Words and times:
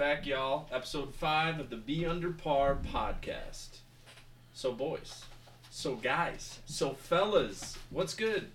back, 0.00 0.24
y'all. 0.24 0.66
Episode 0.72 1.14
five 1.14 1.60
of 1.60 1.68
the 1.68 1.76
Be 1.76 2.06
Under 2.06 2.30
Par 2.30 2.78
podcast. 2.90 3.80
So, 4.54 4.72
boys, 4.72 5.26
so 5.68 5.94
guys, 5.96 6.58
so 6.64 6.94
fellas, 6.94 7.76
what's 7.90 8.14
good? 8.14 8.48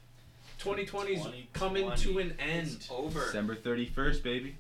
2020's 0.60 1.28
coming 1.54 1.92
to 1.98 2.18
an 2.18 2.34
end. 2.40 2.70
It's 2.70 2.90
over. 2.90 3.26
December 3.26 3.56
31st, 3.56 4.24
baby. 4.24 4.56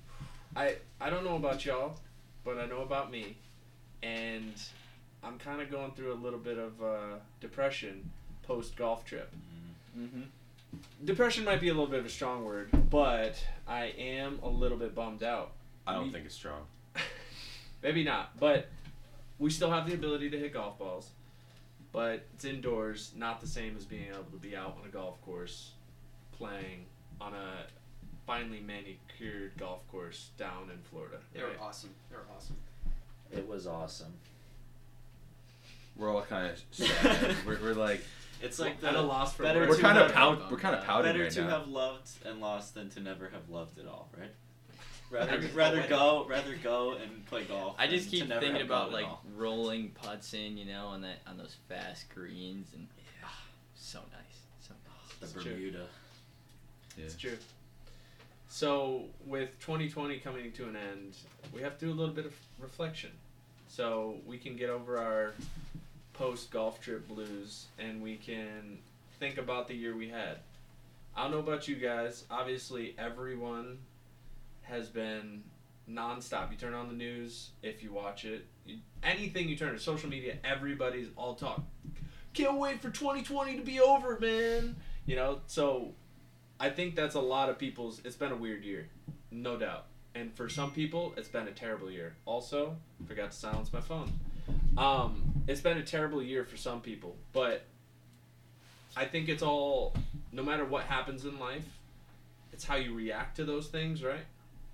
I 0.55 0.75
I 1.01 1.09
don't 1.09 1.25
know 1.25 1.37
about 1.37 1.65
y'all, 1.65 1.95
but 2.43 2.59
I 2.59 2.68
know 2.68 2.82
about 2.82 3.09
me, 3.09 3.36
and 4.04 4.54
I'm 5.23 5.39
kind 5.39 5.61
of 5.61 5.71
going 5.71 5.89
through 5.93 6.13
a 6.13 6.21
little 6.21 6.38
bit 6.38 6.59
of 6.59 6.83
uh, 6.83 7.15
depression 7.41 8.11
post 8.43 8.75
golf 8.75 9.04
trip. 9.05 9.33
Mm-hmm. 9.97 10.21
Depression 11.04 11.45
might 11.45 11.61
be 11.61 11.70
a 11.70 11.73
little 11.73 11.88
bit 11.89 12.02
of 12.02 12.05
a 12.05 12.09
strong 12.09 12.45
word, 12.45 12.70
but 12.91 13.43
I 13.67 13.86
am 13.97 14.38
a 14.43 14.49
little 14.49 14.77
bit 14.77 14.93
bummed 14.93 15.23
out. 15.23 15.54
I 15.88 15.93
don't 15.93 16.05
We- 16.05 16.11
think 16.11 16.25
it's 16.27 16.36
strong. 16.36 16.61
Maybe 17.84 18.04
not, 18.04 18.39
but 18.39 18.68
we 19.39 19.50
still 19.50 19.70
have 19.71 19.88
the 19.88 19.93
ability 19.93 20.29
to 20.32 20.39
hit 20.39 20.54
golf 20.54 20.78
balls. 20.79 21.10
But 21.92 22.25
it's 22.33 22.43
indoors, 22.46 23.11
not 23.16 23.39
the 23.39 23.47
same 23.47 23.75
as 23.78 23.86
being 23.86 24.07
able 24.10 24.24
to 24.32 24.38
be 24.38 24.56
out 24.56 24.78
on 24.82 24.86
a 24.88 24.92
golf 24.92 25.21
course 25.24 25.71
playing 26.38 26.86
on 27.21 27.33
a 27.33 27.66
finely 28.28 28.60
manicured 28.60 29.52
golf 29.57 29.80
course 29.89 30.30
down 30.38 30.69
in 30.74 30.78
Florida. 30.89 31.18
They 31.33 31.42
were 31.42 31.50
right? 31.50 31.57
awesome. 31.61 31.92
They 32.09 32.17
were 32.17 32.25
awesome. 32.36 32.58
It 33.31 33.47
was 33.47 33.66
awesome. 33.66 34.14
We're 35.95 36.14
all 36.14 36.23
kind 36.23 36.52
of 36.52 36.61
sad. 36.72 37.36
we're, 37.45 37.59
we're 37.61 37.73
like 37.73 38.02
It's 38.42 38.59
like 38.59 38.73
At 38.83 38.94
the 38.94 39.00
a 39.00 39.02
loss 39.02 39.33
for 39.33 39.44
better 39.44 39.61
words. 39.61 39.78
we're 39.78 39.81
kind 39.81 39.97
of 39.97 40.08
have- 40.08 40.16
pout 40.16 40.52
we're 40.52 40.58
kind 40.58 40.75
of 40.75 40.83
pouting 40.83 41.09
better 41.14 41.23
right 41.23 41.31
to 41.31 41.42
now. 41.44 41.50
have 41.59 41.67
loved 41.69 42.09
and 42.25 42.42
lost 42.42 42.73
than 42.73 42.89
to 42.89 43.00
never 43.00 43.30
have 43.30 43.47
loved 43.50 43.80
at 43.80 43.88
all, 43.88 44.09
right? 44.19 44.31
I 45.11 45.16
Rather 45.16 45.39
rather 45.53 45.88
go 45.88 46.25
rather 46.27 46.55
go 46.64 46.94
and 46.94 47.25
play 47.27 47.44
golf. 47.47 47.75
I 47.77 47.88
just 47.88 48.09
keep 48.09 48.27
thinking 48.27 48.61
about 48.61 48.91
like 48.91 49.08
rolling 49.36 49.89
putts 49.89 50.33
in, 50.33 50.57
you 50.57 50.66
know, 50.66 50.88
on 50.88 51.02
that 51.02 51.21
on 51.27 51.38
those 51.38 51.55
fast 51.69 52.09
greens, 52.13 52.67
and 52.73 52.88
ah, 53.23 53.41
so 53.75 53.99
nice, 54.11 54.39
so 54.59 54.73
nice. 54.73 55.19
the 55.19 55.25
It's 55.38 55.43
true. 55.43 55.53
Bermuda. 55.53 55.85
Yeah. 56.97 57.05
It's 57.05 57.15
true. 57.15 57.38
So 58.47 59.05
with 59.25 59.49
2020 59.59 60.19
coming 60.19 60.52
to 60.53 60.63
an 60.69 60.75
end, 60.75 61.15
we 61.53 61.61
have 61.61 61.77
to 61.80 61.85
do 61.85 61.91
a 61.91 61.93
little 61.93 62.13
bit 62.13 62.25
of 62.25 62.33
reflection, 62.59 63.11
so 63.67 64.15
we 64.25 64.37
can 64.37 64.55
get 64.55 64.69
over 64.69 64.97
our 64.97 65.33
post 66.13 66.49
golf 66.52 66.80
trip 66.81 67.08
blues 67.08 67.65
and 67.77 68.02
we 68.02 68.15
can 68.15 68.80
think 69.19 69.37
about 69.37 69.67
the 69.67 69.75
year 69.75 69.95
we 69.95 70.09
had. 70.09 70.37
I 71.15 71.23
don't 71.23 71.31
know 71.31 71.39
about 71.39 71.67
you 71.67 71.75
guys. 71.75 72.23
Obviously, 72.30 72.95
everyone 72.97 73.77
has 74.66 74.89
been 74.89 75.44
nonstop. 75.89 76.52
You 76.52 76.58
turn 76.58 76.73
on 76.73 76.88
the 76.88 76.94
news, 76.94 77.52
if 77.61 77.83
you 77.83 77.91
watch 77.91 78.25
it, 78.25 78.45
anything 79.03 79.47
you 79.49 79.55
turn 79.55 79.73
to 79.73 79.80
social 79.80 80.09
media, 80.09 80.38
everybody's 80.44 81.08
all 81.16 81.35
talk. 81.35 81.63
Can't 82.33 82.58
wait 82.58 82.81
for 82.81 82.89
2020 82.89 83.58
to 83.58 83.61
be 83.61 83.80
over, 83.80 84.19
man. 84.19 84.75
You 85.05 85.16
know, 85.16 85.39
so 85.47 85.93
I 86.59 86.69
think 86.69 86.95
that's 86.95 87.16
a 87.16 87.21
lot 87.21 87.49
of 87.49 87.58
people's. 87.58 88.02
It's 88.03 88.16
been 88.16 88.31
a 88.31 88.36
weird 88.36 88.63
year, 88.63 88.89
no 89.31 89.58
doubt. 89.58 89.86
And 90.13 90.33
for 90.33 90.49
some 90.49 90.71
people, 90.71 91.13
it's 91.17 91.27
been 91.27 91.47
a 91.47 91.52
terrible 91.52 91.91
year. 91.91 92.16
Also, 92.25 92.77
forgot 93.05 93.31
to 93.31 93.38
silence 93.38 93.71
my 93.71 93.81
phone. 93.81 94.11
Um, 94.77 95.43
it's 95.47 95.61
been 95.61 95.77
a 95.77 95.83
terrible 95.83 96.21
year 96.21 96.43
for 96.45 96.58
some 96.58 96.81
people, 96.81 97.16
but 97.33 97.66
I 98.95 99.05
think 99.05 99.30
it's 99.30 99.43
all. 99.43 99.93
No 100.31 100.43
matter 100.43 100.66
what 100.66 100.83
happens 100.83 101.23
in 101.23 101.39
life, 101.39 101.66
it's 102.52 102.66
how 102.66 102.75
you 102.75 102.93
react 102.93 103.38
to 103.38 103.45
those 103.45 103.67
things, 103.67 104.03
right? 104.03 104.25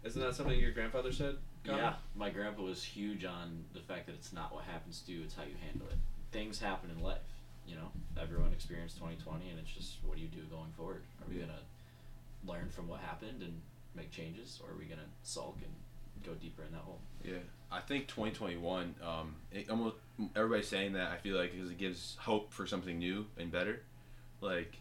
Isn't 0.04 0.22
that 0.22 0.36
something 0.36 0.60
your 0.60 0.72
grandfather 0.72 1.12
said? 1.12 1.38
Connor? 1.64 1.78
Yeah, 1.78 1.94
my 2.16 2.30
grandpa 2.30 2.64
was 2.64 2.84
huge 2.84 3.24
on 3.24 3.64
the 3.74 3.80
fact 3.82 4.08
that 4.08 4.14
it's 4.14 4.34
not 4.34 4.54
what 4.54 4.64
happens 4.64 5.02
to 5.06 5.12
you, 5.12 5.22
it's 5.24 5.36
how 5.36 5.44
you 5.44 5.56
handle 5.64 5.88
it. 5.90 5.98
Things 6.32 6.60
happen 6.60 6.90
in 6.90 7.04
life, 7.04 7.20
you 7.68 7.76
know. 7.76 7.92
Everyone 8.20 8.52
experienced 8.52 8.98
2020, 8.98 9.50
and 9.50 9.60
it's 9.60 9.72
just 9.72 9.98
what 10.04 10.16
do 10.16 10.22
you 10.22 10.28
do 10.28 10.42
going 10.50 10.72
forward? 10.76 11.04
Are 11.22 11.30
we 11.32 11.40
gonna 11.40 11.60
learn 12.46 12.70
from 12.70 12.88
what 12.88 13.00
happened 13.02 13.42
and 13.44 13.62
make 13.96 14.10
changes, 14.12 14.60
or 14.64 14.72
are 14.72 14.78
we 14.78 14.86
gonna 14.86 15.02
sulk 15.24 15.58
and 15.64 15.72
go 16.26 16.34
deeper 16.42 16.64
in 16.64 16.72
that 16.72 16.82
hole? 16.82 17.00
Yeah, 17.24 17.38
I 17.72 17.82
think 17.82 18.08
2021. 18.08 18.96
Um, 19.06 19.36
it 19.52 19.70
almost 19.70 19.98
everybody's 20.36 20.68
saying 20.68 20.94
that. 20.94 21.12
I 21.12 21.18
feel 21.18 21.38
like 21.38 21.52
because 21.52 21.70
it 21.70 21.78
gives 21.78 22.16
hope 22.22 22.52
for 22.52 22.66
something 22.66 22.98
new 22.98 23.28
and 23.38 23.52
better. 23.52 23.82
Like 24.40 24.78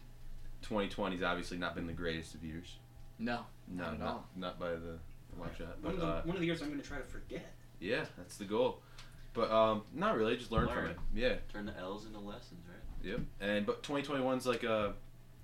2020's 0.63 1.21
obviously 1.21 1.57
not 1.57 1.75
been 1.75 1.85
the 1.85 1.93
greatest 1.93 2.33
of 2.33 2.43
years. 2.43 2.77
No, 3.19 3.41
No, 3.67 3.83
Not 3.83 3.99
not 3.99 4.25
not 4.35 4.59
by 4.59 4.71
the 4.71 4.97
long 5.39 5.49
shot. 5.57 5.81
One 5.81 5.93
of, 5.93 5.99
the, 5.99 6.05
uh, 6.05 6.21
one 6.23 6.35
of 6.35 6.39
the 6.39 6.45
years 6.45 6.61
I'm 6.61 6.69
going 6.69 6.81
to 6.81 6.87
try 6.87 6.97
to 6.97 7.03
forget. 7.03 7.53
yeah, 7.79 8.05
that's 8.17 8.37
the 8.37 8.45
goal. 8.45 8.81
But 9.33 9.51
um, 9.51 9.83
not 9.93 10.17
really. 10.17 10.35
Just 10.35 10.51
learn, 10.51 10.67
from 10.67 10.87
it. 10.87 10.97
Yeah. 11.15 11.35
Turn 11.51 11.65
the 11.65 11.77
L's 11.77 12.05
into 12.05 12.19
lessons, 12.19 12.65
right? 12.67 13.09
Yep. 13.09 13.19
And 13.39 13.65
but 13.65 13.83
2021's 13.83 14.45
like 14.45 14.63
a 14.63 14.93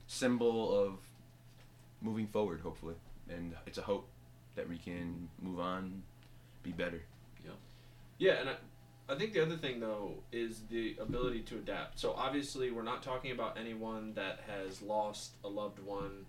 symbol 0.07 0.77
of 0.77 0.99
moving 2.01 2.27
forward, 2.27 2.61
hopefully, 2.61 2.95
and 3.29 3.53
it's 3.65 3.77
a 3.77 3.81
hope 3.81 4.07
that 4.55 4.67
we 4.67 4.77
can 4.77 5.29
move 5.41 5.59
on, 5.59 6.03
be 6.63 6.71
better. 6.71 7.01
Yeah. 7.43 7.51
Yeah, 8.17 8.33
and 8.41 8.49
I, 8.49 8.55
I 9.09 9.15
think 9.15 9.33
the 9.33 9.41
other 9.41 9.55
thing 9.55 9.79
though 9.79 10.15
is 10.31 10.61
the 10.69 10.97
ability 10.99 11.41
to 11.43 11.55
adapt. 11.55 11.99
So 11.99 12.13
obviously, 12.13 12.71
we're 12.71 12.83
not 12.83 13.03
talking 13.03 13.31
about 13.31 13.57
anyone 13.57 14.13
that 14.15 14.41
has 14.47 14.81
lost 14.81 15.35
a 15.43 15.47
loved 15.47 15.79
one 15.79 16.25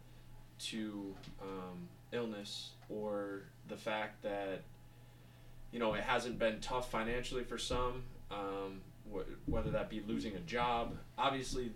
to 0.60 1.14
um, 1.42 1.88
illness 2.12 2.70
or 2.88 3.42
the 3.68 3.76
fact 3.76 4.22
that 4.22 4.62
you 5.72 5.78
know 5.78 5.94
it 5.94 6.02
hasn't 6.02 6.38
been 6.38 6.60
tough 6.60 6.90
financially 6.90 7.44
for 7.44 7.58
some, 7.58 8.04
um, 8.30 8.80
wh- 9.12 9.48
whether 9.48 9.70
that 9.70 9.90
be 9.90 10.02
losing 10.06 10.34
a 10.34 10.40
job. 10.40 10.96
Obviously, 11.16 11.72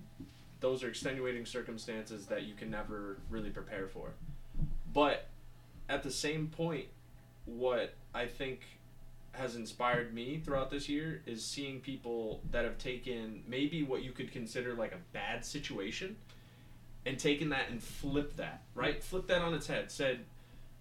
those 0.60 0.82
are 0.82 0.88
extenuating 0.88 1.44
circumstances 1.44 2.26
that 2.26 2.44
you 2.44 2.54
can 2.54 2.70
never 2.70 3.19
really 3.28 3.50
prepare 3.50 3.88
for. 3.88 4.10
But 4.93 5.28
at 5.88 6.03
the 6.03 6.10
same 6.10 6.49
point, 6.49 6.87
what 7.44 7.94
I 8.14 8.26
think 8.26 8.60
has 9.32 9.56
inspired 9.56 10.12
me 10.12 10.41
throughout 10.44 10.70
this 10.70 10.88
year 10.88 11.22
is 11.26 11.44
seeing 11.44 11.81
people 11.81 12.43
that 12.50 12.64
have 12.64 12.76
taken 12.78 13.43
maybe 13.47 13.82
what 13.82 14.03
you 14.03 14.12
could 14.12 14.31
consider 14.31 14.75
like 14.75 14.93
a 14.93 14.99
bad 15.12 15.44
situation 15.44 16.16
and 17.05 17.19
taken 17.19 17.51
that 17.51 17.71
and 17.71 17.83
flipped 17.83 18.37
that, 18.37 18.63
right? 18.75 19.03
Flipped 19.03 19.29
that 19.29 19.43
on 19.43 19.55
its 19.55 19.67
head. 19.67 19.91
Said, 19.91 20.21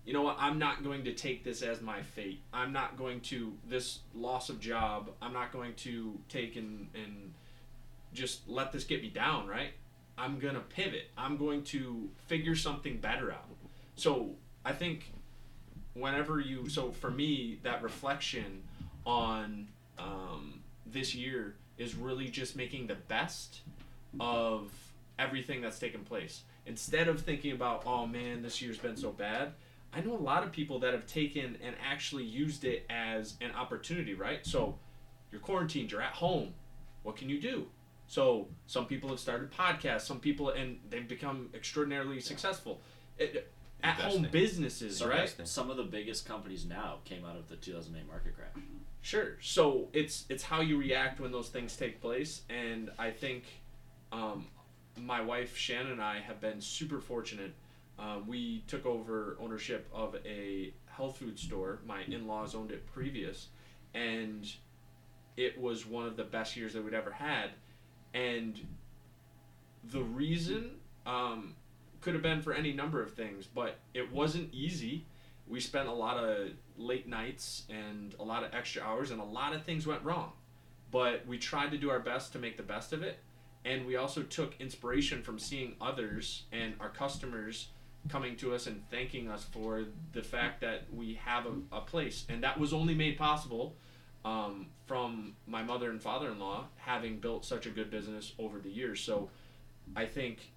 you 0.06 0.14
know 0.14 0.22
what, 0.22 0.38
I'm 0.40 0.60
not 0.60 0.84
going 0.84 1.04
to 1.06 1.14
take 1.14 1.44
this 1.44 1.62
as 1.62 1.82
my 1.82 2.02
fate. 2.02 2.42
I'm 2.54 2.74
not 2.74 2.98
going 2.98 3.22
to 3.22 3.54
this 3.68 4.00
loss 4.16 4.50
of 4.50 4.60
job, 4.60 5.10
I'm 5.22 5.34
not 5.34 5.52
going 5.52 5.74
to 5.76 6.20
take 6.30 6.56
and 6.56 6.88
and 6.94 7.34
just 8.14 8.48
let 8.48 8.72
this 8.72 8.84
get 8.84 9.02
me 9.02 9.10
down, 9.10 9.48
right? 9.48 9.72
I'm 10.18 10.40
gonna 10.40 10.60
pivot. 10.60 11.10
I'm 11.18 11.38
going 11.38 11.64
to 11.66 12.10
figure 12.28 12.56
something 12.56 12.98
better 12.98 13.32
out. 13.32 13.46
So 13.96 14.32
I 14.66 14.74
think 14.74 15.12
whenever 15.94 16.40
you 16.40 16.70
so 16.70 16.92
for 16.92 17.12
me 17.12 17.60
that 17.64 17.82
reflection 17.82 18.64
on 19.06 19.68
um, 19.98 20.62
this 20.86 21.16
year 21.16 21.56
is 21.78 21.96
really 21.96 22.28
just 22.28 22.56
making 22.56 22.88
the 22.88 22.96
best 22.96 23.62
of 24.20 24.72
everything 25.22 25.62
that's 25.62 25.80
taken 25.80 26.02
place. 26.02 26.42
Instead 26.66 27.08
of 27.08 27.22
thinking 27.22 27.52
about 27.54 27.84
oh 27.86 28.06
man 28.06 28.42
this 28.42 28.62
year's 28.62 28.78
been 28.78 28.96
so 28.98 29.12
bad 29.12 29.54
i 29.94 30.00
know 30.02 30.14
a 30.14 30.24
lot 30.32 30.44
of 30.44 30.52
people 30.52 30.80
that 30.80 30.94
have 30.94 31.06
taken 31.06 31.58
and 31.64 31.76
actually 31.84 32.24
used 32.24 32.64
it 32.64 32.86
as 32.90 33.36
an 33.42 33.52
opportunity 33.56 34.14
right? 34.14 34.46
So 34.46 34.78
you're 35.32 35.42
quarantined 35.42 35.92
you're 35.92 36.02
at 36.02 36.14
home. 36.14 36.54
What 37.04 37.16
can 37.18 37.30
you 37.30 37.40
do? 37.42 37.68
So 38.08 38.48
some 38.68 38.86
people 38.86 39.10
have 39.10 39.20
started 39.20 39.52
podcasts 39.52 40.02
some 40.02 40.20
people 40.20 40.50
and 40.50 40.80
they've 40.90 41.08
become 41.08 41.50
extraordinarily 41.54 42.20
successful. 42.20 42.82
It- 43.18 43.52
at 43.84 43.96
home 43.96 44.28
businesses 44.32 44.98
Some, 45.00 45.10
right? 45.10 45.34
some 45.46 45.72
of 45.72 45.78
the 45.78 45.84
biggest 45.84 46.28
companies 46.28 46.66
now 46.66 46.98
came 47.04 47.26
out 47.26 47.36
of 47.36 47.50
the 47.50 47.56
2008 47.56 48.08
market 48.08 48.36
crash. 48.36 48.64
Sure. 49.02 49.38
So 49.42 49.88
it's 49.94 50.26
it's 50.30 50.44
how 50.44 50.62
you 50.62 50.78
react 50.78 51.20
when 51.20 51.32
those 51.32 51.50
things 51.50 51.76
take 51.76 52.00
place, 52.00 52.44
and 52.48 52.92
I 53.00 53.10
think 53.10 53.46
um, 54.12 54.46
my 55.00 55.22
wife 55.22 55.56
Shannon 55.56 55.94
and 55.94 56.02
I 56.02 56.20
have 56.20 56.40
been 56.40 56.62
super 56.62 57.00
fortunate. 57.00 57.54
Uh, 58.00 58.20
we 58.26 58.64
took 58.68 58.86
over 58.86 59.38
ownership 59.40 59.88
of 59.94 60.16
a 60.26 60.74
health 60.88 61.18
food 61.18 61.38
store. 61.38 61.80
My 61.86 62.02
in-laws 62.04 62.56
owned 62.56 62.72
it 62.72 62.86
previous, 62.88 63.48
and 63.94 64.52
it 65.38 65.60
was 65.60 65.86
one 65.86 66.06
of 66.06 66.18
the 66.18 66.24
best 66.24 66.56
years 66.58 66.74
that 66.74 66.84
we'd 66.84 66.94
ever 66.94 67.12
had. 67.12 67.52
And 68.14 68.60
the 69.84 70.02
reason 70.02 70.72
um, 71.06 71.56
could 72.02 72.14
have 72.14 72.24
been 72.24 72.42
for 72.42 72.54
any 72.54 72.74
number 72.74 73.02
of 73.02 73.14
things, 73.14 73.48
but 73.48 73.80
it 73.94 74.12
wasn't 74.12 74.54
easy. 74.54 75.06
We 75.48 75.60
spent 75.60 75.88
a 75.88 75.94
lot 75.94 76.18
of 76.18 76.50
late 76.78 77.08
nights 77.08 77.64
and 77.70 78.16
a 78.20 78.24
lot 78.24 78.44
of 78.44 78.54
extra 78.54 78.82
hours, 78.84 79.12
and 79.12 79.22
a 79.22 79.26
lot 79.26 79.54
of 79.54 79.64
things 79.64 79.86
went 79.88 80.04
wrong. 80.04 80.32
But 80.92 81.26
we 81.26 81.38
tried 81.38 81.72
to 81.72 81.78
do 81.78 81.90
our 81.90 82.00
best 82.00 82.34
to 82.34 82.40
make 82.40 82.58
the 82.58 82.64
best 82.64 82.94
of 82.94 83.02
it, 83.02 83.20
and 83.66 83.86
we 83.86 83.96
also 83.96 84.24
took 84.24 84.54
inspiration 84.60 85.22
from 85.22 85.38
seeing 85.40 85.76
others 85.80 86.44
and 86.52 86.74
our 86.80 86.90
customers 86.90 87.68
coming 88.10 88.36
to 88.36 88.54
us 88.54 88.68
and 88.68 88.82
thanking 88.90 89.30
us 89.30 89.44
for 89.44 89.86
the 90.14 90.24
fact 90.24 90.62
that 90.62 90.84
we 90.92 91.14
have 91.24 91.46
a, 91.46 91.78
a 91.78 91.82
place, 91.82 92.26
and 92.30 92.44
that 92.44 92.60
was 92.60 92.74
only 92.74 92.96
made 92.96 93.18
possible 93.18 93.76
um, 94.26 94.68
from 94.88 95.36
my 95.48 95.64
mother 95.64 95.90
and 95.90 96.02
father-in-law 96.02 96.66
having 96.78 97.18
built 97.18 97.46
such 97.46 97.66
a 97.66 97.70
good 97.70 97.90
business 97.92 98.34
over 98.40 98.60
the 98.60 98.70
years. 98.70 99.02
So, 99.02 99.30
I 99.96 100.06
think, 100.06 100.52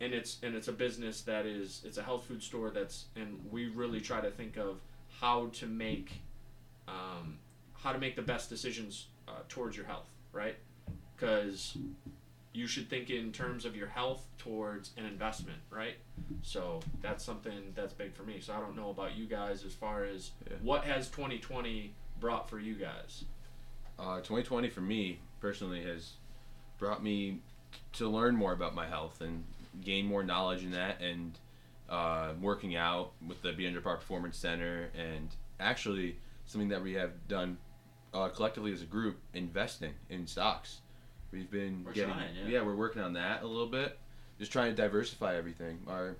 and 0.00 0.12
it's 0.12 0.38
and 0.42 0.54
it's 0.54 0.68
a 0.68 0.72
business 0.72 1.22
that 1.22 1.46
is 1.46 1.82
it's 1.84 1.98
a 1.98 2.02
health 2.02 2.24
food 2.24 2.42
store 2.42 2.70
that's 2.70 3.06
and 3.16 3.40
we 3.50 3.68
really 3.68 4.00
try 4.00 4.20
to 4.20 4.30
think 4.30 4.56
of 4.56 4.80
how 5.20 5.48
to 5.54 5.66
make 5.66 6.20
um, 6.88 7.38
how 7.74 7.92
to 7.92 7.98
make 7.98 8.16
the 8.16 8.22
best 8.22 8.48
decisions 8.48 9.06
uh, 9.28 9.32
towards 9.48 9.76
your 9.76 9.86
health, 9.86 10.08
right? 10.32 10.56
Because 11.16 11.76
you 12.52 12.66
should 12.66 12.88
think 12.88 13.10
in 13.10 13.30
terms 13.32 13.64
of 13.64 13.76
your 13.76 13.88
health 13.88 14.24
towards 14.38 14.90
an 14.96 15.04
investment, 15.04 15.58
right? 15.70 15.94
So 16.42 16.80
that's 17.02 17.22
something 17.24 17.72
that's 17.74 17.92
big 17.92 18.14
for 18.14 18.22
me. 18.22 18.40
So 18.40 18.54
I 18.54 18.60
don't 18.60 18.74
know 18.76 18.90
about 18.90 19.16
you 19.16 19.26
guys 19.26 19.64
as 19.64 19.74
far 19.74 20.04
as 20.04 20.30
Yeah. 20.50 20.56
what 20.62 20.84
has 20.84 21.08
2020 21.10 21.92
brought 22.20 22.48
for 22.48 22.58
you 22.58 22.74
guys. 22.74 23.24
Uh, 23.98 24.20
2020 24.20 24.68
for 24.70 24.80
me 24.80 25.18
personally 25.40 25.82
has 25.82 26.14
brought 26.78 27.02
me 27.02 27.40
to 27.92 28.08
learn 28.08 28.34
more 28.34 28.52
about 28.52 28.74
my 28.74 28.86
health 28.86 29.20
and 29.20 29.44
gain 29.82 30.06
more 30.06 30.22
knowledge 30.24 30.62
in 30.64 30.70
that 30.72 31.00
and 31.00 31.38
uh, 31.88 32.32
working 32.40 32.76
out 32.76 33.12
with 33.26 33.40
the 33.42 33.52
Be 33.52 33.66
Under 33.66 33.80
Par 33.80 33.96
Performance 33.96 34.36
Center 34.36 34.88
and 34.96 35.28
actually 35.60 36.16
something 36.46 36.68
that 36.68 36.82
we 36.82 36.94
have 36.94 37.28
done 37.28 37.58
uh, 38.14 38.28
collectively 38.28 38.72
as 38.72 38.82
a 38.82 38.86
group 38.86 39.18
investing 39.34 39.92
in 40.08 40.26
stocks. 40.26 40.80
We've 41.32 41.50
been 41.50 41.84
We're 41.84 41.92
getting 41.92 42.12
trying, 42.12 42.30
yeah. 42.46 42.62
we're 42.62 42.74
working 42.74 43.02
on 43.02 43.12
that 43.14 43.42
a 43.42 43.46
little 43.46 43.66
bit, 43.66 43.98
just 44.38 44.50
trying 44.50 44.74
to 44.74 44.76
diversify 44.80 45.36
everything, 45.36 45.78
or 45.86 46.16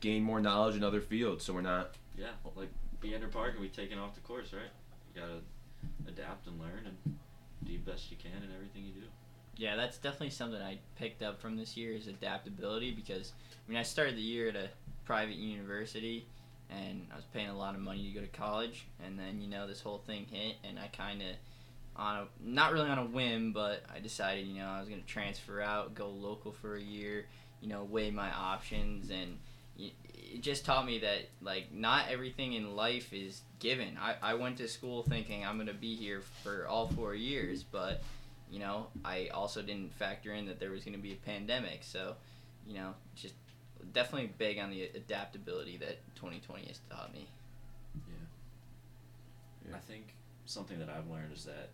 gain 0.00 0.22
more 0.22 0.40
knowledge 0.40 0.76
in 0.76 0.84
other 0.84 1.00
fields, 1.00 1.44
so 1.44 1.52
we're 1.54 1.60
not 1.62 1.94
Yeah, 2.16 2.28
like 2.56 2.68
be 3.00 3.14
under 3.14 3.28
par 3.28 3.48
and 3.48 3.60
we 3.60 3.68
taken 3.68 3.98
off 3.98 4.14
the 4.14 4.20
course, 4.20 4.52
right? 4.52 4.70
You 5.14 5.20
gotta 5.22 5.40
adapt 6.06 6.46
and 6.46 6.58
learn 6.60 6.86
and 6.86 7.16
do 7.64 7.72
the 7.72 7.90
best 7.90 8.10
you 8.10 8.16
can 8.16 8.42
in 8.42 8.54
everything 8.54 8.84
you 8.84 8.92
do. 8.92 9.06
Yeah, 9.56 9.76
that's 9.76 9.98
definitely 9.98 10.30
something 10.30 10.60
I 10.60 10.78
picked 10.96 11.22
up 11.22 11.40
from 11.40 11.56
this 11.56 11.76
year 11.76 11.92
is 11.92 12.06
adaptability 12.06 12.92
because 12.92 13.32
I 13.66 13.70
mean 13.70 13.78
I 13.78 13.82
started 13.82 14.16
the 14.16 14.22
year 14.22 14.48
at 14.48 14.56
a 14.56 14.68
private 15.04 15.36
university 15.36 16.26
and 16.70 17.06
I 17.12 17.16
was 17.16 17.24
paying 17.34 17.48
a 17.48 17.56
lot 17.56 17.74
of 17.74 17.80
money 17.80 18.04
to 18.04 18.10
go 18.18 18.20
to 18.24 18.38
college 18.38 18.86
and 19.04 19.18
then 19.18 19.40
you 19.40 19.48
know 19.48 19.66
this 19.66 19.80
whole 19.80 19.98
thing 19.98 20.26
hit 20.30 20.56
and 20.64 20.78
I 20.78 20.86
kind 20.88 21.20
of 21.22 21.28
on 22.00 22.16
a 22.16 22.26
not 22.42 22.72
really 22.72 22.88
on 22.88 22.98
a 22.98 23.04
whim 23.04 23.52
but 23.52 23.84
I 23.94 24.00
decided 24.00 24.46
you 24.46 24.54
know 24.54 24.66
I 24.66 24.80
was 24.80 24.88
going 24.88 25.00
to 25.00 25.06
transfer 25.06 25.60
out, 25.60 25.94
go 25.94 26.08
local 26.08 26.52
for 26.52 26.74
a 26.76 26.80
year, 26.80 27.26
you 27.60 27.68
know, 27.68 27.84
weigh 27.84 28.10
my 28.10 28.32
options 28.32 29.10
and 29.10 29.38
it 29.78 30.40
just 30.40 30.64
taught 30.64 30.86
me 30.86 30.98
that 31.00 31.28
like 31.42 31.72
not 31.72 32.06
everything 32.08 32.54
in 32.54 32.74
life 32.74 33.12
is 33.12 33.42
given. 33.58 33.98
I, 34.00 34.14
I 34.22 34.34
went 34.34 34.58
to 34.58 34.68
school 34.68 35.02
thinking 35.02 35.44
I'm 35.44 35.56
going 35.56 35.66
to 35.66 35.74
be 35.74 35.94
here 35.94 36.22
for 36.42 36.66
all 36.66 36.88
4 36.88 37.14
years, 37.14 37.62
but 37.62 38.02
you 38.50 38.58
know, 38.58 38.88
I 39.04 39.28
also 39.28 39.62
didn't 39.62 39.92
factor 39.94 40.32
in 40.32 40.46
that 40.46 40.58
there 40.58 40.70
was 40.70 40.84
going 40.84 40.96
to 40.96 41.02
be 41.02 41.12
a 41.12 41.26
pandemic. 41.26 41.80
So, 41.82 42.14
you 42.66 42.74
know, 42.74 42.94
just 43.14 43.34
definitely 43.92 44.32
big 44.38 44.58
on 44.58 44.70
the 44.70 44.84
adaptability 44.94 45.76
that 45.78 45.98
2020 46.16 46.66
has 46.66 46.80
taught 46.90 47.12
me. 47.12 47.28
Yeah. 49.68 49.76
I 49.76 49.78
think 49.78 50.14
something 50.46 50.78
that 50.80 50.88
I've 50.88 51.08
learned 51.08 51.32
is 51.32 51.44
that 51.44 51.70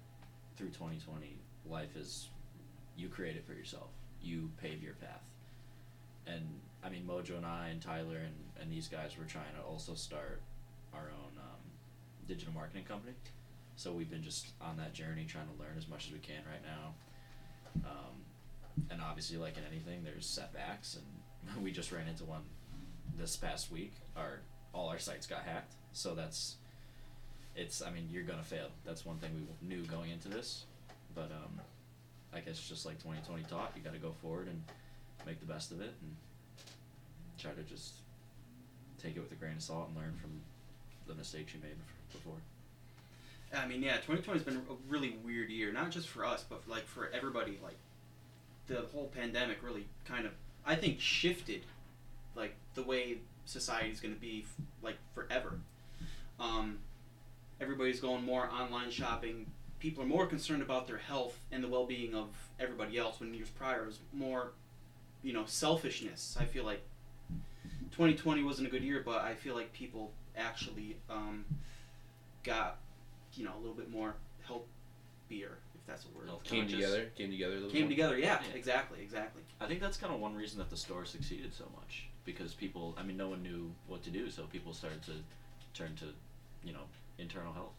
through 0.57 0.69
2020, 0.69 1.39
life 1.69 1.97
is 1.97 2.29
you 2.97 3.09
create 3.09 3.37
it 3.37 3.47
for 3.47 3.53
yourself. 3.53 3.91
You 4.23 4.51
pave 4.61 4.83
your 4.83 4.95
path. 4.95 5.23
And 6.27 6.43
I 6.83 6.89
mean, 6.89 7.05
Mojo 7.07 7.37
and 7.37 7.47
I 7.47 7.69
and 7.69 7.81
Tyler 7.81 8.17
and, 8.17 8.35
and 8.61 8.73
these 8.73 8.89
guys 8.89 9.17
were 9.19 9.25
trying 9.25 9.55
to 9.57 9.63
also 9.63 9.95
start 9.95 10.41
our 10.95 11.11
own 11.11 11.39
um, 11.39 11.61
digital 12.27 12.55
marketing 12.55 12.85
company. 12.85 13.15
So 13.77 13.93
we've 13.93 14.11
been 14.11 14.23
just 14.23 14.49
on 14.61 14.79
that 14.79 14.95
journey 14.95 15.27
trying 15.29 15.47
to 15.49 15.63
learn 15.63 15.77
as 15.77 15.87
much 15.87 16.07
as 16.07 16.13
we 16.13 16.19
can 16.19 16.43
right 16.51 16.63
now. 16.65 16.95
Um, 17.85 18.25
and 18.91 19.01
obviously, 19.03 19.37
like 19.37 19.59
in 19.59 19.65
anything, 19.71 20.03
there's 20.03 20.27
setbacks, 20.27 20.97
and 20.97 21.63
we 21.63 21.71
just 21.71 21.93
ran 21.93 22.09
into 22.09 22.25
one 22.25 22.43
this 23.19 23.37
past 23.37 23.71
week. 23.71 23.93
Our 24.17 24.41
all 24.73 24.89
our 24.89 24.99
sites 24.99 25.27
got 25.27 25.43
hacked, 25.43 25.75
so 25.93 26.15
that's 26.15 26.57
it's 27.57 27.83
I 27.83 27.91
mean 27.91 28.09
you're 28.11 28.23
gonna 28.23 28.45
fail. 28.45 28.69
That's 28.85 29.05
one 29.05 29.19
thing 29.19 29.31
we 29.35 29.69
knew 29.69 29.83
going 29.85 30.11
into 30.11 30.29
this, 30.29 30.65
but 31.15 31.31
um, 31.33 31.61
I 32.35 32.41
guess 32.41 32.61
just 32.61 32.85
like 32.85 32.99
2020 32.99 33.45
taught, 33.45 33.73
you 33.77 33.83
got 33.83 33.95
to 33.95 33.99
go 33.99 34.13
forward 34.21 34.49
and 34.49 34.63
make 35.27 35.41
the 35.41 35.47
best 35.47 35.73
of 35.73 35.81
it 35.81 35.95
and 36.03 36.17
try 37.39 37.53
to 37.53 37.63
just 37.63 37.95
take 39.03 39.17
it 39.17 39.21
with 39.21 39.33
a 39.33 39.37
grain 39.37 39.55
of 39.57 39.63
salt 39.63 39.89
and 39.89 39.97
learn 39.97 40.15
from 40.21 40.31
the 41.07 41.15
mistakes 41.15 41.55
you 41.55 41.61
made 41.63 41.73
bef- 41.73 42.13
before. 42.13 42.35
I 43.55 43.67
mean, 43.67 43.83
yeah, 43.83 43.97
2020 43.97 44.39
has 44.39 44.43
been 44.45 44.57
a 44.57 44.77
really 44.89 45.17
weird 45.25 45.51
year, 45.51 45.73
not 45.73 45.91
just 45.91 46.09
for 46.09 46.25
us, 46.25 46.45
but 46.49 46.69
like 46.69 46.87
for 46.87 47.11
everybody. 47.15 47.59
Like 47.63 47.77
the 48.67 48.87
whole 48.93 49.07
pandemic 49.15 49.59
really 49.63 49.87
kind 50.05 50.27
of, 50.27 50.33
I 50.65 50.75
think, 50.75 51.01
shifted 51.01 51.63
like 52.35 52.55
the 52.75 52.83
way 52.83 53.19
society 53.45 53.91
is 53.91 54.01
going 54.01 54.15
to 54.15 54.21
be 54.21 54.45
like 54.83 54.97
forever. 55.15 55.59
Um, 56.39 56.79
everybody's 57.61 58.01
going 58.01 58.25
more 58.25 58.49
online 58.51 58.91
shopping. 58.91 59.47
People 59.79 60.03
are 60.03 60.07
more 60.07 60.27
concerned 60.27 60.63
about 60.63 60.87
their 60.87 60.97
health 60.99 61.39
and 61.53 61.63
the 61.63 61.69
well-being 61.69 62.15
of 62.15 62.29
everybody 62.59 62.97
else. 62.99 63.21
When 63.21 63.33
years 63.35 63.49
prior 63.51 63.83
it 63.83 63.87
was 63.87 63.99
more, 64.13 64.53
you 65.23 65.33
know, 65.33 65.45
selfishness. 65.47 66.37
I 66.41 66.45
feel 66.45 66.65
like 66.65 66.83
2020 67.93 68.43
wasn't 68.43 68.69
a 68.69 68.71
good 68.71 68.83
year, 68.83 69.03
but 69.05 69.23
I 69.23 69.35
feel 69.35 69.55
like 69.55 69.73
people 69.73 70.13
actually 70.37 70.97
um, 71.09 71.45
got 72.45 72.79
you 73.35 73.45
know 73.45 73.53
a 73.57 73.61
little 73.61 73.75
bit 73.75 73.91
more 73.91 74.15
healthier, 74.47 75.59
if 75.75 75.87
that's 75.87 76.05
a 76.05 76.19
word. 76.19 76.29
Health 76.29 76.45
came 76.45 76.63
conscious. 76.63 76.77
together, 76.79 77.07
came 77.17 77.31
together 77.31 77.53
a 77.53 77.57
little 77.57 77.71
Came 77.71 77.83
more. 77.83 77.91
together, 77.91 78.19
yeah, 78.19 78.41
Yeah. 78.49 78.55
exactly, 78.57 79.01
exactly. 79.03 79.43
I 79.61 79.67
think 79.67 79.81
that's 79.81 79.97
kind 79.97 80.13
of 80.13 80.21
one 80.21 80.35
reason 80.35 80.59
that 80.59 80.71
the 80.71 80.77
store 80.77 81.05
succeeded 81.05 81.55
so 81.55 81.65
much 81.75 82.07
because 82.25 82.55
people, 82.55 82.95
I 82.99 83.03
mean, 83.03 83.17
no 83.17 83.29
one 83.29 83.43
knew 83.43 83.71
what 83.87 84.03
to 84.05 84.11
do, 84.11 84.31
so 84.31 84.45
people 84.45 84.73
started 84.75 85.03
to 85.05 85.13
turn 85.75 85.95
to, 85.97 86.07
you 86.65 86.73
know, 86.73 86.85
internal 87.19 87.53
health. 87.53 87.73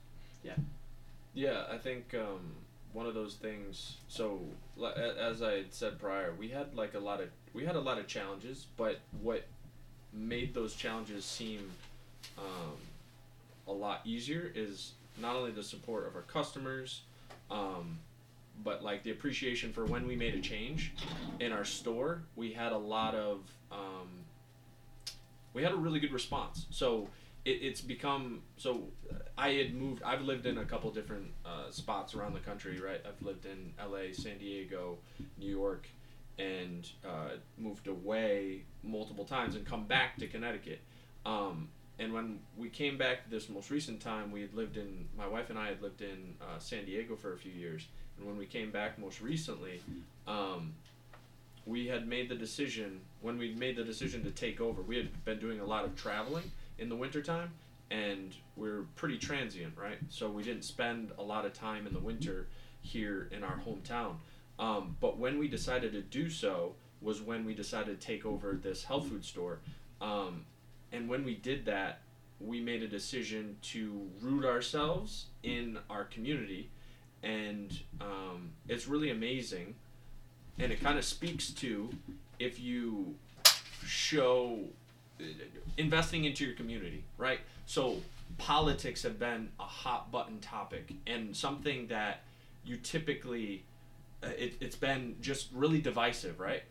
Yeah, 0.43 0.55
Yeah, 1.33 1.63
I 1.71 1.77
think 1.77 2.13
um, 2.13 2.53
one 2.93 3.05
of 3.05 3.13
those 3.13 3.35
things. 3.35 3.97
So, 4.07 4.41
as 5.19 5.41
I 5.41 5.57
had 5.57 5.73
said 5.73 5.99
prior, 5.99 6.33
we 6.37 6.49
had 6.49 6.73
like 6.75 6.93
a 6.93 6.99
lot 6.99 7.21
of 7.21 7.29
we 7.53 7.65
had 7.65 7.75
a 7.75 7.81
lot 7.81 7.97
of 7.97 8.07
challenges, 8.07 8.67
but 8.77 8.99
what 9.21 9.45
made 10.13 10.53
those 10.53 10.75
challenges 10.75 11.25
seem 11.25 11.71
um, 12.37 12.77
a 13.67 13.71
lot 13.71 14.01
easier 14.05 14.51
is 14.55 14.93
not 15.19 15.35
only 15.35 15.51
the 15.51 15.63
support 15.63 16.07
of 16.07 16.15
our 16.15 16.21
customers, 16.23 17.01
um, 17.49 17.97
but 18.63 18.83
like 18.83 19.03
the 19.03 19.11
appreciation 19.11 19.71
for 19.71 19.85
when 19.85 20.07
we 20.07 20.15
made 20.15 20.35
a 20.35 20.39
change 20.39 20.93
in 21.39 21.51
our 21.51 21.65
store. 21.65 22.23
We 22.35 22.53
had 22.53 22.71
a 22.71 22.77
lot 22.77 23.15
of 23.15 23.39
um, 23.71 24.07
we 25.53 25.63
had 25.63 25.71
a 25.71 25.75
really 25.75 25.99
good 25.99 26.13
response. 26.13 26.65
So 26.69 27.07
it, 27.47 27.59
it's 27.61 27.81
become 27.81 28.41
so 28.57 28.83
I 29.37 29.51
had 29.51 29.73
moved. 29.73 30.03
I've 30.03 30.21
lived 30.21 30.45
in 30.45 30.57
a 30.57 30.65
couple 30.65 30.91
different 30.91 31.31
uh, 31.45 31.71
spots 31.71 32.13
around 32.13 32.33
the 32.33 32.39
country. 32.41 32.79
Right, 32.79 33.01
I've 33.07 33.25
lived 33.25 33.45
in 33.45 33.73
L.A., 33.79 34.13
San 34.13 34.37
Diego, 34.37 34.97
New 35.39 35.49
York, 35.49 35.87
and 36.37 36.87
uh, 37.07 37.37
moved 37.57 37.87
away 37.87 38.63
multiple 38.83 39.25
times 39.25 39.55
and 39.55 39.65
come 39.65 39.85
back 39.85 40.17
to 40.17 40.27
Connecticut. 40.27 40.81
Um, 41.25 41.69
and 41.99 42.13
when 42.13 42.39
we 42.57 42.69
came 42.69 42.97
back 42.97 43.29
this 43.29 43.49
most 43.49 43.71
recent 43.71 44.01
time, 44.01 44.31
we 44.31 44.41
had 44.41 44.53
lived 44.53 44.77
in 44.77 45.07
my 45.17 45.27
wife 45.27 45.49
and 45.49 45.57
I 45.57 45.67
had 45.67 45.81
lived 45.81 46.01
in 46.01 46.35
uh, 46.39 46.59
San 46.59 46.85
Diego 46.85 47.15
for 47.15 47.33
a 47.33 47.37
few 47.37 47.51
years. 47.51 47.87
And 48.17 48.27
when 48.27 48.37
we 48.37 48.45
came 48.45 48.69
back 48.69 48.99
most 48.99 49.19
recently, 49.19 49.81
um, 50.27 50.73
we 51.65 51.87
had 51.87 52.07
made 52.07 52.29
the 52.29 52.35
decision 52.35 53.01
when 53.21 53.39
we 53.39 53.55
made 53.55 53.77
the 53.77 53.83
decision 53.83 54.23
to 54.25 54.31
take 54.31 54.61
over. 54.61 54.83
We 54.83 54.97
had 54.97 55.25
been 55.25 55.39
doing 55.39 55.59
a 55.59 55.65
lot 55.65 55.85
of 55.85 55.95
traveling 55.95 56.51
in 56.77 56.89
the 56.89 56.95
wintertime 56.95 57.51
and 57.89 58.35
we're 58.55 58.83
pretty 58.95 59.17
transient, 59.17 59.73
right? 59.77 59.97
So 60.09 60.29
we 60.29 60.43
didn't 60.43 60.63
spend 60.63 61.11
a 61.17 61.23
lot 61.23 61.45
of 61.45 61.53
time 61.53 61.87
in 61.87 61.93
the 61.93 61.99
winter 61.99 62.47
here 62.81 63.29
in 63.31 63.43
our 63.43 63.61
hometown. 63.65 64.15
Um, 64.59 64.97
but 64.99 65.17
when 65.17 65.37
we 65.37 65.47
decided 65.47 65.93
to 65.93 66.01
do 66.01 66.29
so 66.29 66.73
was 67.01 67.21
when 67.21 67.45
we 67.45 67.53
decided 67.53 67.99
to 67.99 68.07
take 68.07 68.25
over 68.25 68.53
this 68.53 68.83
health 68.83 69.07
food 69.07 69.23
store. 69.23 69.59
Um, 70.01 70.45
and 70.91 71.07
when 71.07 71.23
we 71.23 71.35
did 71.35 71.65
that, 71.65 72.01
we 72.39 72.59
made 72.59 72.83
a 72.83 72.87
decision 72.87 73.57
to 73.61 74.09
root 74.21 74.45
ourselves 74.45 75.27
in 75.43 75.77
our 75.89 76.05
community. 76.05 76.69
And 77.23 77.79
um, 78.01 78.51
it's 78.67 78.87
really 78.87 79.11
amazing. 79.11 79.75
And 80.59 80.71
it 80.71 80.81
kind 80.81 80.97
of 80.97 81.05
speaks 81.05 81.51
to 81.51 81.89
if 82.39 82.59
you 82.59 83.15
show 83.85 84.59
investing 85.77 86.25
into 86.25 86.45
your 86.45 86.55
community, 86.55 87.03
right? 87.17 87.39
So 87.65 87.97
politics 88.37 89.03
have 89.03 89.19
been 89.19 89.49
a 89.59 89.63
hot 89.63 90.11
button 90.11 90.39
topic 90.39 90.93
and 91.05 91.35
something 91.35 91.87
that 91.87 92.21
you 92.65 92.77
typically 92.77 93.63
uh, 94.23 94.27
it, 94.37 94.55
it's 94.59 94.75
been 94.75 95.15
just 95.21 95.49
really 95.53 95.79
divisive, 95.79 96.39
right? 96.39 96.63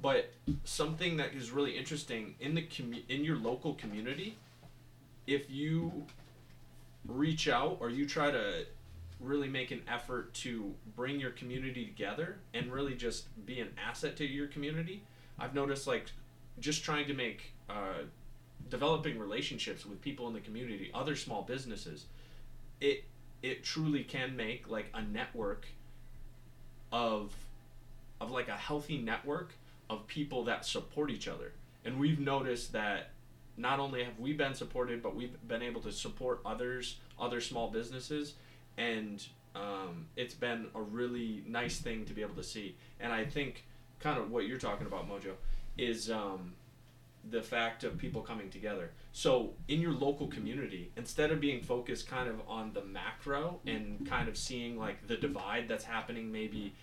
But 0.00 0.32
something 0.64 1.16
that 1.16 1.34
is 1.34 1.50
really 1.50 1.76
interesting 1.76 2.34
in 2.38 2.54
the 2.54 2.62
commu- 2.62 3.02
in 3.08 3.24
your 3.24 3.36
local 3.36 3.74
community, 3.74 4.36
if 5.26 5.50
you 5.50 6.06
reach 7.08 7.48
out 7.48 7.78
or 7.80 7.90
you 7.90 8.06
try 8.06 8.30
to 8.30 8.66
really 9.20 9.48
make 9.48 9.70
an 9.70 9.82
effort 9.88 10.32
to 10.34 10.74
bring 10.94 11.18
your 11.18 11.30
community 11.30 11.86
together 11.86 12.36
and 12.52 12.70
really 12.70 12.94
just 12.94 13.24
be 13.46 13.60
an 13.60 13.68
asset 13.88 14.16
to 14.16 14.26
your 14.26 14.46
community, 14.46 15.02
I've 15.38 15.54
noticed 15.54 15.86
like 15.86 16.06
just 16.60 16.84
trying 16.84 17.06
to 17.06 17.14
make 17.14 17.52
uh, 17.68 18.04
developing 18.70 19.18
relationships 19.18 19.86
with 19.86 20.00
people 20.00 20.26
in 20.28 20.34
the 20.34 20.40
community, 20.40 20.90
other 20.94 21.16
small 21.16 21.42
businesses, 21.42 22.06
it 22.80 23.04
it 23.42 23.62
truly 23.62 24.02
can 24.02 24.36
make 24.36 24.68
like 24.68 24.86
a 24.94 25.02
network 25.02 25.66
of 26.92 27.34
of 28.20 28.30
like 28.30 28.48
a 28.48 28.56
healthy 28.56 28.98
network 28.98 29.52
of 29.88 30.06
people 30.06 30.44
that 30.44 30.64
support 30.64 31.10
each 31.10 31.28
other. 31.28 31.52
And 31.84 31.98
we've 31.98 32.18
noticed 32.18 32.72
that 32.72 33.10
not 33.56 33.78
only 33.78 34.04
have 34.04 34.18
we 34.18 34.32
been 34.32 34.54
supported, 34.54 35.02
but 35.02 35.14
we've 35.14 35.36
been 35.46 35.62
able 35.62 35.80
to 35.82 35.92
support 35.92 36.40
others, 36.44 36.98
other 37.18 37.40
small 37.40 37.70
businesses, 37.70 38.34
and 38.76 39.24
um, 39.54 40.06
it's 40.16 40.34
been 40.34 40.66
a 40.74 40.80
really 40.80 41.42
nice 41.46 41.78
thing 41.78 42.04
to 42.06 42.12
be 42.12 42.22
able 42.22 42.34
to 42.34 42.42
see. 42.42 42.76
And 43.00 43.12
I 43.12 43.24
think 43.24 43.64
kind 44.00 44.18
of 44.18 44.30
what 44.30 44.46
you're 44.46 44.58
talking 44.58 44.86
about, 44.86 45.08
Mojo, 45.08 45.32
is 45.78 46.10
um, 46.10 46.52
the 47.30 47.42
fact 47.42 47.84
of 47.84 47.98
people 47.98 48.22
coming 48.22 48.50
together. 48.50 48.90
So 49.12 49.54
in 49.68 49.80
your 49.80 49.92
local 49.92 50.28
community, 50.28 50.92
instead 50.96 51.30
of 51.30 51.40
being 51.40 51.62
focused 51.62 52.08
kind 52.08 52.28
of 52.28 52.40
on 52.48 52.72
the 52.72 52.84
macro 52.84 53.60
and 53.66 54.06
kind 54.06 54.28
of 54.28 54.36
seeing 54.36 54.78
like 54.78 55.06
the 55.06 55.16
divide 55.16 55.66
that's 55.68 55.84
happening 55.84 56.30
maybe 56.30 56.74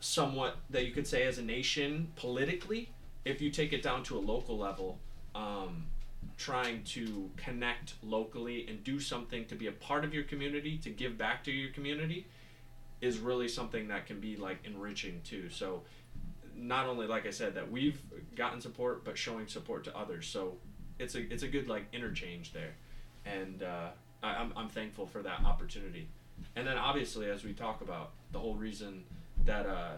somewhat 0.00 0.56
that 0.70 0.84
you 0.84 0.92
could 0.92 1.06
say 1.06 1.24
as 1.24 1.38
a 1.38 1.42
nation 1.42 2.08
politically, 2.16 2.90
if 3.24 3.40
you 3.40 3.50
take 3.50 3.72
it 3.72 3.82
down 3.82 4.02
to 4.04 4.18
a 4.18 4.20
local 4.20 4.58
level, 4.58 4.98
um, 5.34 5.84
trying 6.36 6.82
to 6.82 7.30
connect 7.36 7.94
locally 8.02 8.66
and 8.68 8.82
do 8.82 8.98
something 8.98 9.44
to 9.46 9.54
be 9.54 9.68
a 9.68 9.72
part 9.72 10.04
of 10.04 10.12
your 10.12 10.24
community, 10.24 10.76
to 10.78 10.90
give 10.90 11.16
back 11.16 11.44
to 11.44 11.52
your 11.52 11.70
community, 11.70 12.26
is 13.00 13.18
really 13.18 13.48
something 13.48 13.88
that 13.88 14.06
can 14.06 14.20
be 14.20 14.36
like 14.36 14.58
enriching 14.64 15.20
too. 15.24 15.48
So, 15.50 15.82
not 16.56 16.86
only 16.86 17.06
like 17.06 17.26
I 17.26 17.30
said 17.30 17.54
that 17.54 17.70
we've 17.70 18.00
gotten 18.36 18.60
support, 18.60 19.04
but 19.04 19.16
showing 19.18 19.46
support 19.46 19.84
to 19.84 19.96
others. 19.96 20.26
So, 20.26 20.56
it's 20.98 21.14
a 21.14 21.32
it's 21.32 21.42
a 21.42 21.48
good 21.48 21.68
like 21.68 21.86
interchange 21.92 22.52
there, 22.52 22.74
and 23.24 23.62
uh, 23.62 23.88
I, 24.22 24.34
I'm 24.34 24.52
I'm 24.56 24.68
thankful 24.68 25.06
for 25.06 25.22
that 25.22 25.44
opportunity. 25.44 26.08
And 26.56 26.66
then 26.66 26.76
obviously, 26.76 27.30
as 27.30 27.44
we 27.44 27.52
talk 27.52 27.80
about 27.80 28.10
the 28.32 28.38
whole 28.38 28.54
reason 28.54 29.04
that 29.44 29.66
uh, 29.66 29.94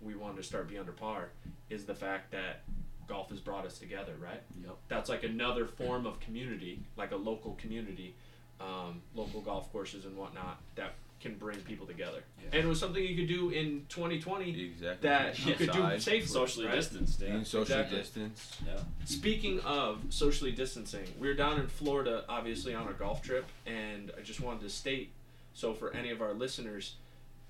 we 0.00 0.14
wanted 0.14 0.36
to 0.36 0.42
start 0.42 0.68
Be 0.68 0.78
Under 0.78 0.92
Par 0.92 1.30
is 1.70 1.84
the 1.84 1.94
fact 1.94 2.32
that 2.32 2.62
golf 3.08 3.30
has 3.30 3.40
brought 3.40 3.64
us 3.66 3.78
together, 3.78 4.12
right? 4.20 4.42
Yep. 4.62 4.76
That's 4.88 5.08
like 5.08 5.24
another 5.24 5.66
form 5.66 6.06
of 6.06 6.18
community, 6.20 6.80
like 6.96 7.12
a 7.12 7.16
local 7.16 7.54
community, 7.54 8.14
um, 8.60 9.02
local 9.14 9.40
golf 9.40 9.70
courses 9.72 10.04
and 10.04 10.16
whatnot 10.16 10.60
that 10.74 10.94
can 11.26 11.38
bring 11.38 11.58
people 11.60 11.86
together. 11.86 12.22
Yeah. 12.40 12.48
And 12.52 12.64
it 12.64 12.68
was 12.68 12.78
something 12.80 13.02
you 13.02 13.16
could 13.16 13.28
do 13.28 13.50
in 13.50 13.84
2020 13.88 14.60
Exactly. 14.64 15.08
that 15.08 15.38
you 15.46 15.54
could 15.54 15.72
do 15.72 15.98
safely. 15.98 16.26
Socially 16.26 16.66
right? 16.66 16.74
distanced. 16.76 17.20
Yeah. 17.20 17.30
being 17.32 17.44
socially 17.44 17.62
Exactly. 17.80 17.98
distanced. 17.98 18.56
Yeah. 18.66 18.80
Speaking 19.04 19.60
of 19.60 20.00
socially 20.10 20.52
distancing, 20.52 21.04
we 21.18 21.28
were 21.28 21.34
down 21.34 21.60
in 21.60 21.66
Florida, 21.66 22.24
obviously 22.28 22.74
on 22.74 22.88
a 22.88 22.92
golf 22.92 23.22
trip, 23.22 23.46
and 23.66 24.12
I 24.16 24.22
just 24.22 24.40
wanted 24.40 24.62
to 24.62 24.70
state, 24.70 25.10
so 25.54 25.74
for 25.74 25.92
any 25.94 26.10
of 26.10 26.20
our 26.22 26.32
listeners, 26.34 26.94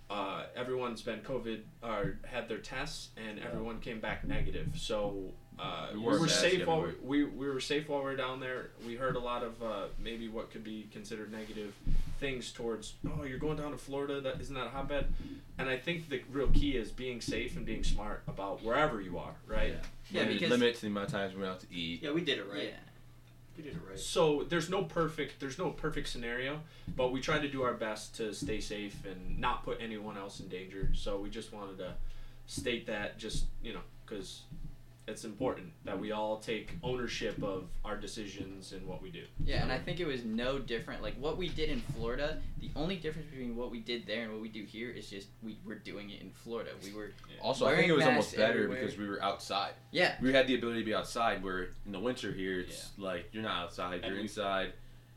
uh, 0.09 0.45
everyone's 0.55 1.03
been 1.03 1.21
COVID 1.21 1.61
or 1.83 2.19
had 2.27 2.49
their 2.49 2.59
tests, 2.59 3.09
and 3.17 3.39
Yeah. 3.39 3.47
everyone 3.47 3.81
came 3.81 4.01
back 4.01 4.25
negative. 4.25 4.69
So 4.77 5.33
uh, 5.59 5.89
We 5.95 6.01
we, 6.01 6.19
were 6.19 6.29
safe 6.29 6.67
while 6.67 6.83
we, 6.83 6.93
we, 7.03 7.25
we 7.25 7.49
were 7.49 7.61
safe 7.61 7.89
while 7.89 8.01
we 8.01 8.05
were 8.07 8.17
down 8.17 8.41
there. 8.41 8.71
We 8.87 8.95
heard 8.97 9.17
a 9.17 9.21
lot 9.21 9.43
of 9.43 9.63
uh, 9.63 9.85
maybe 9.99 10.29
what 10.29 10.51
could 10.51 10.65
be 10.65 10.89
considered 10.93 11.33
negative 11.33 11.75
things 12.21 12.53
towards. 12.53 12.95
Oh, 13.07 13.25
you're 13.25 13.39
going 13.39 13.57
down 13.57 13.71
to 13.73 13.79
Florida. 13.79 14.21
That 14.21 14.41
isn't 14.41 14.55
that 14.55 14.67
a 14.67 14.71
hotbed? 14.71 15.07
And 15.59 15.69
I 15.69 15.79
think 15.79 16.09
the 16.09 16.23
real 16.31 16.49
key 16.49 16.77
is 16.77 16.91
being 16.91 17.21
safe 17.21 17.57
and 17.57 17.65
being 17.65 17.85
smart 17.85 18.23
about 18.29 18.63
wherever 18.63 19.01
you 19.01 19.19
are. 19.19 19.35
Right. 19.47 19.75
Yeah, 20.11 20.23
limit, 20.23 20.35
because- 20.35 20.51
limit 20.51 20.75
to 20.77 20.81
the 20.83 20.87
amount 20.89 21.07
of 21.07 21.13
times 21.13 21.35
we 21.35 21.41
went 21.41 21.53
out 21.53 21.61
to 21.61 21.75
eat. 21.75 22.03
Yeah, 22.03 22.13
we 22.13 22.21
did 22.21 22.39
it 22.39 22.47
right. 22.51 22.65
Yeah. 22.65 22.71
We 23.57 23.63
did 23.63 23.73
it 23.73 23.81
right. 23.89 23.99
So 23.99 24.45
there's 24.47 24.69
no 24.69 24.83
perfect 24.85 25.41
there's 25.41 25.59
no 25.59 25.71
perfect 25.71 26.09
scenario, 26.09 26.61
but 26.95 27.11
we 27.11 27.23
tried 27.23 27.41
to 27.41 27.49
do 27.49 27.63
our 27.63 27.73
best 27.73 28.15
to 28.17 28.35
stay 28.35 28.61
safe 28.61 29.07
and 29.07 29.39
not 29.39 29.65
put 29.65 29.79
anyone 29.81 30.19
else 30.19 30.41
in 30.41 30.49
danger. 30.49 30.91
So 30.95 31.19
we 31.19 31.31
just 31.31 31.55
wanted 31.55 31.79
to 31.79 31.95
state 32.47 32.87
that 32.87 33.17
just 33.19 33.47
you 33.63 33.73
know 33.73 33.81
because 34.05 34.43
it's 35.09 35.25
important 35.25 35.69
that 35.85 35.99
we 35.99 36.11
all 36.11 36.39
take 36.39 36.73
ownership 36.83 37.41
of 37.43 37.65
our 37.85 37.97
decisions 37.97 38.73
and 38.73 38.85
what 38.87 39.01
we 39.01 39.11
do. 39.11 39.23
Yeah, 39.45 39.63
and 39.63 39.71
I 39.71 39.79
think 39.79 40.01
it 40.01 40.07
was 40.07 40.25
no 40.25 40.59
different. 40.59 41.03
Like 41.03 41.15
what 41.21 41.37
we 41.37 41.49
did 41.49 41.69
in 41.69 41.81
Florida, 41.81 42.39
the 42.61 42.71
only 42.75 42.97
difference 42.97 43.29
between 43.31 43.55
what 43.55 43.71
we 43.71 43.79
did 43.81 44.07
there 44.07 44.23
and 44.25 44.33
what 44.33 44.41
we 44.43 44.49
do 44.49 44.65
here 44.65 44.91
is 44.91 45.09
just 45.09 45.29
we 45.45 45.59
were 45.65 45.77
doing 45.77 46.11
it 46.11 46.21
in 46.23 46.31
Florida. 46.31 46.71
We 46.83 46.93
were 46.93 47.13
Also, 47.41 47.67
I 47.67 47.77
think 47.77 47.89
it 47.89 47.93
was 47.93 48.05
almost 48.05 48.37
better 48.37 48.55
everywhere. 48.65 48.81
because 48.81 48.99
we 48.99 49.07
were 49.09 49.23
outside. 49.23 49.73
yeah, 49.93 50.17
We 50.21 50.33
had 50.33 50.49
the 50.49 50.57
ability 50.57 50.81
to 50.81 50.85
be 50.87 50.95
outside. 50.95 51.43
Where 51.43 51.69
in 51.85 51.93
the 51.93 52.01
winter 52.01 52.33
here, 52.33 52.61
it's 52.61 52.91
like 52.99 53.29
you're 53.33 53.45
not 53.45 53.65
outside, 53.65 54.05
you're 54.05 54.15
we- 54.17 54.23
inside, 54.23 54.73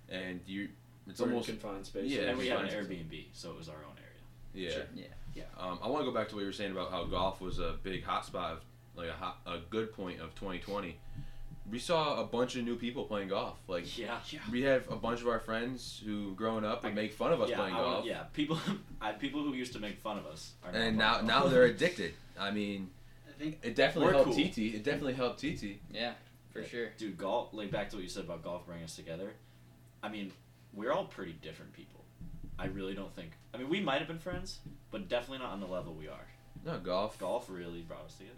and 0.10 0.40
you. 0.46 0.70
It's 1.08 1.20
We're 1.20 1.28
almost 1.30 1.48
confined 1.48 1.88
space. 1.88 2.12
Yeah, 2.12 2.22
and 2.30 2.38
we 2.38 2.48
had 2.48 2.60
an 2.62 2.70
fine. 2.70 2.78
Airbnb, 2.86 3.26
so 3.34 3.50
it 3.50 3.58
was 3.58 3.68
our 3.68 3.76
own 3.78 3.96
area. 3.98 4.68
yeah. 4.70 4.76
Sure. 4.76 4.84
yeah. 5.34 5.44
Um, 5.58 5.80
I 5.82 5.88
want 5.88 6.06
to 6.06 6.12
go 6.12 6.16
back 6.16 6.30
to 6.30 6.36
what 6.36 6.42
you 6.42 6.46
were 6.46 6.54
saying 6.54 6.72
about 6.72 6.92
how 6.92 7.06
golf 7.06 7.42
was 7.42 7.58
a 7.58 7.78
big 7.82 8.06
hotspot, 8.06 8.52
of, 8.52 8.60
like 9.00 9.10
a 9.10 9.14
hot, 9.14 9.38
a 9.46 9.58
good 9.70 9.94
point 9.94 10.20
of 10.20 10.36
2020. 10.36 10.98
We 11.72 11.78
saw 11.80 12.20
a 12.20 12.26
bunch 12.26 12.56
of 12.56 12.64
new 12.66 12.76
people 12.76 13.04
playing 13.06 13.30
golf. 13.30 13.58
Like 13.68 13.98
Yeah. 13.98 14.20
yeah. 14.32 14.40
we 14.52 14.64
have 14.64 14.90
a 14.90 14.96
bunch 14.96 15.22
of 15.22 15.28
our 15.28 15.40
friends 15.40 16.02
who, 16.04 16.34
growing 16.36 16.66
up, 16.66 16.84
would 16.84 16.96
make 16.96 17.14
fun 17.14 17.32
of 17.32 17.42
us 17.42 17.50
yeah, 17.50 17.58
playing 17.58 17.76
I 17.76 17.78
golf, 17.78 18.06
yeah, 18.06 18.24
people, 18.34 18.60
I, 19.02 19.12
people 19.14 19.44
who 19.44 19.54
used 19.54 19.74
to 19.74 19.80
make 19.80 20.00
fun 20.00 20.18
of 20.18 20.26
us 20.26 20.54
are 20.64 20.70
and 20.70 20.76
playing 20.78 20.98
now 20.98 21.22
now 21.22 21.48
they're 21.48 21.66
addicted. 21.76 22.14
I 22.40 22.52
mean, 22.52 22.90
I 23.28 23.32
think 23.42 23.60
it 23.62 23.76
definitely 23.76 24.14
helped 24.14 24.32
cool. 24.36 24.46
TT. 24.50 24.58
It 24.76 24.84
definitely 24.84 25.14
helped 25.14 25.40
TT. 25.40 25.78
Yeah, 25.94 26.14
for 26.52 26.62
Yeah. 26.62 26.68
sure. 26.68 26.88
Dude, 26.98 27.18
golf. 27.18 27.54
Like 27.54 27.70
back 27.72 27.90
to 27.92 27.98
what 27.98 28.04
you 28.04 28.10
said 28.10 28.24
about 28.26 28.44
golf 28.44 28.66
bringing 28.66 28.86
us 28.86 28.96
together. 28.96 29.34
I 30.02 30.10
mean, 30.10 30.32
we're 30.74 30.92
all 30.92 31.06
pretty 31.06 31.34
different 31.34 31.74
people. 31.74 32.04
I 32.58 32.66
really 32.66 32.94
don't 32.96 33.16
think. 33.16 33.32
I 33.54 33.58
mean, 33.58 33.70
we 33.70 33.80
might 33.80 34.00
have 34.00 34.08
been 34.08 34.20
friends, 34.20 34.60
but 34.92 35.08
definitely 35.08 35.40
not 35.40 35.52
on 35.54 35.60
the 35.60 35.68
level 35.68 35.94
we 35.94 36.08
are. 36.08 36.28
No 36.66 36.78
golf. 36.80 37.18
Golf 37.20 37.48
really 37.50 37.82
brought 37.82 38.06
us 38.06 38.16
together. 38.16 38.36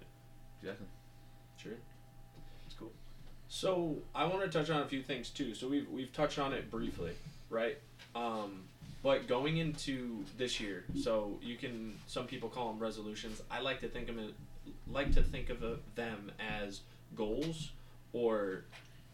Definitely. 0.62 0.88
Sure. 1.58 1.74
It's 2.66 2.76
cool. 2.76 2.92
So 3.50 3.98
I 4.16 4.26
want 4.26 4.42
to 4.42 4.48
touch 4.50 4.70
on 4.70 4.82
a 4.82 4.86
few 4.86 5.02
things 5.02 5.30
too. 5.30 5.54
So 5.54 5.68
we've 5.68 5.90
we've 5.90 6.14
touched 6.14 6.40
on 6.40 6.54
it 6.54 6.70
briefly, 6.72 7.12
right? 7.50 7.78
Um, 8.16 8.64
but 9.04 9.28
going 9.28 9.58
into 9.58 10.24
this 10.38 10.60
year, 10.60 10.84
so 11.02 11.38
you 11.42 11.56
can 11.56 11.98
some 12.08 12.26
people 12.28 12.50
call 12.50 12.68
them 12.70 12.80
resolutions. 12.80 13.42
I 13.50 13.62
like 13.62 13.80
to 13.82 13.88
think 13.88 14.10
of 14.10 14.18
it, 14.18 14.34
like 14.88 15.14
to 15.16 15.24
think 15.24 15.50
of 15.50 15.64
them 15.96 16.32
as 16.40 16.82
goals 17.16 17.72
or 18.14 18.64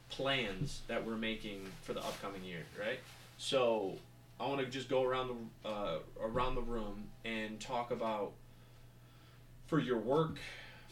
plans 0.10 0.82
that 0.88 1.06
we're 1.06 1.18
making 1.18 1.62
for 1.84 1.94
the 1.94 2.02
upcoming 2.02 2.44
year, 2.44 2.64
right? 2.80 3.00
So 3.38 3.98
I 4.40 4.48
want 4.48 4.60
to 4.60 4.68
just 4.68 4.90
go 4.90 5.04
around 5.04 5.30
the 5.64 5.70
uh, 5.70 5.98
around 6.22 6.56
the 6.56 6.62
room 6.62 7.06
and 7.26 7.60
talk 7.60 7.92
about 7.92 8.34
for 9.68 9.80
your 9.80 9.98
work, 9.98 10.38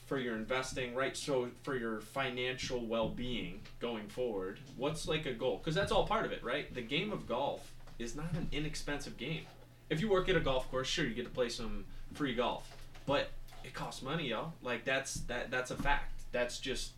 for 0.06 0.18
your 0.20 0.36
investing, 0.36 0.94
right? 0.96 1.16
So 1.18 1.50
for 1.64 1.76
your 1.76 2.00
financial 2.02 2.86
well-being 2.86 3.62
going 3.80 4.08
forward, 4.08 4.60
what's 4.78 5.08
like 5.08 5.26
a 5.26 5.34
goal? 5.34 5.58
Because 5.58 5.76
that's 5.76 5.92
all 5.92 6.06
part 6.06 6.26
of 6.26 6.32
it, 6.32 6.44
right? 6.44 6.74
The 6.74 6.82
game 6.82 7.12
of 7.12 7.28
golf 7.28 7.74
is 7.98 8.16
not 8.16 8.32
an 8.34 8.48
inexpensive 8.52 9.18
game. 9.18 9.46
If 9.90 10.02
you 10.02 10.10
work 10.10 10.30
at 10.30 10.36
a 10.36 10.40
golf 10.40 10.70
course, 10.70 10.88
sure 10.88 11.06
you 11.06 11.14
get 11.14 11.26
to 11.26 11.32
play 11.32 11.50
some 11.50 11.86
free 12.14 12.36
golf, 12.36 12.76
but 13.06 13.30
it 13.64 13.74
costs 13.74 14.02
money, 14.02 14.30
y'all. 14.30 14.54
Like 14.62 14.84
that's 14.84 15.16
that 15.22 15.52
that's 15.52 15.72
a 15.72 15.76
fact. 15.76 16.12
That's 16.32 16.60
just 16.60 16.92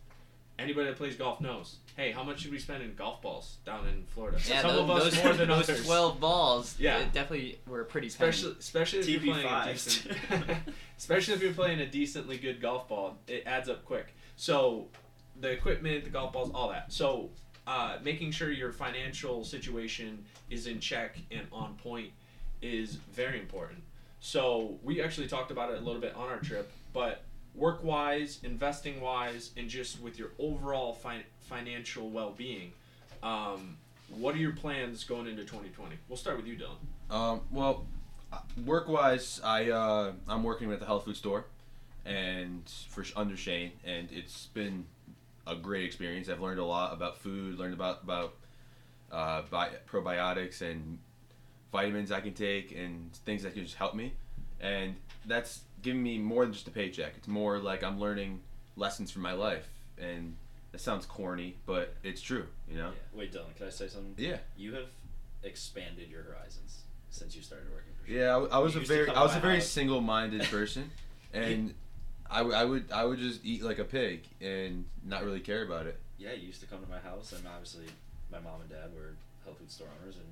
anybody 0.58 0.88
that 0.88 0.96
plays 0.96 1.16
golf 1.16 1.40
knows. 1.40 1.76
Hey, 1.96 2.12
how 2.12 2.22
much 2.22 2.40
should 2.40 2.50
we 2.50 2.58
spend 2.58 2.82
in 2.82 2.94
golf 2.94 3.22
balls 3.22 3.56
down 3.64 3.86
in 3.88 4.04
Florida? 4.14 4.38
Yeah, 4.46 4.62
Some 4.62 4.70
those, 4.70 4.80
of 4.80 4.90
us 4.90 5.04
those, 5.04 5.24
more 5.24 5.32
than 5.32 5.48
those 5.48 5.68
others. 5.68 5.84
twelve 5.86 6.20
balls. 6.20 6.76
Yeah. 6.78 7.02
definitely 7.12 7.58
were 7.66 7.84
pretty. 7.84 8.08
Especially, 8.08 8.54
especially 8.58 9.00
if 9.00 9.08
you're 9.08 9.34
playing 9.34 9.46
a 9.46 9.72
decent, 9.72 10.18
especially 10.98 11.34
if 11.34 11.42
you're 11.42 11.52
playing 11.52 11.80
a 11.80 11.86
decently 11.86 12.38
good 12.38 12.60
golf 12.60 12.88
ball, 12.88 13.16
it 13.26 13.44
adds 13.46 13.68
up 13.68 13.84
quick. 13.84 14.14
So, 14.36 14.86
the 15.40 15.50
equipment, 15.50 16.04
the 16.04 16.10
golf 16.10 16.32
balls, 16.32 16.50
all 16.54 16.68
that. 16.70 16.92
So, 16.92 17.30
uh, 17.66 17.98
making 18.02 18.30
sure 18.30 18.50
your 18.52 18.72
financial 18.72 19.44
situation 19.44 20.24
is 20.50 20.66
in 20.66 20.80
check 20.80 21.16
and 21.30 21.46
on 21.52 21.74
point 21.74 22.10
is 22.62 22.94
very 23.12 23.40
important. 23.40 23.82
So, 24.20 24.78
we 24.84 25.02
actually 25.02 25.26
talked 25.26 25.50
about 25.50 25.72
it 25.72 25.80
a 25.80 25.84
little 25.84 26.00
bit 26.00 26.14
on 26.14 26.28
our 26.28 26.38
trip, 26.38 26.70
but 26.92 27.22
work 27.54 27.82
wise, 27.82 28.40
investing 28.42 29.00
wise, 29.00 29.50
and 29.56 29.68
just 29.68 30.00
with 30.00 30.18
your 30.18 30.30
overall 30.38 30.92
fi- 30.92 31.24
financial 31.40 32.08
well 32.10 32.34
being, 32.36 32.72
um, 33.22 33.76
what 34.08 34.34
are 34.34 34.38
your 34.38 34.52
plans 34.52 35.04
going 35.04 35.26
into 35.26 35.42
2020? 35.42 35.96
We'll 36.08 36.16
start 36.16 36.36
with 36.36 36.46
you, 36.46 36.56
Dylan. 36.56 37.14
Um, 37.14 37.40
well, 37.50 37.86
work 38.64 38.88
wise, 38.88 39.40
I 39.44 39.70
uh, 39.70 40.12
I'm 40.28 40.42
working 40.42 40.72
at 40.72 40.80
the 40.80 40.86
health 40.86 41.04
food 41.04 41.16
store. 41.16 41.46
and 42.04 42.62
for 42.88 43.04
under 43.16 43.36
Shane, 43.36 43.72
and 43.84 44.08
it's 44.12 44.46
been 44.46 44.86
a 45.46 45.54
great 45.56 45.84
experience. 45.84 46.28
I've 46.28 46.40
learned 46.40 46.60
a 46.60 46.64
lot 46.64 46.92
about 46.92 47.18
food, 47.18 47.58
learned 47.58 47.74
about 47.74 48.02
about 48.02 48.34
uh, 49.12 49.42
bi- 49.50 49.72
probiotics 49.90 50.60
and 50.62 50.98
vitamins 51.72 52.10
I 52.12 52.20
can 52.20 52.32
take, 52.34 52.72
and 52.72 53.12
things 53.26 53.42
that 53.42 53.52
can 53.54 53.64
just 53.64 53.76
help 53.76 53.94
me, 53.94 54.14
and 54.60 54.94
that's 55.26 55.60
giving 55.82 56.02
me 56.02 56.18
more 56.18 56.44
than 56.44 56.52
just 56.52 56.68
a 56.68 56.70
paycheck. 56.70 57.14
It's 57.16 57.28
more 57.28 57.58
like 57.58 57.82
I'm 57.82 57.98
learning 58.00 58.40
lessons 58.76 59.10
from 59.10 59.22
my 59.22 59.32
life, 59.32 59.68
and 59.98 60.36
that 60.72 60.80
sounds 60.80 61.06
corny, 61.06 61.56
but 61.66 61.94
it's 62.02 62.20
true. 62.20 62.46
You 62.70 62.78
know? 62.78 62.88
Yeah. 62.88 63.18
Wait, 63.18 63.32
Dylan, 63.32 63.54
can 63.56 63.66
I 63.66 63.70
say 63.70 63.88
something? 63.88 64.14
Yeah. 64.16 64.38
You 64.56 64.74
have 64.74 64.86
expanded 65.42 66.08
your 66.10 66.22
horizons 66.22 66.82
since 67.10 67.34
you 67.34 67.42
started 67.42 67.68
working 67.72 67.92
for. 68.04 68.10
Yeah, 68.10 68.36
I, 68.36 68.56
I 68.56 68.58
was 68.58 68.74
You 68.74 68.82
a 68.82 68.84
very 68.84 69.08
I 69.10 69.22
was 69.22 69.36
a 69.36 69.40
very 69.40 69.56
house. 69.56 69.68
single-minded 69.68 70.42
person, 70.50 70.90
and 71.32 71.74
I, 72.30 72.38
w- 72.38 72.56
I 72.56 72.64
would 72.64 72.90
I 72.92 73.04
would 73.04 73.18
just 73.18 73.44
eat 73.44 73.62
like 73.62 73.78
a 73.78 73.84
pig 73.84 74.24
and 74.40 74.84
not 75.04 75.24
really 75.24 75.40
care 75.40 75.62
about 75.64 75.86
it. 75.86 75.98
Yeah, 76.18 76.32
you 76.32 76.46
used 76.48 76.60
to 76.60 76.66
come 76.66 76.82
to 76.82 76.90
my 76.90 76.98
house, 76.98 77.32
and 77.32 77.46
obviously, 77.46 77.84
my 78.32 78.40
mom 78.40 78.60
and 78.60 78.68
dad 78.70 78.92
were 78.94 79.14
health 79.44 79.58
food 79.58 79.70
store 79.70 79.86
owners, 80.02 80.16
and 80.16 80.26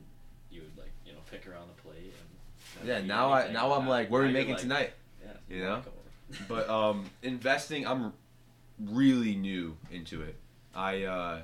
you 0.50 0.62
would 0.62 0.76
like 0.76 0.92
you 1.06 1.12
know 1.12 1.18
pick 1.30 1.46
around 1.46 1.68
the 1.74 1.82
plate 1.82 2.12
and. 2.20 2.88
Yeah, 2.88 3.00
now 3.00 3.32
I 3.32 3.52
now 3.52 3.72
I'm 3.74 3.86
like, 3.88 4.10
what 4.10 4.18
are 4.22 4.26
we 4.26 4.32
making 4.32 4.54
like, 4.54 4.60
tonight? 4.62 4.92
Yeah, 5.48 5.56
You 5.56 5.62
know? 5.62 5.82
But 6.48 6.68
um, 6.68 7.04
investing, 7.22 7.86
I'm 7.86 8.12
really 8.80 9.36
new 9.36 9.76
into 9.90 10.22
it. 10.22 10.36
I 10.74 11.04
uh, 11.04 11.40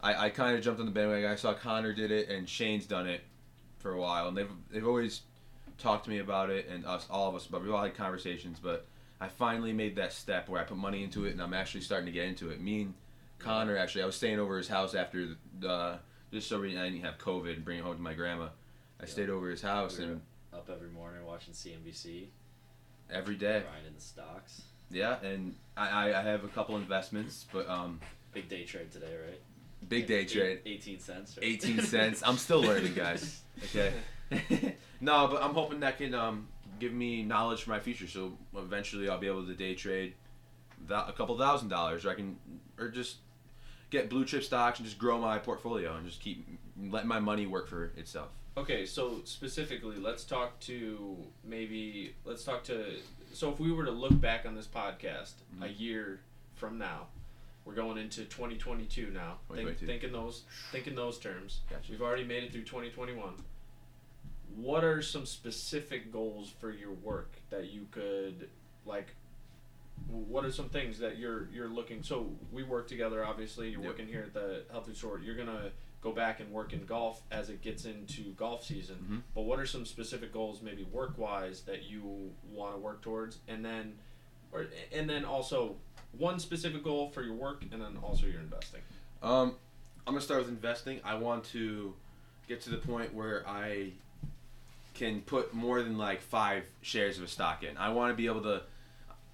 I, 0.00 0.26
I 0.26 0.30
kind 0.30 0.56
of 0.56 0.62
jumped 0.62 0.80
on 0.80 0.86
the 0.86 0.92
bandwagon. 0.92 1.30
I 1.30 1.34
saw 1.36 1.54
Connor 1.54 1.92
did 1.94 2.10
it 2.10 2.28
and 2.28 2.48
Shane's 2.48 2.86
done 2.86 3.06
it 3.06 3.22
for 3.78 3.92
a 3.92 3.98
while, 4.00 4.28
and 4.28 4.36
they've 4.36 4.50
they've 4.70 4.86
always 4.86 5.22
talked 5.78 6.04
to 6.04 6.10
me 6.10 6.18
about 6.18 6.50
it 6.50 6.68
and 6.68 6.84
us 6.84 7.06
all 7.10 7.28
of 7.28 7.34
us. 7.34 7.46
But 7.46 7.62
we've 7.62 7.72
all 7.72 7.82
had 7.82 7.94
conversations. 7.94 8.58
But 8.62 8.86
I 9.20 9.28
finally 9.28 9.72
made 9.72 9.96
that 9.96 10.12
step 10.12 10.48
where 10.48 10.60
I 10.60 10.64
put 10.64 10.76
money 10.76 11.02
into 11.02 11.24
it, 11.24 11.32
and 11.32 11.40
I'm 11.42 11.54
actually 11.54 11.80
starting 11.80 12.06
to 12.06 12.12
get 12.12 12.26
into 12.26 12.50
it. 12.50 12.60
Me 12.60 12.82
and 12.82 12.94
Connor 13.38 13.76
actually, 13.78 14.02
I 14.02 14.06
was 14.06 14.16
staying 14.16 14.38
over 14.38 14.58
his 14.58 14.68
house 14.68 14.94
after 14.94 15.28
the 15.58 15.98
just 16.32 16.48
so 16.48 16.60
we 16.60 16.78
I 16.78 16.84
didn't 16.90 17.00
have 17.04 17.16
COVID 17.16 17.54
and 17.54 17.64
bring 17.64 17.78
it 17.78 17.82
home 17.82 17.96
to 17.96 18.02
my 18.02 18.12
grandma. 18.12 18.44
I 19.00 19.04
Yeah. 19.04 19.06
stayed 19.06 19.30
over 19.30 19.48
his 19.48 19.62
house 19.62 19.96
We 19.98 20.04
and 20.04 20.20
up 20.52 20.68
every 20.70 20.90
morning 20.90 21.24
watching 21.24 21.54
CNBC, 21.54 22.26
every 23.12 23.36
day. 23.36 23.62
grinding 23.68 23.94
the 23.94 24.00
stocks. 24.00 24.62
Yeah, 24.90 25.16
and 25.22 25.54
I, 25.76 26.12
I, 26.14 26.22
have 26.22 26.44
a 26.44 26.48
couple 26.48 26.76
investments, 26.76 27.44
but 27.52 27.68
um, 27.68 28.00
Big 28.32 28.48
day 28.48 28.64
trade 28.64 28.90
today, 28.90 29.14
right? 29.26 29.40
big 29.88 30.06
day 30.06 30.20
Eight- 30.20 30.28
trade. 30.30 30.60
Eighteen 30.66 30.98
cents. 30.98 31.36
right? 31.36 31.46
18 31.46 31.80
cents. 31.82 32.22
I'm 32.24 32.36
still 32.36 32.60
learning, 32.62 32.94
guys. 32.94 33.42
Okay. 33.64 33.92
no, 35.00 35.26
but 35.26 35.42
I'm 35.42 35.52
hoping 35.52 35.80
that 35.80 35.98
can 35.98 36.14
um, 36.14 36.46
give 36.78 36.92
me 36.92 37.24
knowledge 37.24 37.62
for 37.64 37.70
my 37.70 37.80
future. 37.80 38.06
So 38.06 38.38
eventually, 38.56 39.08
I'll 39.08 39.18
be 39.18 39.26
able 39.26 39.44
to 39.44 39.54
day 39.54 39.74
trade 39.74 40.14
that 40.86 41.08
a 41.08 41.12
couple 41.12 41.36
thousand 41.36 41.68
dollars, 41.68 42.06
or 42.06 42.10
I 42.10 42.14
can, 42.14 42.36
or 42.78 42.88
just 42.88 43.16
get 43.90 44.08
blue 44.08 44.24
chip 44.24 44.44
stocks 44.44 44.78
and 44.78 44.86
just 44.86 44.96
grow 44.98 45.18
my 45.18 45.38
portfolio 45.38 45.96
and 45.96 46.06
just 46.06 46.20
keep 46.20 46.46
letting 46.88 47.08
my 47.08 47.18
money 47.18 47.46
work 47.46 47.66
for 47.66 47.86
itself. 47.96 48.28
Okay, 48.58 48.86
so 48.86 49.20
specifically, 49.24 49.98
let's 49.98 50.24
talk 50.24 50.58
to 50.60 51.16
maybe 51.44 52.14
let's 52.24 52.42
talk 52.42 52.64
to. 52.64 52.96
So 53.32 53.52
if 53.52 53.60
we 53.60 53.70
were 53.70 53.84
to 53.84 53.92
look 53.92 54.20
back 54.20 54.44
on 54.46 54.56
this 54.56 54.66
podcast 54.66 55.34
a 55.60 55.66
Mhm. 55.66 55.78
year 55.78 56.20
from 56.56 56.76
now, 56.76 57.06
we're 57.64 57.74
going 57.74 57.98
into 57.98 58.24
2022 58.24 59.10
now. 59.10 59.38
Think, 59.48 59.60
2022. 59.68 59.86
think 59.86 60.02
in 60.02 60.10
those 60.12 60.42
thinking 60.72 60.96
those 60.96 61.20
terms. 61.20 61.60
Gotcha. 61.70 61.92
We've 61.92 62.02
already 62.02 62.24
made 62.24 62.42
it 62.42 62.50
through 62.52 62.64
2021. 62.64 63.44
What 64.56 64.82
are 64.82 65.02
some 65.02 65.24
specific 65.24 66.10
goals 66.10 66.50
for 66.50 66.72
your 66.72 66.92
work 66.92 67.36
that 67.50 67.70
you 67.70 67.86
could 67.92 68.50
like? 68.84 69.14
What 70.08 70.44
are 70.44 70.50
some 70.50 70.68
things 70.68 70.98
that 70.98 71.18
you're 71.18 71.48
you're 71.50 71.68
looking? 71.68 72.02
So 72.02 72.36
we 72.50 72.64
work 72.64 72.88
together. 72.88 73.24
Obviously, 73.24 73.70
you're 73.70 73.82
Yep. 73.82 73.88
working 73.88 74.08
here 74.08 74.22
at 74.22 74.34
the 74.34 74.64
Health 74.72 74.86
Food 74.86 74.96
Store. 74.96 75.20
You're 75.20 75.36
gonna 75.36 75.70
go 76.00 76.12
back 76.12 76.40
and 76.40 76.52
work 76.52 76.72
in 76.72 76.84
golf 76.86 77.22
as 77.30 77.50
it 77.50 77.60
gets 77.60 77.84
into 77.84 78.32
golf 78.34 78.64
season. 78.64 78.96
Mhm. 79.10 79.22
But 79.34 79.42
what 79.42 79.58
are 79.58 79.66
some 79.66 79.84
specific 79.84 80.32
goals, 80.32 80.62
maybe 80.62 80.84
work 80.84 81.18
wise, 81.18 81.62
that 81.62 81.84
you 81.84 82.32
want 82.50 82.74
to 82.74 82.78
work 82.78 83.02
towards, 83.02 83.38
and 83.48 83.64
then, 83.64 83.98
or 84.52 84.66
and 84.92 85.10
then 85.10 85.24
also 85.24 85.76
one 86.12 86.38
specific 86.38 86.82
goal 86.84 87.10
for 87.10 87.22
your 87.22 87.34
work, 87.34 87.62
and 87.70 87.82
then 87.82 87.96
also 88.02 88.26
your 88.26 88.40
investing. 88.40 88.80
Um, 89.22 89.56
I'm 90.06 90.14
gonna 90.14 90.20
start 90.20 90.40
with 90.40 90.48
investing. 90.48 91.00
I 91.04 91.16
want 91.16 91.44
to 91.46 91.94
get 92.46 92.60
to 92.62 92.70
the 92.70 92.78
point 92.78 93.12
where 93.12 93.46
I 93.46 93.92
can 94.94 95.20
put 95.22 95.52
more 95.52 95.82
than 95.82 95.98
like 95.98 96.20
five 96.22 96.64
shares 96.82 97.18
of 97.18 97.24
a 97.24 97.28
stock 97.28 97.62
in. 97.62 97.76
I 97.76 97.90
want 97.90 98.12
to 98.12 98.16
be 98.16 98.26
able 98.26 98.42
to 98.42 98.62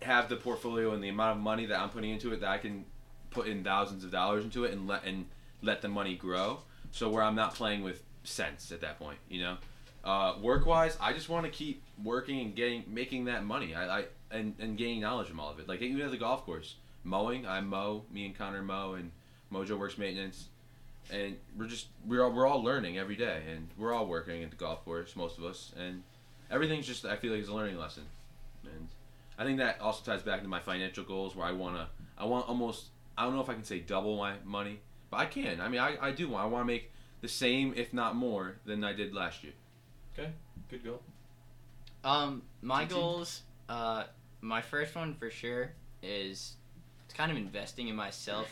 have 0.02 0.28
the 0.28 0.36
portfolio 0.36 0.92
and 0.92 1.02
the 1.02 1.08
amount 1.08 1.38
of 1.38 1.42
money 1.42 1.66
that 1.66 1.78
I'm 1.80 1.90
putting 1.90 2.10
into 2.10 2.32
it 2.32 2.40
that 2.40 2.48
I 2.50 2.58
can 2.58 2.84
put 3.30 3.46
in 3.46 3.64
thousands 3.64 4.04
of 4.04 4.10
dollars 4.10 4.44
into 4.44 4.64
it 4.64 4.72
and 4.72 4.86
let 4.86 5.04
and 5.04 5.26
let 5.64 5.82
the 5.82 5.88
money 5.88 6.16
grow. 6.16 6.60
So 6.90 7.08
where 7.08 7.22
I'm 7.22 7.34
not 7.34 7.54
playing 7.54 7.82
with 7.82 8.02
cents 8.22 8.72
at 8.72 8.80
that 8.82 8.98
point, 8.98 9.18
you 9.28 9.42
know. 9.42 9.56
Uh, 10.04 10.34
work 10.40 10.66
wise, 10.66 10.98
I 11.00 11.12
just 11.12 11.28
want 11.28 11.46
to 11.46 11.50
keep 11.50 11.82
working 12.02 12.40
and 12.40 12.54
getting 12.54 12.84
making 12.86 13.24
that 13.24 13.44
money. 13.44 13.74
I, 13.74 14.00
I 14.00 14.04
and 14.30 14.54
and 14.58 14.76
gaining 14.76 15.00
knowledge 15.00 15.28
from 15.28 15.40
all 15.40 15.50
of 15.50 15.58
it. 15.58 15.66
Like 15.66 15.80
even 15.80 16.00
at 16.02 16.10
the 16.10 16.18
golf 16.18 16.44
course, 16.44 16.74
mowing, 17.04 17.46
I 17.46 17.60
mow. 17.60 18.04
Me 18.12 18.26
and 18.26 18.36
Connor 18.36 18.62
mow, 18.62 18.94
and 18.94 19.10
Mojo 19.52 19.78
works 19.78 19.96
maintenance, 19.96 20.48
and 21.10 21.36
we're 21.56 21.66
just 21.66 21.86
we're 22.06 22.22
all, 22.22 22.32
we're 22.32 22.46
all 22.46 22.62
learning 22.62 22.98
every 22.98 23.16
day, 23.16 23.42
and 23.50 23.68
we're 23.78 23.94
all 23.94 24.06
working 24.06 24.42
at 24.42 24.50
the 24.50 24.56
golf 24.56 24.84
course, 24.84 25.16
most 25.16 25.38
of 25.38 25.44
us, 25.44 25.72
and 25.78 26.02
everything's 26.50 26.86
just 26.86 27.04
I 27.04 27.16
feel 27.16 27.32
like 27.32 27.40
it's 27.40 27.48
a 27.48 27.54
learning 27.54 27.78
lesson, 27.78 28.04
and 28.64 28.88
I 29.38 29.44
think 29.44 29.58
that 29.58 29.80
also 29.80 30.04
ties 30.04 30.22
back 30.22 30.42
to 30.42 30.48
my 30.48 30.60
financial 30.60 31.04
goals 31.04 31.34
where 31.34 31.46
I 31.46 31.52
wanna 31.52 31.88
I 32.18 32.24
want 32.24 32.48
almost 32.48 32.86
I 33.16 33.24
don't 33.24 33.34
know 33.34 33.42
if 33.42 33.48
I 33.48 33.54
can 33.54 33.64
say 33.64 33.80
double 33.80 34.16
my 34.16 34.34
money, 34.44 34.80
but 35.14 35.20
I 35.20 35.26
can. 35.26 35.60
I 35.60 35.68
mean 35.68 35.80
I, 35.80 35.96
I 36.00 36.10
do 36.10 36.28
want 36.28 36.44
I 36.44 36.46
want 36.48 36.62
to 36.62 36.66
make 36.66 36.90
the 37.20 37.28
same 37.28 37.72
if 37.76 37.92
not 37.94 38.16
more 38.16 38.56
than 38.66 38.82
I 38.82 38.92
did 38.92 39.14
last 39.14 39.44
year. 39.44 39.52
Okay, 40.12 40.30
good 40.68 40.84
goal. 40.84 41.00
Um, 42.02 42.42
my 42.62 42.84
goals, 42.84 43.42
uh, 43.68 44.04
my 44.40 44.60
first 44.60 44.94
one 44.94 45.14
for 45.14 45.30
sure 45.30 45.70
is 46.02 46.54
it's 47.04 47.14
kind 47.14 47.30
of 47.30 47.38
investing 47.38 47.88
in 47.88 47.96
myself. 47.96 48.48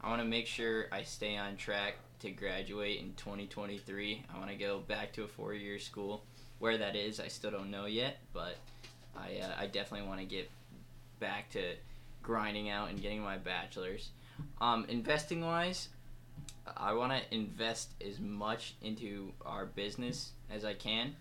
I 0.00 0.08
want 0.08 0.22
to 0.22 0.28
make 0.28 0.46
sure 0.46 0.86
I 0.92 1.02
stay 1.02 1.36
on 1.36 1.56
track 1.56 1.96
to 2.20 2.30
graduate 2.30 3.00
in 3.00 3.12
2023. 3.14 4.24
I 4.32 4.38
want 4.38 4.50
to 4.50 4.56
go 4.56 4.78
back 4.78 5.12
to 5.14 5.24
a 5.24 5.28
four-year 5.28 5.78
school. 5.78 6.24
Where 6.60 6.78
that 6.78 6.94
is, 6.94 7.20
I 7.20 7.28
still 7.28 7.50
don't 7.50 7.70
know 7.70 7.86
yet, 7.86 8.18
but 8.32 8.56
I 9.16 9.40
uh, 9.42 9.54
I 9.58 9.66
definitely 9.66 10.06
want 10.06 10.20
to 10.20 10.26
get 10.26 10.48
back 11.18 11.50
to 11.50 11.74
grinding 12.22 12.70
out 12.70 12.90
and 12.90 13.02
getting 13.02 13.20
my 13.20 13.36
bachelor's. 13.36 14.10
Um, 14.60 14.86
investing 14.88 15.44
wise, 15.44 15.88
I 16.76 16.92
want 16.94 17.12
to 17.12 17.34
invest 17.34 17.90
as 18.06 18.18
much 18.18 18.74
into 18.82 19.32
our 19.44 19.66
business 19.66 20.32
as 20.50 20.64
I 20.64 20.74
can 20.74 21.14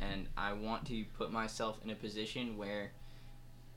and 0.00 0.26
I 0.36 0.52
want 0.54 0.86
to 0.86 1.04
put 1.16 1.30
myself 1.30 1.78
in 1.84 1.90
a 1.90 1.94
position 1.94 2.56
where, 2.56 2.92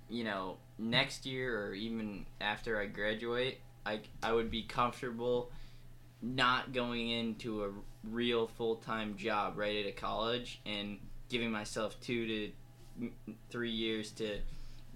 you 0.09 0.23
know, 0.23 0.57
next 0.77 1.25
year 1.25 1.67
or 1.67 1.73
even 1.73 2.25
after 2.39 2.79
I 2.79 2.85
graduate, 2.85 3.59
I, 3.85 3.99
I 4.21 4.31
would 4.31 4.49
be 4.49 4.63
comfortable 4.63 5.51
not 6.21 6.71
going 6.71 7.09
into 7.09 7.65
a 7.65 7.69
real 8.09 8.47
full 8.47 8.77
time 8.77 9.17
job 9.17 9.57
right 9.57 9.83
out 9.83 9.89
of 9.89 9.95
college 9.97 10.61
and 10.65 10.97
giving 11.29 11.51
myself 11.51 11.99
two 11.99 12.27
to 12.27 12.51
three 13.49 13.71
years 13.71 14.11
to 14.11 14.39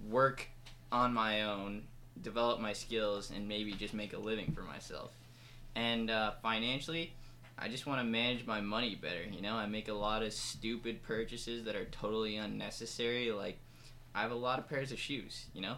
work 0.08 0.46
on 0.90 1.12
my 1.12 1.42
own, 1.42 1.82
develop 2.22 2.60
my 2.60 2.72
skills, 2.72 3.30
and 3.34 3.46
maybe 3.46 3.72
just 3.72 3.92
make 3.92 4.14
a 4.14 4.18
living 4.18 4.52
for 4.52 4.62
myself. 4.62 5.10
And 5.74 6.10
uh, 6.10 6.32
financially, 6.42 7.14
I 7.58 7.68
just 7.68 7.86
want 7.86 8.00
to 8.00 8.04
manage 8.04 8.46
my 8.46 8.60
money 8.60 8.94
better. 8.94 9.22
You 9.22 9.42
know, 9.42 9.54
I 9.54 9.66
make 9.66 9.88
a 9.88 9.94
lot 9.94 10.22
of 10.22 10.32
stupid 10.32 11.02
purchases 11.02 11.64
that 11.64 11.74
are 11.74 11.86
totally 11.86 12.36
unnecessary. 12.36 13.32
Like, 13.32 13.58
I 14.14 14.22
have 14.22 14.30
a 14.30 14.36
lot 14.36 14.58
of 14.58 14.68
pairs 14.68 14.92
of 14.92 14.98
shoes. 14.98 15.46
You 15.54 15.62
know, 15.62 15.76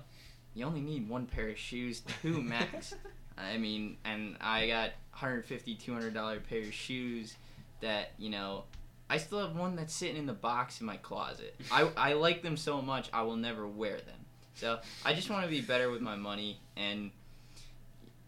you 0.55 0.65
only 0.65 0.81
need 0.81 1.09
one 1.09 1.27
pair 1.27 1.49
of 1.49 1.59
shoes, 1.59 2.03
two 2.23 2.43
max. 2.43 2.95
I 3.39 3.57
mean, 3.57 3.97
and 4.05 4.37
I 4.41 4.67
got 4.67 4.91
150 5.13 5.75
200 5.75 6.13
dollar 6.13 6.41
pair 6.41 6.61
of 6.61 6.73
shoes 6.75 7.35
that 7.81 8.13
you 8.19 8.31
know. 8.31 8.65
I 9.13 9.17
still 9.17 9.41
have 9.41 9.57
one 9.57 9.75
that's 9.75 9.93
sitting 9.93 10.17
in 10.17 10.27
the 10.27 10.33
box 10.33 10.81
in 10.81 10.87
my 10.87 10.97
closet. 10.97 11.57
I, 11.73 11.91
I 11.97 12.13
like 12.13 12.43
them 12.43 12.57
so 12.57 12.81
much 12.81 13.11
I 13.13 13.23
will 13.23 13.35
never 13.35 13.67
wear 13.67 13.97
them. 13.97 14.21
So 14.55 14.79
I 15.05 15.15
just 15.15 15.29
want 15.31 15.45
to 15.45 15.51
be 15.51 15.61
better 15.61 15.91
with 15.91 16.01
my 16.01 16.15
money 16.15 16.61
and 16.77 17.11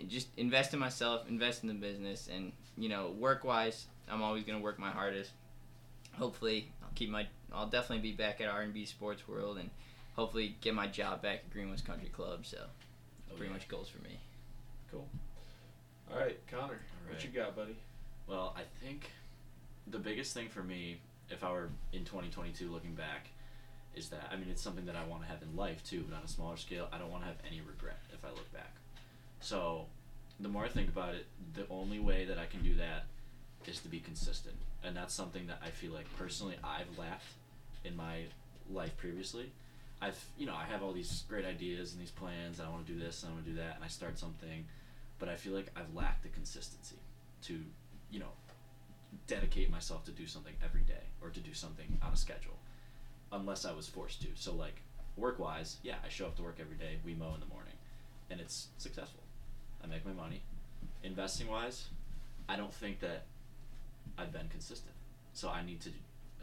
just 0.09 0.29
invest 0.37 0.73
in 0.75 0.81
myself, 0.81 1.29
invest 1.29 1.63
in 1.63 1.69
the 1.69 1.75
business, 1.75 2.29
and 2.33 2.53
you 2.77 2.89
know, 2.89 3.11
work 3.19 3.45
wise, 3.45 3.87
I'm 4.11 4.23
always 4.23 4.45
gonna 4.45 4.61
work 4.61 4.79
my 4.79 4.91
hardest. 4.91 5.31
Hopefully, 6.19 6.69
I'll 6.83 6.91
keep 6.95 7.11
my. 7.11 7.27
I'll 7.53 7.67
definitely 7.69 8.03
be 8.11 8.13
back 8.17 8.41
at 8.41 8.49
R 8.49 8.63
and 8.63 8.73
B 8.75 8.85
Sports 8.85 9.27
World, 9.29 9.59
and 9.59 9.71
hopefully 10.17 10.57
get 10.61 10.75
my 10.75 10.87
job 10.87 11.23
back 11.23 11.45
at 11.47 11.51
Greenwoods 11.57 11.85
Country 11.85 12.09
Club. 12.09 12.45
So, 12.47 12.59
Oh, 13.31 13.35
pretty 13.37 13.47
yeah. 13.47 13.53
much 13.55 13.69
goals 13.69 13.89
for 13.89 14.03
me. 14.03 14.19
Cool. 14.91 15.07
All 16.13 16.19
right, 16.19 16.39
Connor, 16.51 16.75
All 17.07 17.13
what 17.15 17.25
you 17.25 17.31
got, 17.31 17.57
buddy? 17.57 17.77
Well, 18.27 18.55
I 18.57 18.63
think 18.85 19.11
the 19.87 19.99
biggest 19.99 20.35
thing 20.35 20.49
for 20.49 20.63
me, 20.63 20.99
if 21.31 21.43
I 21.43 21.51
were 21.51 21.71
in 21.93 22.05
2022 22.05 22.71
looking 22.71 22.95
back, 22.95 23.29
is 23.95 24.09
that 24.11 24.29
I 24.31 24.37
mean 24.37 24.49
it's 24.51 24.63
something 24.63 24.85
that 24.87 24.97
I 24.97 25.05
want 25.05 25.23
to 25.23 25.29
have 25.29 25.43
in 25.43 25.57
life 25.57 25.83
too, 25.85 26.05
but 26.09 26.17
on 26.17 26.23
a 26.25 26.29
smaller 26.29 26.57
scale, 26.57 26.89
I 26.93 26.99
don't 26.99 27.11
want 27.11 27.23
to 27.25 27.29
have 27.29 27.39
any 27.47 27.61
regret 27.61 27.99
if 28.13 28.25
I 28.25 28.29
look 28.29 28.51
back. 28.53 28.73
So, 29.43 29.87
the 30.41 30.49
more 30.49 30.65
I 30.65 30.69
think 30.69 30.89
about 30.89 31.15
it, 31.15 31.27
the 31.55 31.67
only 31.69 31.99
way 31.99 32.25
that 32.25 32.39
I 32.39 32.47
can 32.47 32.63
do 32.63 32.75
that 32.77 33.05
is 33.67 33.81
to 33.81 33.89
be 33.89 34.01
consistent, 34.01 34.57
and 34.83 34.97
that's 34.97 35.13
something 35.13 35.47
that 35.49 35.61
I 35.65 35.71
feel 35.71 35.93
like 35.93 36.07
personally 36.17 36.57
I've 36.65 36.99
lacked 36.99 37.27
in 37.85 37.97
my 37.97 38.23
life 38.71 38.97
previously. 38.97 39.53
I've 40.01 40.25
you 40.39 40.47
know 40.47 40.55
I 40.55 40.65
have 40.65 40.83
all 40.83 40.93
these 40.93 41.25
great 41.29 41.45
ideas 41.45 41.93
and 41.93 42.01
these 42.01 42.11
plans. 42.11 42.59
And 42.59 42.69
I 42.69 42.71
want 42.71 42.87
to 42.87 42.93
do 42.93 42.99
this 42.99 43.23
and 43.23 43.31
I 43.31 43.35
want 43.35 43.45
to 43.45 43.51
do 43.51 43.57
that, 43.59 43.77
and 43.77 43.85
I 43.85 43.89
start 43.89 44.19
something, 44.19 44.65
but 45.19 45.29
I 45.29 45.37
feel 45.37 45.53
like 45.53 45.71
I've 45.77 45.95
lacked 45.95 46.23
the 46.23 46.29
consistency 46.31 46.97
to 47.43 47.59
you 48.11 48.21
know 48.21 48.33
dedicate 49.27 49.71
myself 49.71 50.05
to 50.05 50.11
do 50.11 50.27
something 50.27 50.55
every 50.65 50.83
day 50.83 51.05
or 51.21 51.29
to 51.31 51.41
do 51.41 51.53
something 51.53 51.99
on 52.03 52.13
a 52.13 52.17
schedule 52.17 52.59
unless 53.31 53.65
I 53.65 53.73
was 53.73 53.89
forced 53.89 54.23
to. 54.23 54.29
So 54.35 54.55
like 54.55 54.83
work 55.17 55.39
wise, 55.39 55.77
yeah, 55.83 55.97
I 56.05 56.09
show 56.09 56.27
up 56.27 56.37
to 56.37 56.43
work 56.43 56.59
every 56.61 56.77
day. 56.77 56.99
We 57.05 57.15
mow 57.15 57.35
in 57.35 57.41
the 57.41 57.47
morning, 57.47 57.75
and 58.31 58.41
it's 58.41 58.69
successful. 58.79 59.23
I 59.83 59.87
make 59.87 60.05
my 60.07 60.13
money. 60.13 60.43
Investing 61.03 61.49
wise, 61.49 61.89
I 62.49 62.57
don't 62.57 62.73
think 62.73 63.01
that 63.01 63.25
I've 64.17 64.33
been 64.33 64.49
consistent. 64.49 64.95
So 65.33 65.49
I 65.49 65.65
need 65.65 65.81
to 65.83 65.91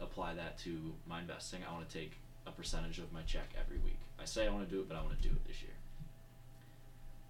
apply 0.00 0.34
that 0.34 0.58
to 0.60 0.94
my 1.08 1.20
investing. 1.20 1.60
I 1.68 1.72
want 1.72 1.88
to 1.88 1.98
take 1.98 2.12
a 2.46 2.50
percentage 2.50 2.98
of 2.98 3.12
my 3.12 3.22
check 3.22 3.48
every 3.58 3.78
week. 3.78 3.98
I 4.20 4.24
say 4.24 4.46
I 4.46 4.50
want 4.50 4.68
to 4.68 4.74
do 4.74 4.80
it, 4.80 4.88
but 4.88 4.96
I 4.96 5.02
want 5.02 5.20
to 5.20 5.28
do 5.28 5.34
it 5.34 5.46
this 5.46 5.62
year. 5.62 5.72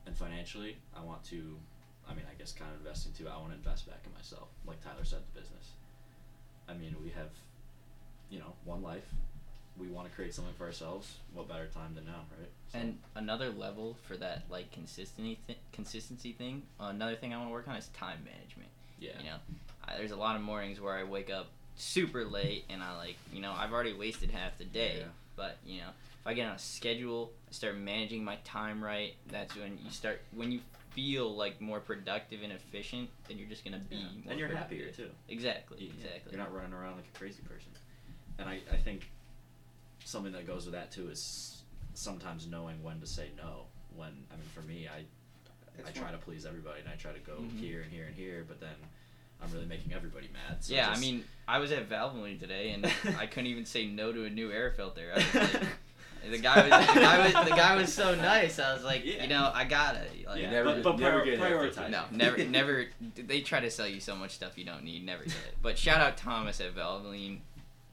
And 0.06 0.16
financially, 0.16 0.78
I 0.96 1.02
want 1.02 1.22
to. 1.24 1.56
I 2.08 2.14
mean, 2.14 2.24
I 2.28 2.34
guess 2.34 2.52
kind 2.52 2.70
of 2.72 2.84
investing 2.84 3.12
too. 3.12 3.28
I 3.28 3.36
want 3.36 3.50
to 3.50 3.58
invest 3.58 3.86
back 3.86 4.00
in 4.04 4.12
myself, 4.14 4.48
like 4.66 4.82
Tyler 4.82 5.04
said, 5.04 5.20
the 5.32 5.40
business. 5.40 5.72
I 6.68 6.74
mean, 6.74 6.96
we 7.02 7.10
have, 7.10 7.30
you 8.30 8.38
know, 8.40 8.54
one 8.64 8.82
life 8.82 9.06
we 9.80 9.88
want 9.88 10.08
to 10.08 10.14
create 10.14 10.34
something 10.34 10.52
for 10.54 10.66
ourselves, 10.66 11.16
what 11.32 11.48
better 11.48 11.66
time 11.66 11.94
than 11.94 12.04
now, 12.06 12.24
right? 12.38 12.48
So- 12.72 12.78
And 12.78 12.98
another 13.14 13.50
level 13.50 13.96
for 14.06 14.16
that 14.18 14.42
like 14.50 14.70
consistency 14.72 15.38
th- 15.46 15.58
consistency 15.72 16.32
thing. 16.32 16.62
another 16.78 17.16
thing 17.16 17.32
I 17.32 17.36
want 17.38 17.48
to 17.48 17.52
work 17.52 17.68
on 17.68 17.76
is 17.76 17.88
time 17.88 18.18
management. 18.24 18.68
yeah, 18.98 19.12
You 19.18 19.24
know, 19.30 19.36
I, 19.86 19.96
there's 19.96 20.10
a 20.12 20.16
lot 20.16 20.36
of 20.36 20.42
mornings 20.42 20.80
where 20.80 20.94
I 20.96 21.04
wake 21.04 21.30
up 21.30 21.46
super 21.76 22.24
late 22.26 22.64
and 22.68 22.82
I 22.82 22.94
like 22.96 23.16
you 23.32 23.40
know 23.40 23.52
I've 23.52 23.72
already 23.72 23.94
wasted 23.94 24.30
half 24.30 24.58
the 24.58 24.64
day. 24.66 24.96
Yeah. 25.00 25.04
But 25.36 25.56
you 25.64 25.78
know, 25.80 25.88
if 26.20 26.26
I 26.26 26.34
get 26.34 26.46
on 26.48 26.54
a 26.54 26.58
schedule, 26.58 27.32
I 27.48 27.52
start 27.52 27.78
managing 27.78 28.22
my 28.22 28.36
time 28.44 28.84
right. 28.84 29.14
That's 29.28 29.56
when 29.56 29.78
you 29.82 29.90
start 29.90 30.20
when 30.34 30.52
you 30.52 30.60
feel 30.90 31.34
like 31.34 31.60
more 31.60 31.80
productive 31.80 32.42
and 32.42 32.52
efficient. 32.52 33.08
Then 33.28 33.38
you're 33.38 33.48
just 33.48 33.64
gonna 33.64 33.78
be 33.78 33.96
Yeah. 33.96 34.02
more 34.02 34.30
and 34.32 34.38
you're 34.38 34.48
productive. 34.48 34.78
happier 34.78 34.92
too. 34.92 35.10
Exactly. 35.28 35.84
You- 35.84 35.92
Exactly. 35.96 36.32
You're 36.32 36.40
not 36.42 36.52
running 36.54 36.74
around 36.74 36.96
like 36.96 37.06
a 37.14 37.18
crazy 37.18 37.42
person. 37.42 37.70
And 38.38 38.48
I, 38.48 38.60
I 38.70 38.76
think 38.76 39.08
something 40.10 40.32
that 40.32 40.46
goes 40.46 40.64
with 40.66 40.74
that 40.74 40.90
too 40.90 41.08
is 41.08 41.62
sometimes 41.94 42.46
knowing 42.46 42.82
when 42.82 43.00
to 43.00 43.06
say 43.06 43.28
no. 43.36 43.64
When 43.94 44.08
I 44.30 44.34
mean, 44.36 44.48
for 44.54 44.62
me, 44.62 44.88
I 44.88 45.04
I 45.86 45.90
try 45.92 46.04
one- 46.04 46.12
to 46.12 46.18
please 46.18 46.44
everybody 46.46 46.80
and 46.80 46.88
I 46.88 46.94
try 46.96 47.12
to 47.12 47.18
go 47.20 47.34
Mhm. 47.38 47.58
here 47.58 47.80
and 47.82 47.90
here 47.92 48.04
and 48.06 48.14
here, 48.14 48.44
but 48.46 48.60
then 48.60 48.74
I'm 49.42 49.50
really 49.52 49.66
making 49.66 49.92
everybody 49.94 50.28
mad. 50.32 50.62
So 50.62 50.74
yeah, 50.74 50.88
just- 50.90 50.98
I 50.98 51.00
mean, 51.00 51.24
I 51.48 51.58
was 51.58 51.72
at 51.72 51.88
Valvoline 51.88 52.38
today, 52.38 52.70
and 52.70 52.84
I 53.18 53.26
couldn't 53.26 53.46
even 53.46 53.64
say 53.64 53.86
no 53.86 54.12
to 54.12 54.24
a 54.24 54.30
new 54.30 54.50
air 54.52 54.70
filter. 54.72 55.10
I 55.14 55.16
was 55.18 55.34
like, 55.34 55.62
the 56.30 56.38
guy 56.38 56.56
was 56.68 56.86
the 56.94 57.00
guy 57.00 57.18
was 57.24 57.48
the 57.48 57.56
guy 57.56 57.76
was 57.76 57.92
so 57.94 58.14
nice. 58.32 58.58
I 58.58 58.74
was 58.74 58.84
like, 58.84 59.04
Yeah. 59.04 59.22
you 59.22 59.28
know, 59.28 59.50
I 59.54 59.64
gotta. 59.64 60.00
Like, 60.26 60.42
yeah, 60.42 60.50
never 60.50 60.64
but, 60.68 60.74
get- 60.74 60.84
but 60.84 60.98
never 60.98 61.20
prior- 61.20 61.24
get 61.24 61.34
an 61.34 61.40
air 61.42 61.58
filter. 61.60 61.80
prioritize. 61.82 61.90
No, 61.90 62.04
never, 62.10 62.44
never. 62.44 62.86
They 63.16 63.40
try 63.40 63.60
to 63.60 63.70
sell 63.70 63.88
you 63.88 64.00
so 64.00 64.14
much 64.16 64.32
stuff 64.32 64.58
you 64.58 64.64
don't 64.64 64.84
need. 64.84 65.04
Never 65.06 65.24
get 65.24 65.32
it. 65.32 65.56
But 65.62 65.78
shout 65.78 66.00
out 66.00 66.16
Thomas 66.18 66.60
at 66.60 66.74
Valvoline. 66.74 67.38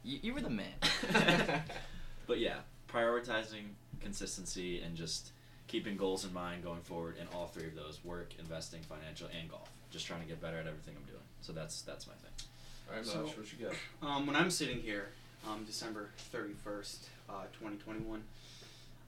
You, 0.04 0.20
you 0.22 0.34
were 0.34 0.42
the 0.42 0.50
man. 0.50 0.74
But 2.28 2.40
yeah, 2.40 2.58
prioritizing 2.92 3.63
consistency 4.02 4.82
and 4.82 4.96
just 4.96 5.32
keeping 5.68 5.98
goals 5.98 6.24
in 6.26 6.34
mind 6.34 6.63
going 6.63 6.82
forward 6.82 7.16
in 7.20 7.28
all 7.36 7.48
three 7.48 7.68
of 7.68 7.76
those 7.76 8.00
work, 8.04 8.30
investing, 8.40 8.82
financial, 8.82 9.28
and 9.40 9.50
golf. 9.50 9.70
Just 9.92 10.06
trying 10.06 10.22
to 10.22 10.28
get 10.28 10.42
better 10.42 10.58
at 10.58 10.68
everything 10.68 10.94
I'm 10.98 11.06
doing. 11.06 11.24
So 11.42 11.54
that's 11.54 11.82
that's 11.82 12.08
my 12.08 12.13
thing. 12.13 12.48
All 12.90 12.96
right, 12.96 13.06
So- 13.06 13.22
Mosh, 13.24 13.38
what 13.38 13.54
you 13.54 13.66
got? 13.68 14.08
Um, 14.08 14.28
when 14.28 14.36
I'm 14.36 14.52
sitting 14.52 14.80
here, 14.82 15.10
um, 15.48 15.63
December 15.66 16.10
31st, 16.34 16.98
uh, 17.30 17.44
2021, 17.60 18.24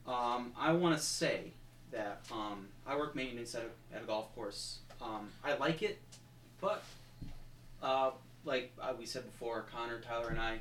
um, 0.07 0.51
I 0.57 0.73
want 0.73 0.97
to 0.97 1.03
say 1.03 1.51
that 1.91 2.21
um, 2.31 2.67
I 2.87 2.95
work 2.95 3.15
maintenance 3.15 3.55
at 3.55 3.63
a, 3.63 3.95
at 3.95 4.03
a 4.03 4.05
golf 4.05 4.33
course. 4.35 4.79
Um, 5.01 5.29
I 5.43 5.55
like 5.55 5.81
it, 5.81 5.99
but 6.61 6.83
uh, 7.81 8.11
like 8.45 8.71
uh, 8.81 8.93
we 8.97 9.05
said 9.05 9.25
before, 9.25 9.65
Connor, 9.73 9.99
Tyler, 9.99 10.29
and 10.29 10.39
I, 10.39 10.59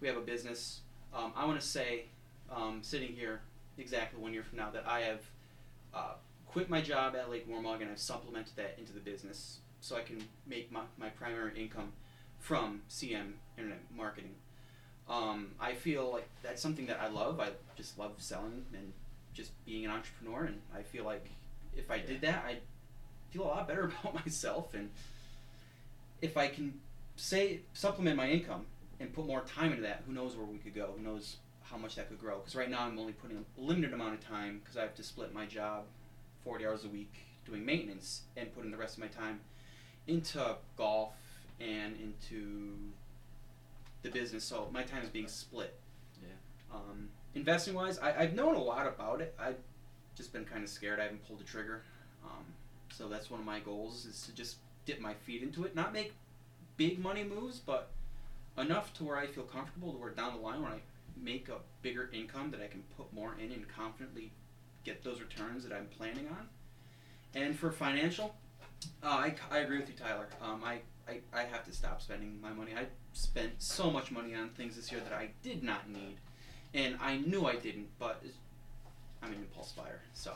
we 0.00 0.08
have 0.08 0.16
a 0.16 0.20
business. 0.22 0.80
Um, 1.14 1.32
I 1.36 1.44
want 1.46 1.60
to 1.60 1.66
say, 1.66 2.04
um, 2.50 2.80
sitting 2.82 3.12
here 3.12 3.40
exactly 3.78 4.20
one 4.20 4.32
year 4.32 4.42
from 4.42 4.58
now, 4.58 4.70
that 4.70 4.84
I 4.86 5.00
have 5.00 5.20
uh, 5.94 6.12
quit 6.46 6.68
my 6.68 6.80
job 6.80 7.16
at 7.16 7.30
Lake 7.30 7.48
Waramaug 7.48 7.80
and 7.80 7.90
I've 7.90 7.98
supplemented 7.98 8.56
that 8.56 8.76
into 8.78 8.92
the 8.92 9.00
business 9.00 9.58
so 9.80 9.96
I 9.96 10.02
can 10.02 10.22
make 10.46 10.70
my, 10.70 10.82
my 10.98 11.08
primary 11.08 11.58
income 11.60 11.92
from 12.38 12.82
CM 12.88 13.32
Internet 13.56 13.80
Marketing. 13.96 14.34
Um, 15.08 15.52
I 15.60 15.74
feel 15.74 16.12
like 16.12 16.28
that's 16.42 16.62
something 16.62 16.86
that 16.86 17.00
I 17.00 17.08
love. 17.08 17.40
I 17.40 17.48
just 17.76 17.98
love 17.98 18.12
selling 18.18 18.64
and 18.72 18.92
just 19.34 19.52
being 19.64 19.84
an 19.84 19.90
entrepreneur, 19.90 20.44
and 20.44 20.60
I 20.76 20.82
feel 20.82 21.04
like 21.04 21.26
if 21.76 21.90
I 21.90 21.98
did 21.98 22.20
that, 22.20 22.44
I'd 22.46 22.60
feel 23.30 23.42
a 23.42 23.48
lot 23.48 23.68
better 23.68 23.92
about 24.02 24.14
myself. 24.14 24.74
And 24.74 24.90
if 26.22 26.36
I 26.36 26.48
can 26.48 26.80
say 27.16 27.60
supplement 27.72 28.16
my 28.16 28.28
income 28.28 28.66
and 29.00 29.12
put 29.12 29.26
more 29.26 29.40
time 29.40 29.70
into 29.70 29.82
that, 29.82 30.04
who 30.06 30.12
knows 30.12 30.36
where 30.36 30.46
we 30.46 30.58
could 30.58 30.74
go? 30.74 30.92
Who 30.96 31.02
knows 31.02 31.38
how 31.62 31.76
much 31.76 31.96
that 31.96 32.08
could 32.08 32.20
grow? 32.20 32.38
Because 32.38 32.54
right 32.54 32.70
now 32.70 32.82
I'm 32.82 32.98
only 32.98 33.12
putting 33.12 33.38
a 33.38 33.60
limited 33.60 33.92
amount 33.92 34.14
of 34.14 34.20
time 34.20 34.60
because 34.62 34.76
I 34.76 34.82
have 34.82 34.94
to 34.96 35.02
split 35.02 35.32
my 35.34 35.46
job, 35.46 35.84
forty 36.44 36.66
hours 36.66 36.84
a 36.84 36.88
week 36.88 37.12
doing 37.46 37.64
maintenance, 37.64 38.22
and 38.36 38.54
putting 38.54 38.70
the 38.70 38.76
rest 38.76 38.98
of 38.98 39.00
my 39.00 39.08
time 39.08 39.40
into 40.06 40.56
golf 40.76 41.14
and 41.60 41.96
into 41.96 42.74
the 44.02 44.10
business. 44.10 44.44
So 44.44 44.68
my 44.72 44.82
time 44.82 45.02
is 45.02 45.08
being 45.08 45.28
split. 45.28 45.78
Yeah. 46.22 46.76
Um, 46.76 47.08
investing 47.34 47.74
wise, 47.74 47.98
I, 47.98 48.14
I've 48.18 48.34
known 48.34 48.54
a 48.54 48.62
lot 48.62 48.86
about 48.86 49.20
it. 49.20 49.34
I've 49.38 49.58
just 50.16 50.32
been 50.32 50.44
kind 50.44 50.62
of 50.62 50.68
scared. 50.68 51.00
I 51.00 51.04
haven't 51.04 51.26
pulled 51.26 51.40
the 51.40 51.44
trigger. 51.44 51.82
Um, 52.24 52.44
so 52.92 53.08
that's 53.08 53.30
one 53.30 53.40
of 53.40 53.46
my 53.46 53.60
goals 53.60 54.04
is 54.04 54.22
to 54.26 54.34
just 54.34 54.56
dip 54.84 55.00
my 55.00 55.14
feet 55.14 55.42
into 55.42 55.64
it. 55.64 55.74
Not 55.74 55.92
make 55.92 56.12
big 56.76 56.98
money 56.98 57.24
moves, 57.24 57.58
but 57.58 57.90
enough 58.58 58.92
to 58.94 59.04
where 59.04 59.16
I 59.16 59.26
feel 59.26 59.44
comfortable 59.44 59.92
to 59.92 59.98
where 59.98 60.10
down 60.10 60.34
the 60.34 60.40
line 60.40 60.62
when 60.62 60.72
I 60.72 60.80
make 61.16 61.48
a 61.48 61.56
bigger 61.82 62.10
income 62.12 62.50
that 62.50 62.60
I 62.60 62.66
can 62.66 62.82
put 62.96 63.12
more 63.12 63.34
in 63.38 63.52
and 63.52 63.66
confidently 63.68 64.32
get 64.84 65.04
those 65.04 65.20
returns 65.20 65.64
that 65.64 65.72
I'm 65.74 65.86
planning 65.86 66.28
on. 66.28 66.48
And 67.34 67.58
for 67.58 67.70
financial, 67.70 68.34
uh, 69.02 69.06
I, 69.06 69.34
I 69.50 69.58
agree 69.58 69.78
with 69.78 69.88
you, 69.88 69.94
Tyler. 69.94 70.26
Um, 70.42 70.62
I, 70.64 70.80
I, 71.08 71.20
I 71.32 71.42
have 71.44 71.64
to 71.66 71.72
stop 71.72 72.00
spending 72.02 72.40
my 72.40 72.50
money. 72.50 72.72
I 72.76 72.86
spent 73.12 73.52
so 73.58 73.90
much 73.90 74.10
money 74.10 74.34
on 74.34 74.50
things 74.50 74.76
this 74.76 74.90
year 74.90 75.00
that 75.08 75.12
I 75.12 75.30
did 75.42 75.62
not 75.62 75.88
need, 75.88 76.16
and 76.74 76.96
I 77.00 77.18
knew 77.18 77.46
I 77.46 77.56
didn't. 77.56 77.88
But 77.98 78.22
I'm 79.22 79.32
an 79.32 79.38
impulse 79.38 79.72
buyer, 79.72 80.00
so 80.14 80.32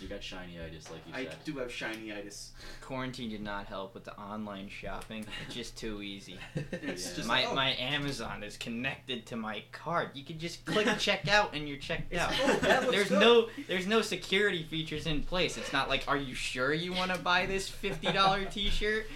You 0.00 0.08
got 0.08 0.22
shiny-itis, 0.22 0.90
like 0.90 1.00
you 1.08 1.14
I 1.14 1.24
said. 1.24 1.36
do 1.44 1.54
have 1.58 1.72
shiny-itis. 1.72 2.52
Quarantine 2.82 3.30
did 3.30 3.40
not 3.40 3.66
help 3.66 3.94
with 3.94 4.04
the 4.04 4.16
online 4.18 4.68
shopping. 4.68 5.24
It's 5.46 5.54
just 5.54 5.76
too 5.76 6.02
easy. 6.02 6.38
It's 6.70 7.08
Yeah. 7.10 7.16
just 7.16 7.26
my 7.28 7.40
like, 7.42 7.48
oh. 7.50 7.54
my 7.54 7.70
Amazon 7.76 8.42
is 8.42 8.56
connected 8.58 9.24
to 9.26 9.36
my 9.36 9.62
card. 9.72 10.10
You 10.14 10.22
can 10.24 10.38
just 10.38 10.64
click 10.66 10.86
checkout 10.98 11.54
and 11.54 11.66
you're 11.68 11.78
checked 11.78 12.12
It's- 12.12 12.28
out. 12.30 12.34
oh, 12.44 12.58
that 12.60 12.82
looks 12.82 12.94
there's 12.94 13.08
good. 13.08 13.20
no 13.20 13.48
there's 13.66 13.86
no 13.86 14.02
security 14.02 14.62
features 14.64 15.06
in 15.06 15.22
place. 15.22 15.56
It's 15.56 15.72
not 15.72 15.88
like, 15.88 16.04
are 16.06 16.16
you 16.18 16.34
sure 16.34 16.72
you 16.74 16.92
want 16.92 17.12
to 17.12 17.18
buy 17.18 17.46
this 17.46 17.68
fifty 17.68 18.12
dollar 18.12 18.44
T-shirt? 18.44 19.06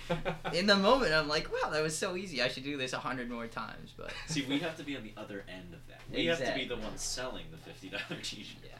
In 0.54 0.66
the 0.66 0.76
moment, 0.76 1.12
I'm 1.12 1.28
like, 1.28 1.48
wow, 1.52 1.70
that 1.70 1.82
was 1.82 1.96
so 1.96 2.16
easy. 2.16 2.42
I 2.42 2.48
should 2.48 2.64
do 2.64 2.76
this 2.78 2.92
a 2.94 2.98
hundred 2.98 3.30
more 3.30 3.46
times. 3.46 3.92
But 3.96 4.12
See, 4.26 4.44
we 4.48 4.58
have 4.60 4.76
to 4.78 4.82
be 4.82 4.96
on 4.96 5.02
the 5.02 5.12
other 5.16 5.44
end 5.48 5.74
of 5.74 5.86
that. 5.88 6.00
We 6.12 6.24
have 6.26 6.38
to 6.44 6.54
be 6.54 6.64
the 6.66 6.76
ones 6.76 7.02
selling 7.02 7.44
the 7.52 7.58
fifty 7.58 7.90
dollar 7.90 8.20
T-shirt. 8.22 8.62
yeah, 8.64 8.70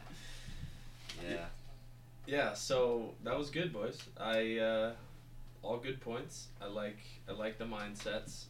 Yeah. 1.29 1.45
Yeah, 2.27 2.53
so 2.53 3.13
that 3.23 3.37
was 3.37 3.49
good, 3.49 3.73
boys. 3.73 4.01
I 4.19 4.57
uh, 4.59 4.91
all 5.63 5.77
good 5.77 5.99
points. 6.01 6.47
I 6.61 6.67
like 6.67 6.99
I 7.27 7.33
like 7.33 7.57
the 7.57 7.65
mindsets. 7.65 8.45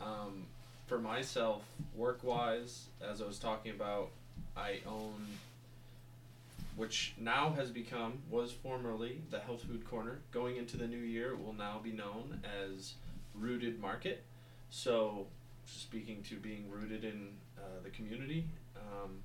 Um, 0.00 0.46
for 0.86 0.98
myself, 0.98 1.62
work 1.94 2.24
wise, 2.24 2.86
as 3.00 3.22
I 3.22 3.26
was 3.26 3.38
talking 3.38 3.70
about, 3.70 4.10
I 4.56 4.80
own, 4.86 5.26
which 6.74 7.14
now 7.18 7.52
has 7.52 7.70
become 7.70 8.14
was 8.28 8.50
formerly 8.50 9.20
the 9.30 9.38
Health 9.38 9.62
Food 9.62 9.88
Corner. 9.88 10.18
Going 10.32 10.56
into 10.56 10.76
the 10.76 10.88
new 10.88 10.98
year, 10.98 11.36
will 11.36 11.52
now 11.52 11.78
be 11.82 11.92
known 11.92 12.40
as 12.66 12.94
Rooted 13.34 13.78
Market. 13.80 14.24
So, 14.70 15.26
speaking 15.66 16.24
to 16.28 16.36
being 16.36 16.68
rooted 16.68 17.04
in 17.04 17.28
uh, 17.58 17.82
the 17.84 17.90
community, 17.90 18.46
um, 18.76 19.18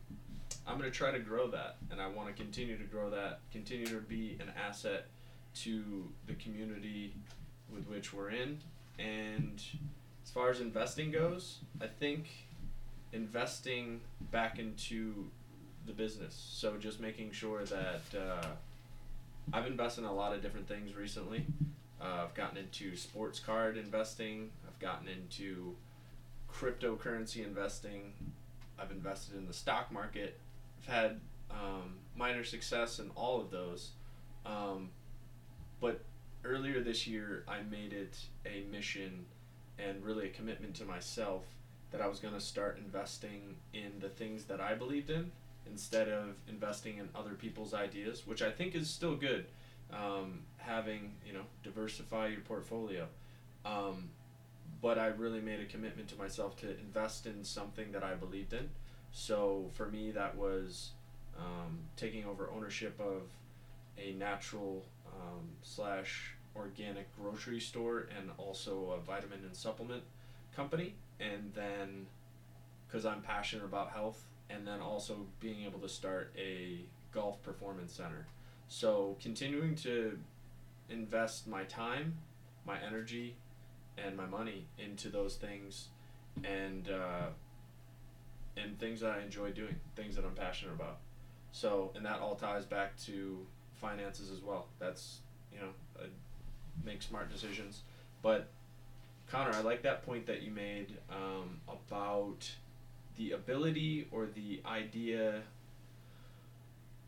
I'm 0.67 0.79
going 0.79 0.89
to 0.91 0.97
try 0.97 1.11
to 1.11 1.19
grow 1.19 1.47
that, 1.51 1.77
and 1.91 2.01
I 2.01 2.07
want 2.07 2.27
to 2.27 2.33
continue 2.33 2.77
to 2.77 2.83
grow 2.83 3.09
that, 3.11 3.41
continue 3.51 3.85
to 3.87 3.99
be 3.99 4.37
an 4.39 4.51
asset 4.67 5.07
to 5.55 6.09
the 6.27 6.33
community 6.33 7.13
with 7.71 7.87
which 7.87 8.13
we're 8.13 8.31
in. 8.31 8.59
And 8.97 9.61
as 10.23 10.31
far 10.31 10.49
as 10.49 10.61
investing 10.61 11.11
goes, 11.11 11.59
I 11.79 11.87
think 11.87 12.27
investing 13.13 14.01
back 14.31 14.57
into 14.59 15.25
the 15.85 15.93
business. 15.93 16.35
So 16.53 16.77
just 16.77 16.99
making 16.99 17.31
sure 17.31 17.63
that 17.63 18.01
uh, 18.17 18.47
I've 19.53 19.67
invested 19.67 20.01
in 20.01 20.07
a 20.07 20.13
lot 20.13 20.33
of 20.33 20.41
different 20.41 20.67
things 20.67 20.95
recently. 20.95 21.45
Uh, 22.01 22.23
I've 22.23 22.33
gotten 22.33 22.57
into 22.57 22.95
sports 22.95 23.39
card 23.39 23.77
investing. 23.77 24.49
I've 24.67 24.79
gotten 24.79 25.07
into 25.07 25.75
cryptocurrency 26.51 27.45
investing. 27.45 28.13
I've 28.79 28.91
invested 28.91 29.37
in 29.37 29.47
the 29.47 29.53
stock 29.53 29.91
market. 29.91 30.39
Had 30.87 31.19
um, 31.49 31.95
minor 32.15 32.43
success 32.43 32.99
in 32.99 33.09
all 33.15 33.41
of 33.41 33.51
those. 33.51 33.91
Um, 34.45 34.89
but 35.79 36.03
earlier 36.43 36.81
this 36.81 37.07
year, 37.07 37.43
I 37.47 37.61
made 37.63 37.93
it 37.93 38.17
a 38.45 38.63
mission 38.71 39.25
and 39.77 40.03
really 40.03 40.27
a 40.27 40.29
commitment 40.29 40.75
to 40.75 40.85
myself 40.85 41.43
that 41.91 42.01
I 42.01 42.07
was 42.07 42.19
going 42.19 42.33
to 42.33 42.41
start 42.41 42.79
investing 42.83 43.55
in 43.73 43.99
the 43.99 44.09
things 44.09 44.45
that 44.45 44.59
I 44.61 44.73
believed 44.73 45.09
in 45.09 45.31
instead 45.69 46.07
of 46.07 46.35
investing 46.47 46.97
in 46.97 47.09
other 47.15 47.33
people's 47.33 47.73
ideas, 47.73 48.25
which 48.27 48.41
I 48.41 48.51
think 48.51 48.75
is 48.75 48.89
still 48.89 49.15
good. 49.15 49.45
Um, 49.91 50.39
having 50.57 51.13
you 51.25 51.33
know 51.33 51.43
diversify 51.63 52.27
your 52.27 52.41
portfolio, 52.41 53.07
um, 53.65 54.09
but 54.81 54.97
I 54.97 55.07
really 55.07 55.41
made 55.41 55.59
a 55.59 55.65
commitment 55.65 56.09
to 56.09 56.15
myself 56.15 56.57
to 56.61 56.69
invest 56.79 57.27
in 57.27 57.43
something 57.43 57.91
that 57.91 58.03
I 58.03 58.15
believed 58.15 58.53
in. 58.53 58.69
So 59.17 59.69
for 59.71 59.85
me, 59.85 60.11
that 60.11 60.35
was 60.35 60.91
um, 61.39 61.79
taking 61.95 62.25
over 62.25 62.49
ownership 62.53 62.99
of 62.99 63.21
a 63.97 64.11
natural 64.11 64.83
um, 65.07 65.47
slash 65.61 66.33
organic 66.53 67.07
grocery 67.15 67.61
store 67.61 68.09
and 68.17 68.29
also 68.37 68.91
a 68.91 68.99
vitamin 68.99 69.39
and 69.45 69.55
supplement 69.55 70.03
company, 70.53 70.95
and 71.21 71.53
then 71.55 72.07
because 72.85 73.05
I'm 73.05 73.21
passionate 73.21 73.63
about 73.63 73.91
health, 73.91 74.21
and 74.49 74.67
then 74.67 74.81
also 74.81 75.25
being 75.39 75.63
able 75.63 75.79
to 75.79 75.89
start 75.89 76.33
a 76.37 76.81
golf 77.13 77.41
performance 77.41 77.93
center. 77.93 78.27
So 78.67 79.15
continuing 79.21 79.75
to 79.75 80.19
invest 80.89 81.47
my 81.47 81.63
time, 81.63 82.17
my 82.65 82.77
energy, 82.85 83.37
and 83.97 84.17
my 84.17 84.25
money 84.25 84.67
into 84.77 85.07
those 85.07 85.35
things, 85.35 85.87
and 86.43 86.89
uh, 86.89 87.27
and 88.57 88.77
things 88.79 89.01
that 89.01 89.11
I 89.11 89.21
enjoy 89.21 89.51
doing, 89.51 89.75
things 89.95 90.15
that 90.15 90.25
I'm 90.25 90.35
passionate 90.35 90.73
about. 90.73 90.97
So 91.51 91.91
and 91.95 92.05
that 92.05 92.19
all 92.19 92.35
ties 92.35 92.65
back 92.65 92.97
to 93.05 93.45
finances 93.75 94.31
as 94.31 94.41
well. 94.41 94.67
That's 94.79 95.19
you 95.53 95.59
know 95.59 95.69
make 96.83 97.01
smart 97.01 97.31
decisions, 97.31 97.81
but 98.21 98.47
Connor, 99.27 99.51
I 99.53 99.61
like 99.61 99.81
that 99.83 100.05
point 100.05 100.27
that 100.27 100.43
you 100.43 100.51
made 100.51 100.97
um, 101.09 101.59
about 101.67 102.49
the 103.17 103.31
ability 103.31 104.07
or 104.11 104.27
the 104.27 104.61
idea 104.65 105.41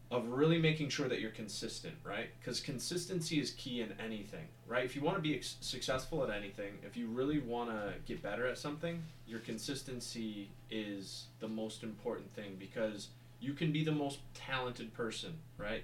of 0.10 0.28
really 0.30 0.58
making 0.58 0.88
sure 0.90 1.10
that 1.10 1.20
you're 1.20 1.32
consistent, 1.32 1.94
right? 2.04 2.30
Because 2.40 2.60
consistency 2.62 3.40
is 3.42 3.52
key 3.52 3.82
in 3.82 3.94
anything, 4.00 4.48
right? 4.66 4.86
If 4.86 4.96
you 4.96 5.02
want 5.02 5.18
to 5.18 5.22
be 5.22 5.36
ex- 5.36 5.58
successful 5.60 6.24
at 6.24 6.30
anything, 6.30 6.74
if 6.86 6.96
you 6.96 7.08
really 7.08 7.40
want 7.40 7.70
to 7.72 7.94
get 8.06 8.22
better 8.22 8.48
at 8.48 8.58
something, 8.58 9.04
your 9.28 9.40
consistency 9.40 10.50
is 10.72 11.26
the 11.40 11.48
most 11.48 11.84
important 11.84 12.34
thing 12.34 12.56
because 12.58 13.10
you 13.42 13.54
can 13.54 13.72
be 13.74 13.84
the 13.84 13.92
most 13.92 14.20
talented 14.34 14.94
person, 14.94 15.34
right? 15.58 15.84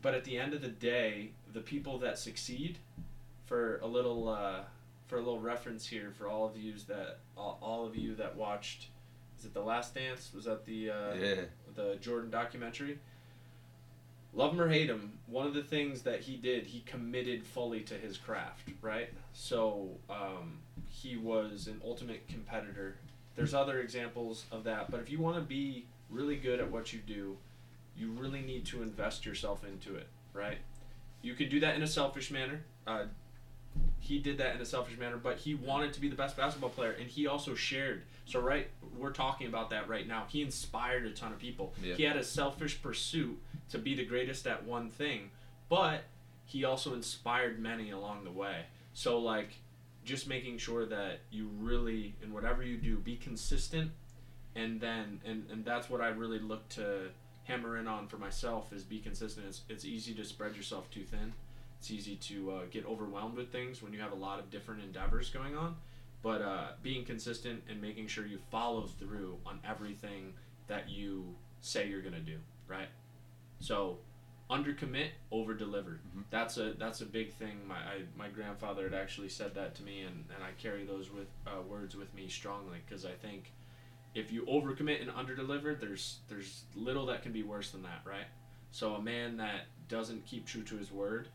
But 0.00 0.14
at 0.14 0.24
the 0.24 0.38
end 0.38 0.54
of 0.54 0.62
the 0.62 0.68
day, 0.68 1.30
the 1.52 1.60
people 1.60 1.98
that 1.98 2.18
succeed, 2.18 2.78
for 3.46 3.78
a 3.82 3.86
little 3.86 4.26
uh, 4.28 4.60
for 5.06 5.16
a 5.16 5.18
little 5.18 5.38
reference 5.40 5.86
here 5.86 6.10
for 6.16 6.28
all 6.28 6.46
of 6.46 6.56
you 6.56 6.72
that 6.88 7.18
all, 7.36 7.58
all 7.60 7.86
of 7.86 7.94
you 7.94 8.14
that 8.14 8.34
watched 8.34 8.86
is 9.38 9.44
it 9.44 9.52
the 9.52 9.60
last 9.60 9.94
dance 9.94 10.30
was 10.34 10.46
that 10.46 10.64
the 10.64 10.88
uh, 10.90 11.14
Yeah. 11.14 11.34
the 11.74 11.96
jordan 12.00 12.30
documentary 12.30 12.98
love 14.34 14.52
him 14.52 14.60
or 14.60 14.68
hate 14.68 14.88
him 14.88 15.12
one 15.26 15.46
of 15.46 15.54
the 15.54 15.62
things 15.62 16.02
that 16.02 16.20
he 16.20 16.36
did 16.36 16.66
he 16.66 16.80
committed 16.80 17.44
fully 17.44 17.80
to 17.80 17.94
his 17.94 18.16
craft 18.16 18.68
right? 18.82 19.10
So 19.32 19.90
um, 20.10 20.58
he 20.88 21.16
was 21.16 21.66
an 21.66 21.80
ultimate 21.84 22.26
competitor. 22.28 22.96
There's 23.36 23.54
other 23.54 23.80
examples 23.80 24.44
of 24.52 24.64
that 24.64 24.90
but 24.90 25.00
if 25.00 25.10
you 25.10 25.18
want 25.18 25.36
to 25.36 25.42
be 25.42 25.86
really 26.10 26.36
good 26.36 26.60
at 26.60 26.70
what 26.70 26.92
you 26.92 27.00
do 27.06 27.36
you 27.96 28.10
really 28.10 28.42
need 28.42 28.66
to 28.66 28.82
invest 28.82 29.24
yourself 29.24 29.64
into 29.64 29.96
it 29.96 30.08
right? 30.32 30.58
You 31.22 31.34
can 31.34 31.48
do 31.48 31.60
that 31.60 31.74
in 31.74 31.82
a 31.82 31.86
selfish 31.86 32.30
manner. 32.30 32.60
Uh, 32.86 33.04
he 34.04 34.18
did 34.18 34.36
that 34.38 34.54
in 34.54 34.60
a 34.60 34.66
selfish 34.66 34.98
manner, 34.98 35.16
but 35.16 35.38
he 35.38 35.54
wanted 35.54 35.94
to 35.94 36.00
be 36.00 36.08
the 36.08 36.14
best 36.14 36.36
basketball 36.36 36.68
player, 36.68 36.92
and 36.92 37.08
he 37.08 37.26
also 37.26 37.54
shared. 37.54 38.02
So 38.26 38.38
right, 38.38 38.68
we're 38.98 39.12
talking 39.12 39.46
about 39.46 39.70
that 39.70 39.88
right 39.88 40.06
now. 40.06 40.24
He 40.28 40.42
inspired 40.42 41.06
a 41.06 41.10
ton 41.10 41.32
of 41.32 41.38
people. 41.38 41.72
Yeah. 41.82 41.94
He 41.94 42.02
had 42.02 42.16
a 42.16 42.22
selfish 42.22 42.82
pursuit 42.82 43.38
to 43.70 43.78
be 43.78 43.94
the 43.94 44.04
greatest 44.04 44.46
at 44.46 44.62
one 44.64 44.90
thing, 44.90 45.30
but 45.70 46.04
he 46.44 46.64
also 46.64 46.92
inspired 46.92 47.58
many 47.58 47.92
along 47.92 48.24
the 48.24 48.30
way. 48.30 48.66
So 48.92 49.18
like, 49.18 49.48
just 50.04 50.28
making 50.28 50.58
sure 50.58 50.84
that 50.84 51.20
you 51.30 51.48
really, 51.58 52.14
in 52.22 52.30
whatever 52.34 52.62
you 52.62 52.76
do, 52.76 52.98
be 52.98 53.16
consistent, 53.16 53.90
and 54.54 54.82
then 54.82 55.20
and 55.24 55.46
and 55.50 55.64
that's 55.64 55.88
what 55.88 56.02
I 56.02 56.08
really 56.08 56.38
look 56.38 56.68
to 56.70 57.08
hammer 57.44 57.78
in 57.78 57.88
on 57.88 58.06
for 58.06 58.18
myself 58.18 58.70
is 58.70 58.82
be 58.82 58.98
consistent. 58.98 59.46
It's 59.46 59.62
it's 59.70 59.86
easy 59.86 60.12
to 60.14 60.24
spread 60.26 60.56
yourself 60.56 60.90
too 60.90 61.04
thin. 61.04 61.32
It's 61.84 61.90
easy 61.90 62.16
to 62.16 62.50
uh, 62.50 62.60
get 62.70 62.86
overwhelmed 62.86 63.36
with 63.36 63.52
things 63.52 63.82
when 63.82 63.92
you 63.92 64.00
have 64.00 64.12
a 64.12 64.14
lot 64.16 64.38
of 64.38 64.48
different 64.48 64.82
endeavors 64.82 65.28
going 65.28 65.54
on. 65.54 65.76
But 66.22 66.40
uh, 66.40 66.68
being 66.82 67.04
consistent 67.04 67.62
and 67.68 67.78
making 67.78 68.06
sure 68.06 68.24
you 68.24 68.38
follow 68.50 68.86
through 68.86 69.36
on 69.44 69.60
everything 69.68 70.32
that 70.66 70.88
you 70.88 71.26
say 71.60 71.86
you're 71.86 72.00
gonna 72.00 72.20
do, 72.20 72.38
right? 72.68 72.88
So, 73.60 73.98
undercommit, 74.50 75.08
over 75.30 75.52
deliver. 75.52 76.00
Mhm. 76.16 76.24
That's 76.30 76.56
a 76.56 76.72
that's 76.78 77.02
a 77.02 77.06
big 77.06 77.34
thing. 77.34 77.68
My 77.68 77.74
I, 77.76 78.02
my 78.16 78.28
grandfather 78.28 78.84
had 78.84 78.94
actually 78.94 79.28
said 79.28 79.54
that 79.54 79.74
to 79.74 79.82
me, 79.82 80.00
and, 80.00 80.24
and 80.34 80.42
I 80.42 80.52
carry 80.62 80.84
those 80.84 81.10
with 81.12 81.28
uh, 81.46 81.60
words 81.60 81.94
with 81.94 82.14
me 82.14 82.28
strongly 82.28 82.78
because 82.86 83.04
I 83.04 83.12
think 83.12 83.52
if 84.14 84.32
you 84.32 84.44
overcommit 84.46 85.02
and 85.02 85.10
underdeliver, 85.10 85.78
there's 85.78 86.20
there's 86.28 86.64
little 86.74 87.06
that 87.06 87.22
can 87.22 87.32
be 87.32 87.42
worse 87.42 87.70
than 87.72 87.82
that, 87.82 88.00
right? 88.06 88.28
So 88.70 88.94
a 88.94 89.02
man 89.02 89.36
that 89.36 89.66
doesn't 89.88 90.24
keep 90.26 90.46
true 90.46 90.62
to 90.62 90.76
his 90.76 90.90
word, 90.90 91.28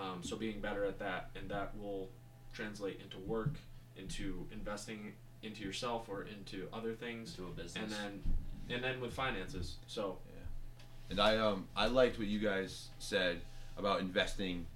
um, 0.00 0.22
so 0.22 0.36
being 0.36 0.60
better 0.60 0.84
at 0.84 0.98
that, 0.98 1.30
and 1.36 1.50
that 1.50 1.76
will 1.78 2.08
translate 2.52 3.00
into 3.02 3.18
work, 3.18 3.54
into 3.96 4.46
investing 4.52 5.12
into 5.42 5.62
yourself 5.62 6.08
or 6.08 6.22
into 6.24 6.66
other 6.72 6.92
things, 6.94 7.36
into 7.36 7.50
a 7.50 7.52
business. 7.54 7.76
and 7.82 7.92
then 7.92 8.22
and 8.70 8.82
then 8.82 9.00
with 9.00 9.12
finances. 9.12 9.76
So 9.86 10.18
yeah, 10.28 10.42
And 11.10 11.20
I 11.20 11.36
um 11.38 11.68
I 11.76 11.86
liked 11.86 12.18
what 12.18 12.28
you 12.28 12.38
guys 12.38 12.88
said 12.98 13.40
about 13.76 14.00
investing 14.00 14.66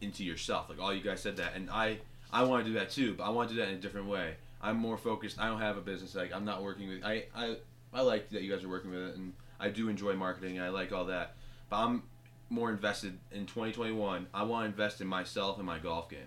into 0.00 0.24
yourself. 0.24 0.68
Like 0.68 0.80
all 0.80 0.92
you 0.94 1.02
guys 1.02 1.20
said 1.20 1.36
that, 1.38 1.54
and 1.54 1.70
I 1.70 1.98
I 2.32 2.42
want 2.44 2.64
to 2.64 2.70
do 2.70 2.78
that 2.78 2.90
too, 2.90 3.14
but 3.14 3.24
I 3.24 3.30
want 3.30 3.48
to 3.48 3.54
do 3.54 3.60
that 3.60 3.68
in 3.68 3.76
a 3.76 3.80
different 3.80 4.08
way. 4.08 4.34
I'm 4.60 4.76
more 4.76 4.98
focused. 4.98 5.40
I 5.40 5.46
don't 5.48 5.60
have 5.60 5.76
a 5.78 5.80
business. 5.80 6.14
Like 6.14 6.32
I'm 6.34 6.44
not 6.44 6.62
working 6.62 6.88
with. 6.88 7.04
I 7.04 7.24
I 7.34 7.56
I 7.92 8.02
like 8.02 8.28
that 8.30 8.42
you 8.42 8.52
guys 8.54 8.64
are 8.64 8.68
working 8.68 8.90
with 8.90 9.00
it, 9.00 9.16
and 9.16 9.32
I 9.58 9.70
do 9.70 9.88
enjoy 9.88 10.14
marketing. 10.14 10.60
I 10.60 10.68
like 10.68 10.92
all 10.92 11.06
that, 11.06 11.36
but 11.70 11.76
I'm 11.76 12.02
more 12.50 12.70
invested 12.70 13.18
in 13.32 13.46
2021. 13.46 14.26
I 14.32 14.42
want 14.42 14.64
to 14.64 14.66
invest 14.70 15.00
in 15.00 15.06
myself 15.06 15.58
and 15.58 15.66
my 15.66 15.78
golf 15.78 16.08
game. 16.08 16.20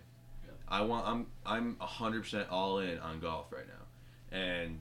Yeah. 0.46 0.52
I 0.68 0.82
want. 0.82 1.08
I'm 1.08 1.28
I'm 1.46 1.76
100% 1.76 2.46
all 2.52 2.80
in 2.80 3.00
on 3.00 3.20
golf 3.20 3.52
right 3.52 3.68
now, 3.68 4.38
and 4.38 4.80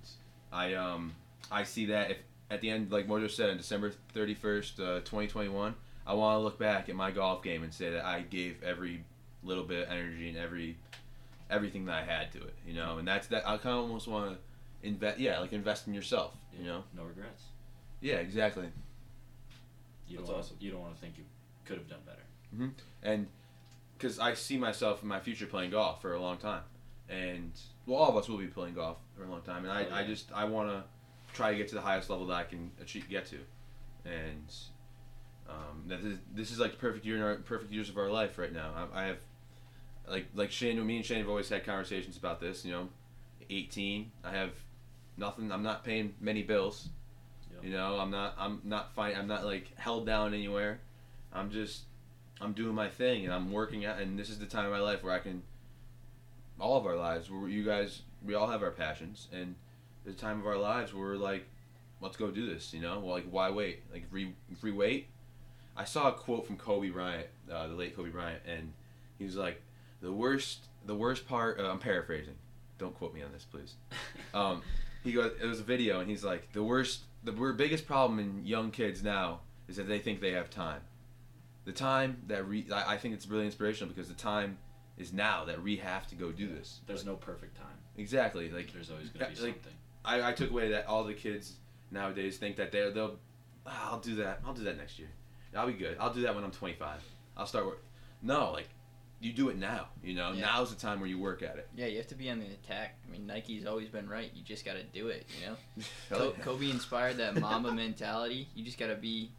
I 0.52 0.74
um 0.74 1.14
I 1.50 1.64
see 1.64 1.86
that 1.86 2.10
if 2.10 2.18
at 2.50 2.60
the 2.60 2.70
end, 2.70 2.90
like 2.90 3.06
Mojo 3.06 3.30
said, 3.30 3.50
on 3.50 3.56
December 3.56 3.92
31st, 4.14 4.80
uh, 4.80 5.00
2021, 5.00 5.74
I 6.06 6.14
want 6.14 6.36
to 6.36 6.42
look 6.42 6.58
back 6.58 6.88
at 6.88 6.96
my 6.96 7.12
golf 7.12 7.42
game 7.44 7.62
and 7.62 7.72
say 7.72 7.90
that 7.90 8.04
I 8.04 8.22
gave 8.22 8.62
every 8.62 9.04
little 9.44 9.62
bit 9.64 9.84
of 9.86 9.92
energy 9.92 10.28
and 10.28 10.36
every 10.36 10.76
everything 11.48 11.84
that 11.86 11.94
I 11.94 12.04
had 12.04 12.32
to 12.32 12.38
it, 12.38 12.54
you 12.66 12.74
know. 12.74 12.98
And 12.98 13.06
that's 13.06 13.26
that. 13.28 13.46
I 13.46 13.56
kind 13.56 13.76
of 13.76 13.82
almost 13.82 14.08
want 14.08 14.32
to 14.32 14.86
invest, 14.86 15.18
yeah, 15.18 15.38
like 15.40 15.52
invest 15.52 15.86
in 15.86 15.94
yourself, 15.94 16.34
you 16.58 16.64
know. 16.64 16.84
no 16.96 17.04
regrets. 17.04 17.44
Yeah, 18.00 18.16
exactly. 18.16 18.68
You 20.10 20.16
That's 20.18 20.28
don't 20.28 20.36
wanna, 20.36 20.44
awesome. 20.46 20.56
You 20.60 20.70
don't 20.72 20.80
want 20.80 20.94
to 20.94 21.00
think 21.00 21.14
you 21.16 21.24
could 21.64 21.78
have 21.78 21.88
done 21.88 22.00
better. 22.04 22.72
And 23.02 23.28
because 23.96 24.18
I 24.18 24.34
see 24.34 24.58
myself 24.58 25.02
in 25.02 25.08
my 25.08 25.20
future 25.20 25.46
playing 25.46 25.70
golf 25.70 26.02
for 26.02 26.14
a 26.14 26.20
long 26.20 26.36
time, 26.38 26.62
and 27.08 27.52
well, 27.86 27.98
all 27.98 28.08
of 28.10 28.16
us 28.16 28.28
will 28.28 28.38
be 28.38 28.46
playing 28.46 28.74
golf 28.74 28.98
for 29.16 29.24
a 29.24 29.28
long 29.30 29.42
time, 29.42 29.64
and 29.64 29.72
I, 29.72 29.84
Oh, 29.84 29.94
I 29.94 30.00
yeah. 30.00 30.06
just 30.06 30.32
I 30.32 30.44
want 30.44 30.68
to 30.70 30.82
try 31.32 31.52
to 31.52 31.56
get 31.56 31.68
to 31.68 31.74
the 31.76 31.80
highest 31.80 32.10
level 32.10 32.26
that 32.26 32.34
I 32.34 32.42
can 32.44 32.70
achieve, 32.80 33.08
get 33.08 33.26
to, 33.26 33.38
and 34.04 34.52
um, 35.48 35.84
that 35.86 36.00
is, 36.00 36.18
this 36.34 36.50
is 36.50 36.58
like 36.58 36.72
the 36.72 36.76
perfect 36.78 37.04
year 37.04 37.16
in 37.16 37.22
our 37.22 37.36
perfect 37.36 37.72
years 37.72 37.88
of 37.88 37.96
our 37.98 38.10
life 38.10 38.36
right 38.38 38.52
now. 38.52 38.88
I, 38.92 39.02
I 39.02 39.06
have 39.06 39.18
like 40.08 40.26
like 40.34 40.50
Shane, 40.50 40.84
me 40.84 40.96
and 40.96 41.04
Shane 41.06 41.18
have 41.18 41.28
always 41.28 41.48
had 41.48 41.64
conversations 41.64 42.16
about 42.16 42.40
this. 42.40 42.64
You 42.64 42.72
know, 42.72 42.88
eighteen, 43.48 44.10
I 44.24 44.32
have 44.32 44.50
nothing. 45.16 45.52
I'm 45.52 45.62
not 45.62 45.84
paying 45.84 46.14
many 46.20 46.42
bills. 46.42 46.88
You 47.62 47.70
know, 47.70 47.98
I'm 47.98 48.10
not 48.10 48.34
I'm 48.38 48.60
not 48.64 48.94
fine. 48.94 49.14
I'm 49.16 49.26
not 49.26 49.44
like 49.44 49.76
held 49.76 50.06
down 50.06 50.34
anywhere. 50.34 50.80
I'm 51.32 51.50
just 51.50 51.82
I'm 52.40 52.52
doing 52.52 52.74
my 52.74 52.88
thing 52.88 53.24
and 53.24 53.34
I'm 53.34 53.52
working 53.52 53.84
out 53.84 53.98
and 53.98 54.18
this 54.18 54.30
is 54.30 54.38
the 54.38 54.46
time 54.46 54.66
of 54.66 54.72
my 54.72 54.80
life 54.80 55.02
where 55.02 55.12
I 55.12 55.18
can 55.18 55.42
all 56.58 56.76
of 56.76 56.86
our 56.86 56.96
lives 56.96 57.30
where 57.30 57.48
you 57.48 57.64
guys 57.64 58.02
we 58.24 58.34
all 58.34 58.48
have 58.48 58.62
our 58.62 58.70
passions 58.70 59.28
and 59.32 59.54
the 60.04 60.12
time 60.12 60.40
of 60.40 60.46
our 60.46 60.56
lives 60.56 60.92
where 60.94 61.04
we're 61.04 61.16
like, 61.16 61.46
let's 62.00 62.16
go 62.16 62.30
do 62.30 62.46
this. 62.52 62.72
You 62.72 62.80
know, 62.80 62.98
well, 63.00 63.14
like 63.14 63.26
why 63.30 63.50
wait? 63.50 63.82
Like 63.92 64.04
if 64.50 64.62
we 64.62 64.72
wait. 64.72 65.08
I 65.76 65.84
saw 65.84 66.08
a 66.08 66.12
quote 66.12 66.46
from 66.46 66.56
Kobe 66.56 66.90
Bryant, 66.90 67.28
uh, 67.50 67.68
the 67.68 67.74
late 67.74 67.96
Kobe 67.96 68.10
Bryant, 68.10 68.42
and 68.46 68.72
he 69.18 69.24
was 69.24 69.36
like, 69.36 69.62
the 70.02 70.12
worst 70.12 70.66
the 70.86 70.94
worst 70.94 71.28
part. 71.28 71.60
Uh, 71.60 71.70
I'm 71.70 71.78
paraphrasing. 71.78 72.34
Don't 72.78 72.94
quote 72.94 73.14
me 73.14 73.22
on 73.22 73.32
this, 73.32 73.44
please. 73.44 73.74
Um, 74.32 74.62
he 75.02 75.12
goes. 75.12 75.32
It 75.42 75.46
was 75.46 75.58
a 75.58 75.64
video, 75.64 75.98
and 75.98 76.08
he's 76.08 76.22
like, 76.22 76.52
the 76.52 76.62
worst, 76.62 77.00
the 77.24 77.32
biggest 77.32 77.86
problem 77.86 78.18
in 78.18 78.44
young 78.46 78.70
kids 78.70 79.02
now 79.02 79.40
is 79.68 79.76
that 79.76 79.86
they 79.88 79.98
think 79.98 80.20
they 80.20 80.32
have 80.32 80.50
time. 80.50 80.80
The 81.64 81.72
time 81.72 82.22
that 82.26 82.46
re- 82.48 82.66
I, 82.72 82.94
I 82.94 82.96
think 82.96 83.14
it's 83.14 83.26
really 83.28 83.44
inspirational 83.46 83.92
because 83.92 84.08
the 84.08 84.14
time 84.14 84.58
is 84.96 85.12
now 85.12 85.44
that 85.44 85.62
we 85.62 85.76
have 85.76 86.06
to 86.08 86.14
go 86.14 86.32
do 86.32 86.48
this. 86.48 86.80
There's 86.86 87.00
Like, 87.00 87.06
no 87.06 87.16
perfect 87.16 87.56
time. 87.56 87.66
exactly 87.96 88.50
like 88.50 88.72
There's 88.72 88.90
always 88.90 89.08
gonna 89.10 89.26
be 89.26 89.40
like- 89.40 89.54
something. 89.54 89.72
I, 90.04 90.30
I 90.30 90.32
took 90.32 90.50
away 90.50 90.70
that 90.70 90.86
all 90.86 91.04
the 91.04 91.12
kids 91.14 91.54
nowadays 91.90 92.38
think 92.38 92.56
that 92.56 92.72
they 92.72 92.90
they'll 92.90 93.18
"Ah, 93.66 93.90
I'll 93.92 94.00
do 94.00 94.14
that 94.16 94.40
I'll 94.46 94.54
do 94.54 94.64
that 94.64 94.78
next 94.78 94.98
year 94.98 95.08
I'll 95.54 95.66
be 95.66 95.74
good 95.74 95.96
I'll 96.00 96.12
do 96.14 96.22
that 96.22 96.34
when 96.34 96.42
I'm 96.44 96.50
25 96.52 97.02
I'll 97.36 97.44
start 97.46 97.66
work 97.66 97.82
no 98.22 98.50
like 98.52 98.68
you 99.20 99.32
do 99.32 99.50
it 99.50 99.58
now 99.58 99.88
you 100.02 100.14
know 100.14 100.32
Yeah. 100.32 100.46
now's 100.46 100.74
the 100.74 100.80
time 100.80 100.98
where 100.98 101.08
you 101.08 101.18
work 101.18 101.42
at 101.42 101.56
it 101.56 101.68
Yeah, 101.76 101.86
you 101.86 101.98
have 101.98 102.06
to 102.08 102.14
be 102.14 102.30
on 102.30 102.38
the 102.40 102.46
attack. 102.46 102.96
I 103.06 103.12
mean, 103.12 103.26
Nike's 103.26 103.66
always 103.66 103.88
been 103.88 104.08
right. 104.08 104.30
You 104.34 104.42
just 104.42 104.64
got 104.64 104.74
to 104.74 104.82
do 104.82 105.08
it, 105.08 105.26
you 105.40 105.46
know? 105.46 105.56
Co- 106.10 106.34
yeah. 106.36 106.42
Kobe 106.44 106.70
inspired 106.70 107.16
that 107.18 107.38
Mamba 107.40 107.72
mentality. 107.72 108.48
You 108.54 108.64
just 108.64 108.78
got 108.78 108.86
to 108.88 108.94
be, 108.96 109.30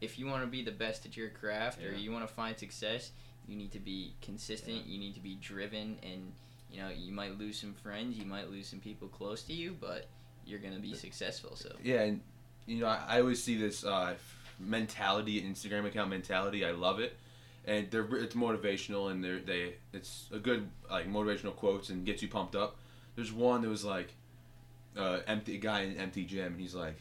if 0.00 0.18
you 0.18 0.26
want 0.26 0.42
to 0.42 0.46
be 0.48 0.62
the 0.62 0.72
best 0.72 1.06
at 1.06 1.16
your 1.16 1.28
craft 1.30 1.82
or 1.82 1.92
you 1.92 2.10
want 2.12 2.26
to 2.26 2.32
find 2.34 2.58
success, 2.58 3.12
you 3.46 3.56
need 3.56 3.72
to 3.72 3.78
be 3.78 4.14
consistent. 4.20 4.86
You 4.86 4.98
need 4.98 5.14
to 5.14 5.20
be 5.20 5.36
driven. 5.36 5.98
And, 6.02 6.32
you 6.70 6.80
know, 6.80 6.88
you 6.88 7.12
might 7.12 7.38
lose 7.38 7.58
some 7.58 7.74
friends, 7.74 8.18
you 8.18 8.26
might 8.26 8.50
lose 8.50 8.66
some 8.68 8.80
people 8.80 9.08
close 9.08 9.42
to 9.44 9.52
you, 9.52 9.76
but 9.80 10.06
you're 10.44 10.60
going 10.60 10.74
to 10.74 10.80
be 10.80 10.94
successful. 10.94 11.54
So, 11.56 11.70
yeah 11.82 12.02
and 12.02 12.20
you 12.66 12.80
know 12.80 12.86
I, 12.86 13.04
I 13.08 13.20
always 13.20 13.42
see 13.42 13.56
this 13.56 13.84
uh, 13.84 14.14
mentality 14.58 15.40
Instagram 15.42 15.86
account 15.86 16.10
mentality 16.10 16.64
I 16.64 16.72
love 16.72 17.00
it 17.00 17.16
and 17.68 17.88
they're 17.90 18.06
it's 18.16 18.34
motivational 18.34 19.10
and 19.12 19.22
they're 19.22 19.38
they 19.40 19.74
it's 19.92 20.26
a 20.32 20.38
good 20.38 20.68
like 20.90 21.08
motivational 21.08 21.54
quotes 21.54 21.90
and 21.90 22.04
gets 22.04 22.22
you 22.22 22.28
pumped 22.28 22.56
up 22.56 22.76
there's 23.14 23.30
one 23.32 23.62
that 23.62 23.68
was 23.68 23.84
like 23.84 24.14
uh, 24.96 25.20
empty 25.28 25.54
a 25.54 25.58
guy 25.58 25.82
in 25.82 25.90
an 25.92 25.98
empty 25.98 26.24
gym 26.24 26.52
and 26.54 26.60
he's 26.60 26.74
like 26.74 26.96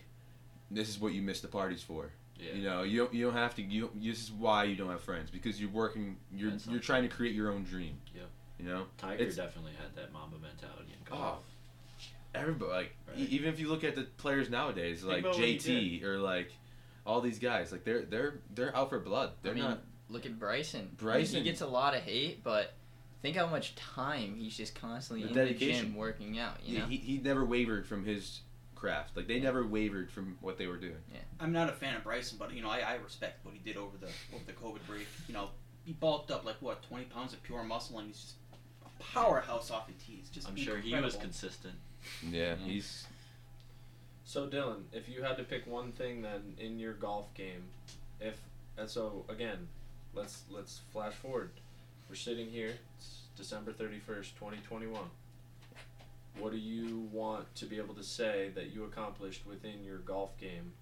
this 0.70 0.90
is 0.90 1.00
what 1.00 1.14
you 1.14 1.22
miss 1.22 1.40
the 1.42 1.48
parties 1.48 1.82
for 1.82 2.12
Yeah. 2.38 2.54
You 2.54 2.64
know, 2.70 2.84
you 2.84 2.98
don't, 3.00 3.14
you 3.14 3.26
don't 3.26 3.34
have 3.34 3.56
to. 3.56 3.62
You 3.64 3.90
this 3.96 4.22
is 4.22 4.32
why 4.32 4.66
you 4.66 4.76
don't 4.76 4.92
have 4.92 5.02
friends 5.02 5.32
because 5.32 5.60
you're 5.60 5.72
working. 5.72 6.18
You're 6.32 6.52
That's 6.52 6.68
you're 6.68 6.80
trying 6.82 7.02
to 7.04 7.10
create 7.10 7.34
your 7.34 7.50
own 7.52 7.64
dream. 7.64 7.96
Yeah. 8.14 8.22
You 8.60 8.66
know, 8.70 8.84
Tiger 9.00 9.22
it's- 9.24 9.36
definitely 9.38 9.72
had 9.82 9.96
that 9.96 10.12
Mamba 10.14 10.38
mentality 10.38 10.92
in 10.94 11.14
Oh, 11.18 11.38
everybody 12.36 12.72
like 12.72 12.92
e- 13.16 13.28
even 13.32 13.48
if 13.54 13.60
you 13.60 13.70
look 13.70 13.84
at 13.84 13.96
the 13.96 14.04
players 14.18 14.50
nowadays, 14.50 15.04
like 15.04 15.22
about 15.22 15.36
what 15.40 15.44
he 15.48 15.58
JT 15.58 16.04
or 16.04 16.20
like 16.20 16.52
all 17.06 17.22
these 17.22 17.40
guys, 17.40 17.72
like 17.72 17.84
they're 17.84 18.02
they're 18.04 18.36
they're 18.54 18.76
out 18.76 18.90
for 18.90 19.00
blood. 19.00 19.32
They're 19.42 19.54
I 19.54 19.56
mean, 19.56 19.64
not. 19.64 19.82
Look 20.10 20.26
at 20.26 20.40
Bryson. 20.40 20.90
Bryson. 20.98 21.38
He 21.40 21.44
gets 21.44 21.62
a 21.62 21.68
lot 21.68 21.96
of 21.96 22.02
hate, 22.02 22.44
but 22.44 22.74
think 23.22 23.36
how 23.38 23.48
much 23.48 23.76
time 23.76 24.36
he's 24.36 24.56
just 24.56 24.76
constantly 24.76 25.24
The 25.24 25.30
in 25.30 25.36
dedication. 25.36 25.68
the 25.86 25.90
gym 25.92 25.96
working 25.96 26.40
out, 26.40 26.58
you 26.64 26.76
He, 26.76 26.80
know? 26.80 26.86
he 26.88 26.98
he 26.98 27.18
never 27.18 27.44
wavered 27.46 27.86
from 27.88 28.06
his 28.06 28.42
craft. 28.76 29.18
Like 29.18 29.28
they 29.28 29.38
Yeah. 29.38 29.44
never 29.44 29.66
wavered 29.66 30.12
from 30.12 30.38
what 30.42 30.58
they 30.58 30.68
were 30.68 30.78
doing. 30.78 31.02
Yeah. 31.12 31.20
I'm 31.40 31.52
not 31.52 31.70
a 31.70 31.74
fan 31.74 31.96
of 31.96 32.04
Bryson, 32.04 32.38
but 32.38 32.54
you 32.54 32.62
know 32.62 32.70
I, 32.70 32.80
I 32.80 32.94
respect 32.96 33.44
what 33.44 33.54
he 33.56 33.60
did 33.60 33.76
over 33.78 33.98
the 33.98 34.08
over 34.34 34.44
the 34.46 34.54
COVID 34.54 34.86
break. 34.88 35.08
You 35.28 35.34
know 35.34 35.50
he 35.84 35.94
bulked 35.94 36.32
up 36.32 36.46
like 36.46 36.62
what 36.62 36.84
20 36.84 37.06
pounds 37.06 37.34
of 37.34 37.42
pure 37.44 37.64
muscle, 37.64 37.98
and 38.00 38.08
he's 38.08 38.20
just 38.22 38.34
a 38.86 39.04
powerhouse 39.04 39.72
off 39.72 39.88
the 39.88 39.94
tees. 39.94 40.30
Just 40.30 40.48
I'm 40.48 40.56
sure 40.56 40.78
he 40.78 40.94
was 40.96 41.16
consistent. 41.16 41.76
Yeah, 42.24 42.56
Mhm. 42.56 42.66
he's 42.66 43.06
So 44.26 44.48
Dylan, 44.48 44.84
if 44.92 45.08
you 45.10 45.24
had 45.24 45.38
to 45.38 45.44
pick 45.44 45.66
one 45.66 45.92
thing 45.94 46.22
then 46.22 46.56
in 46.60 46.78
your 46.80 46.94
golf 46.94 47.34
game, 47.34 47.64
if 48.20 48.40
and 48.78 48.90
so 48.90 49.26
again, 49.30 49.68
let's 50.18 50.42
let's 50.50 50.82
flash 50.92 51.14
forward. 51.14 51.52
We're 52.10 52.16
sitting 52.16 52.50
here. 52.50 52.74
It's 52.98 53.22
December 53.36 53.72
thirty 53.72 54.00
first, 54.00 54.36
twenty 54.36 54.58
twenty 54.68 54.88
one. 54.88 55.10
What 56.40 56.52
do 56.52 56.58
you 56.58 57.08
want 57.12 57.54
to 57.56 57.66
be 57.66 57.78
able 57.78 57.96
to 57.96 58.04
say 58.04 58.52
that 58.56 58.72
you 58.74 58.84
accomplished 58.84 59.46
within 59.48 59.84
your 59.84 59.98
golf 60.00 60.38
game? 60.38 60.74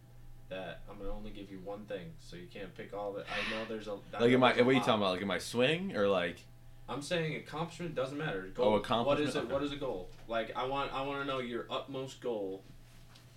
That 0.50 0.82
I'm 0.90 0.98
gonna 0.98 1.12
only 1.12 1.32
give 1.32 1.50
you 1.50 1.60
one 1.64 1.86
thing, 1.86 2.12
so 2.20 2.36
you 2.36 2.48
can't 2.54 2.74
pick 2.76 2.94
all 2.94 3.14
that. 3.14 3.26
I 3.26 3.52
know 3.52 3.66
there's 3.68 3.88
a 3.88 3.96
like 4.20 4.32
in 4.32 4.40
my. 4.40 4.50
What 4.54 4.68
are 4.68 4.72
you 4.72 4.80
talking 4.80 4.96
about? 4.96 5.12
Like 5.14 5.22
in 5.22 5.28
my 5.28 5.40
swing 5.40 5.96
or 5.96 6.08
like? 6.08 6.38
I'm 6.88 7.02
saying 7.02 7.36
accomplishment 7.36 7.96
doesn't 7.96 8.18
matter. 8.18 8.46
Oh, 8.48 8.54
Goal. 8.54 8.72
What 8.74 8.78
accomplishment, 8.82 9.30
is 9.30 9.36
it? 9.36 9.40
okay. 9.40 9.54
What 9.54 9.64
is 9.64 9.72
a 9.72 9.76
goal? 9.78 10.10
Like 10.28 10.52
I 10.56 10.66
want 10.68 10.94
I 10.94 11.02
want 11.02 11.22
to 11.22 11.26
know 11.26 11.40
your 11.40 11.66
utmost 11.70 12.22
goal 12.22 12.62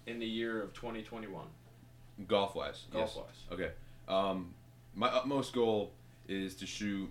in 0.07 0.19
the 0.19 0.27
year 0.27 0.61
of 0.63 0.75
2021, 0.75 1.45
Golf 2.27 2.55
wise. 2.55 2.85
golf 2.93 3.13
yes. 3.15 3.17
wise. 3.17 3.59
Okay. 3.59 3.71
Um, 4.07 4.55
my 4.99 5.09
utmost 5.09 5.53
goal 5.53 5.93
is 6.27 6.57
to 6.57 6.67
shoot 6.67 7.09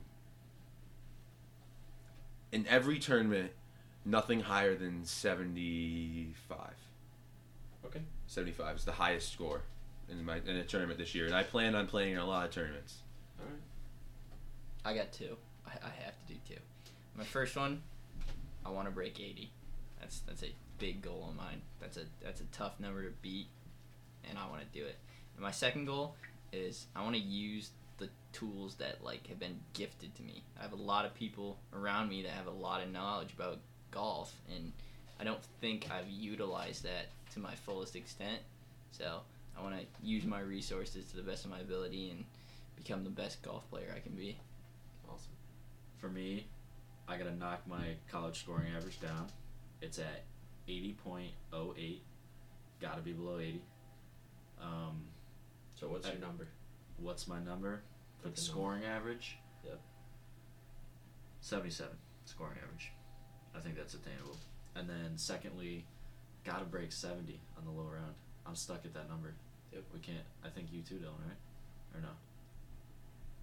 in 2.52 2.68
every 2.68 3.00
tournament 3.00 3.52
nothing 4.04 4.42
higher 4.42 4.76
than 4.76 5.06
75. 5.06 6.60
Okay. 7.86 8.02
75 8.28 8.76
is 8.76 8.84
the 8.84 8.92
highest 8.92 9.32
score 9.32 9.62
in 10.10 10.24
my 10.26 10.38
in 10.46 10.58
a 10.58 10.64
tournament 10.64 11.00
this 11.00 11.16
year, 11.16 11.26
and 11.26 11.36
I 11.36 11.44
plan 11.44 11.76
on 11.76 11.88
playing 11.88 12.14
in 12.14 12.20
a 12.20 12.26
lot 12.26 12.46
of 12.46 12.52
tournaments. 12.52 12.98
All 13.40 13.46
right. 13.46 14.92
I 14.92 14.94
got 14.94 15.14
two. 15.14 15.38
I, 15.66 15.72
I 15.72 16.04
have 16.04 16.14
to 16.28 16.34
do 16.34 16.40
two. 16.48 16.60
My 17.18 17.24
first 17.24 17.56
one, 17.56 17.82
I 18.66 18.70
want 18.70 18.88
to 18.88 18.92
break 18.92 19.20
80. 19.20 19.50
That's 20.00 20.20
that's 20.20 20.44
a 20.44 20.52
big 20.78 21.02
goal 21.02 21.28
of 21.30 21.38
mine. 21.38 21.62
That's 21.80 21.96
a 21.96 22.02
that's 22.22 22.42
a 22.42 22.46
tough 22.52 22.82
number 22.82 23.04
to 23.04 23.12
beat, 23.22 23.48
and 24.30 24.38
I 24.38 24.46
want 24.50 24.62
to 24.62 24.78
do 24.78 24.86
it. 24.86 24.98
And 25.36 25.44
my 25.44 25.52
second 25.52 25.86
goal 25.86 26.16
is 26.52 26.88
I 26.96 27.04
want 27.04 27.16
to 27.16 27.22
use 27.22 27.72
the 27.98 28.10
tools 28.32 28.76
that 28.76 29.04
like 29.04 29.28
have 29.28 29.40
been 29.40 29.60
gifted 29.74 30.14
to 30.16 30.24
me. 30.24 30.44
I 30.60 30.62
have 30.62 30.74
a 30.74 30.76
lot 30.76 31.06
of 31.06 31.14
people 31.14 31.58
around 31.74 32.10
me 32.10 32.22
that 32.24 32.32
have 32.32 32.48
a 32.48 32.52
lot 32.52 32.84
of 32.84 32.92
knowledge 32.92 33.34
about 33.34 33.60
golf, 33.92 34.34
and 34.56 34.72
I 35.20 35.24
don't 35.24 35.44
think 35.62 35.88
I've 35.92 36.10
utilized 36.10 36.84
that 36.84 37.08
to 37.34 37.40
my 37.40 37.56
fullest 37.56 37.96
extent. 37.96 38.40
So 38.92 39.22
I 39.58 39.64
want 39.64 39.76
to 39.76 39.86
use 40.04 40.26
my 40.26 40.40
resources 40.40 41.06
to 41.06 41.18
the 41.18 41.24
best 41.24 41.44
of 41.46 41.52
my 41.52 41.60
ability 41.60 42.12
and 42.12 42.24
become 42.76 43.04
the 43.04 43.10
best 43.10 43.42
golf 43.42 43.68
player 43.70 43.92
I 43.96 44.00
can 44.00 44.14
be. 44.14 44.38
Awesome. 45.10 45.32
For 45.98 46.10
me, 46.10 46.46
I 47.08 47.18
gotta 47.18 47.36
knock 47.36 47.62
my 47.68 47.96
college 48.12 48.40
scoring 48.40 48.68
average 48.76 49.02
down. 49.02 49.28
It's 49.82 49.98
at 49.98 50.24
eighty 50.68 50.94
point 51.04 51.32
oh 51.52 51.74
eight. 51.78 52.04
Gotta 52.80 53.02
be 53.02 53.14
below 53.14 53.40
eighty. 53.40 53.62
Um, 54.62 55.02
So 55.80 55.88
what's 55.88 56.08
I- 56.08 56.12
your 56.14 56.22
number? 56.22 56.48
what's 56.98 57.28
my 57.28 57.40
number 57.40 57.82
for 58.20 58.30
Pick 58.30 58.36
the 58.36 58.42
a 58.42 58.44
number. 58.44 58.52
scoring 58.52 58.84
average? 58.86 59.38
Yep. 59.64 59.80
Seventy-seven 61.42 61.96
scoring 62.26 62.58
average. 62.64 62.92
I 63.56 63.60
think 63.60 63.76
that's 63.76 63.94
attainable. 63.94 64.38
And 64.76 64.90
then 64.90 65.14
secondly, 65.18 65.86
gotta 66.44 66.66
break 66.66 66.92
seventy 66.92 67.40
on 67.58 67.66
the 67.66 67.72
low 67.72 67.88
round. 67.88 68.14
I'm 68.46 68.56
stuck 68.56 68.86
at 68.86 68.94
that 68.94 69.10
number. 69.10 69.34
Yep. 69.72 69.84
We 69.94 70.00
can't. 70.00 70.24
I 70.44 70.50
think 70.50 70.68
you 70.72 70.82
too, 70.82 70.96
Dylan, 70.96 71.20
right? 71.28 71.38
Or 71.96 72.02
no? 72.02 72.10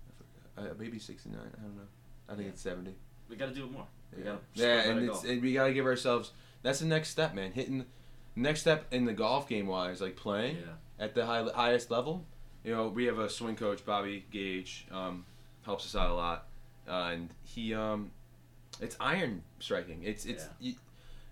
I 0.09 0.63
forgot. 0.63 0.73
Uh, 0.73 0.75
maybe 0.79 0.99
69. 0.99 1.39
I 1.41 1.61
don't 1.63 1.77
know. 1.77 1.83
I 2.29 2.33
think 2.35 2.47
Yeah. 2.47 2.53
it's 2.53 2.63
70. 2.63 2.95
We 3.29 3.37
gotta 3.37 3.55
do 3.55 3.65
it 3.65 3.71
more. 3.71 3.87
We 4.13 4.23
Yeah, 4.23 4.25
gotta 4.25 4.41
yeah 4.55 4.91
and, 4.91 5.09
it's, 5.11 5.25
and 5.25 5.43
we 5.43 5.53
gotta 5.53 5.73
give 5.75 5.87
ourselves. 5.87 6.33
That's 6.63 6.81
the 6.81 6.87
next 6.87 7.11
step, 7.11 7.35
man. 7.35 7.53
Hitting 7.53 7.85
next 8.37 8.61
step 8.61 8.87
in 8.93 9.05
the 9.05 9.13
golf 9.13 9.49
game 9.49 9.67
wise, 9.67 10.01
like 10.01 10.17
playing. 10.17 10.57
yeah. 10.57 10.75
At 10.99 11.15
the 11.15 11.25
high, 11.27 11.45
highest 11.55 11.91
level. 11.91 12.25
You 12.65 12.73
know, 12.75 12.89
we 12.89 13.05
have 13.05 13.19
a 13.19 13.29
swing 13.29 13.57
coach, 13.57 13.85
Bobby 13.85 14.25
Gage, 14.31 14.87
um, 14.91 15.25
helps 15.65 15.85
us 15.85 15.95
out 15.95 16.11
a 16.11 16.15
lot, 16.15 16.47
uh, 16.89 17.11
and 17.13 17.29
he, 17.43 17.75
um, 17.75 18.11
it's 18.81 18.97
iron 19.01 19.43
striking. 19.61 20.03
It's 20.03 20.25
it's 20.25 20.45
Yeah. 20.61 20.69
you- 20.71 20.75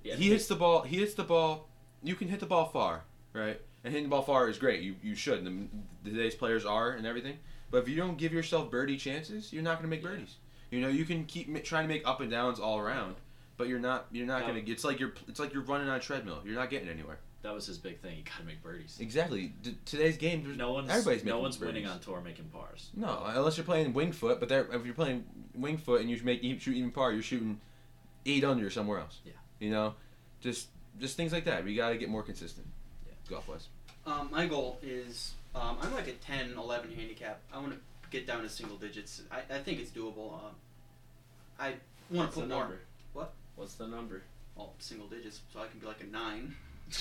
Yeah, 0.04 0.16
he 0.16 0.30
hits 0.30 0.46
the 0.48 0.56
ball. 0.56 0.82
He 0.82 0.96
hits 0.98 1.14
the 1.14 1.22
ball. 1.24 1.68
You 2.02 2.16
can 2.16 2.26
hit 2.28 2.40
the 2.40 2.46
ball 2.46 2.66
far, 2.68 3.04
right? 3.32 3.60
And 3.84 3.92
hitting 3.92 4.08
the 4.08 4.10
ball 4.10 4.22
far 4.22 4.48
is 4.48 4.58
great. 4.58 4.82
You 4.82 4.96
you 5.02 5.14
should. 5.14 5.44
The, 5.44 6.10
today's 6.10 6.34
players 6.34 6.64
are 6.66 6.90
and 6.92 7.06
everything. 7.06 7.38
But 7.70 7.78
if 7.84 7.88
you 7.88 7.96
don't 7.96 8.18
give 8.18 8.32
yourself 8.32 8.70
birdie 8.70 8.96
chances, 8.98 9.52
you're 9.52 9.62
not 9.62 9.74
going 9.78 9.84
to 9.84 9.88
make 9.96 10.02
Yeah. 10.02 10.10
birdies. 10.10 10.36
You 10.70 10.80
know, 10.80 10.88
you 10.88 11.04
can 11.04 11.24
keep 11.24 11.48
ma- 11.48 11.60
trying 11.62 11.84
to 11.84 11.88
make 11.94 12.06
up 12.06 12.20
and 12.20 12.30
downs 12.30 12.58
all 12.58 12.78
around, 12.78 13.16
but 13.56 13.68
you're 13.68 13.78
not. 13.78 14.06
You're 14.10 14.26
not 14.26 14.42
going 14.46 14.62
to. 14.64 14.70
It's 14.72 14.84
like 14.84 14.98
you're. 15.00 15.14
It's 15.28 15.38
like 15.40 15.52
you're 15.54 15.62
running 15.62 15.88
on 15.88 15.96
a 15.96 16.00
treadmill. 16.00 16.40
You're 16.44 16.54
not 16.56 16.68
getting 16.70 16.88
anywhere. 16.88 17.18
That 17.42 17.52
was 17.54 17.66
his 17.66 17.76
big 17.78 17.98
thing. 18.00 18.18
You 18.18 18.22
gotta 18.24 18.44
make 18.44 18.62
birdies. 18.62 18.98
Exactly. 19.00 19.52
D- 19.62 19.76
today's 19.84 20.16
game. 20.16 20.44
There's, 20.44 20.56
No 20.56 20.72
one's 20.72 20.90
everybody's 20.90 21.24
no 21.24 21.32
making 21.32 21.42
one's 21.42 21.60
winning 21.60 21.86
on 21.86 21.98
tour 22.00 22.20
making 22.20 22.44
pars. 22.52 22.90
No, 22.94 23.20
unless 23.26 23.56
you're 23.56 23.64
playing 23.66 23.92
Winged 23.92 24.14
Foot. 24.14 24.38
But 24.38 24.48
there, 24.48 24.66
if 24.72 24.84
you're 24.84 24.94
playing 24.94 25.24
Winged 25.54 25.82
Foot 25.82 26.00
and 26.00 26.08
you 26.10 26.20
make 26.22 26.42
you 26.44 26.58
shoot 26.60 26.76
even 26.76 26.92
par, 26.92 27.12
you're 27.12 27.22
shooting 27.22 27.60
eight 28.26 28.44
under 28.44 28.70
somewhere 28.70 29.00
else. 29.00 29.18
Yeah. 29.24 29.32
You 29.58 29.70
know, 29.70 29.94
just 30.40 30.68
just 31.00 31.16
things 31.16 31.32
like 31.32 31.44
that. 31.46 31.64
We 31.64 31.74
got 31.74 31.90
to 31.90 31.96
get 31.96 32.08
more 32.08 32.22
consistent. 32.22 32.66
Yeah. 33.06 33.12
Golf 33.28 33.48
wise. 33.48 33.66
Um, 34.06 34.28
my 34.30 34.46
goal 34.46 34.78
is 34.82 35.32
um, 35.54 35.78
I'm 35.82 35.92
like 35.94 36.06
a 36.08 36.12
10, 36.12 36.54
11 36.56 36.92
handicap. 36.94 37.40
I 37.52 37.58
want 37.58 37.72
to 37.72 37.78
get 38.10 38.26
down 38.26 38.42
to 38.42 38.48
single 38.48 38.76
digits. 38.76 39.22
I, 39.32 39.38
I 39.54 39.58
think 39.58 39.80
it's 39.80 39.90
doable. 39.90 40.34
Um, 40.34 40.54
I 41.58 41.68
want 41.68 41.78
What's 42.10 42.34
to 42.34 42.40
the 42.42 42.46
put 42.46 42.48
more. 42.50 42.58
number? 42.60 42.78
What? 43.14 43.32
What's 43.56 43.74
the 43.74 43.86
number? 43.88 44.22
Well, 44.56 44.74
single 44.78 45.06
digits, 45.08 45.40
so 45.52 45.60
I 45.60 45.66
can 45.66 45.80
be 45.80 45.86
like 45.86 46.02
a 46.02 46.06
nine. 46.06 46.54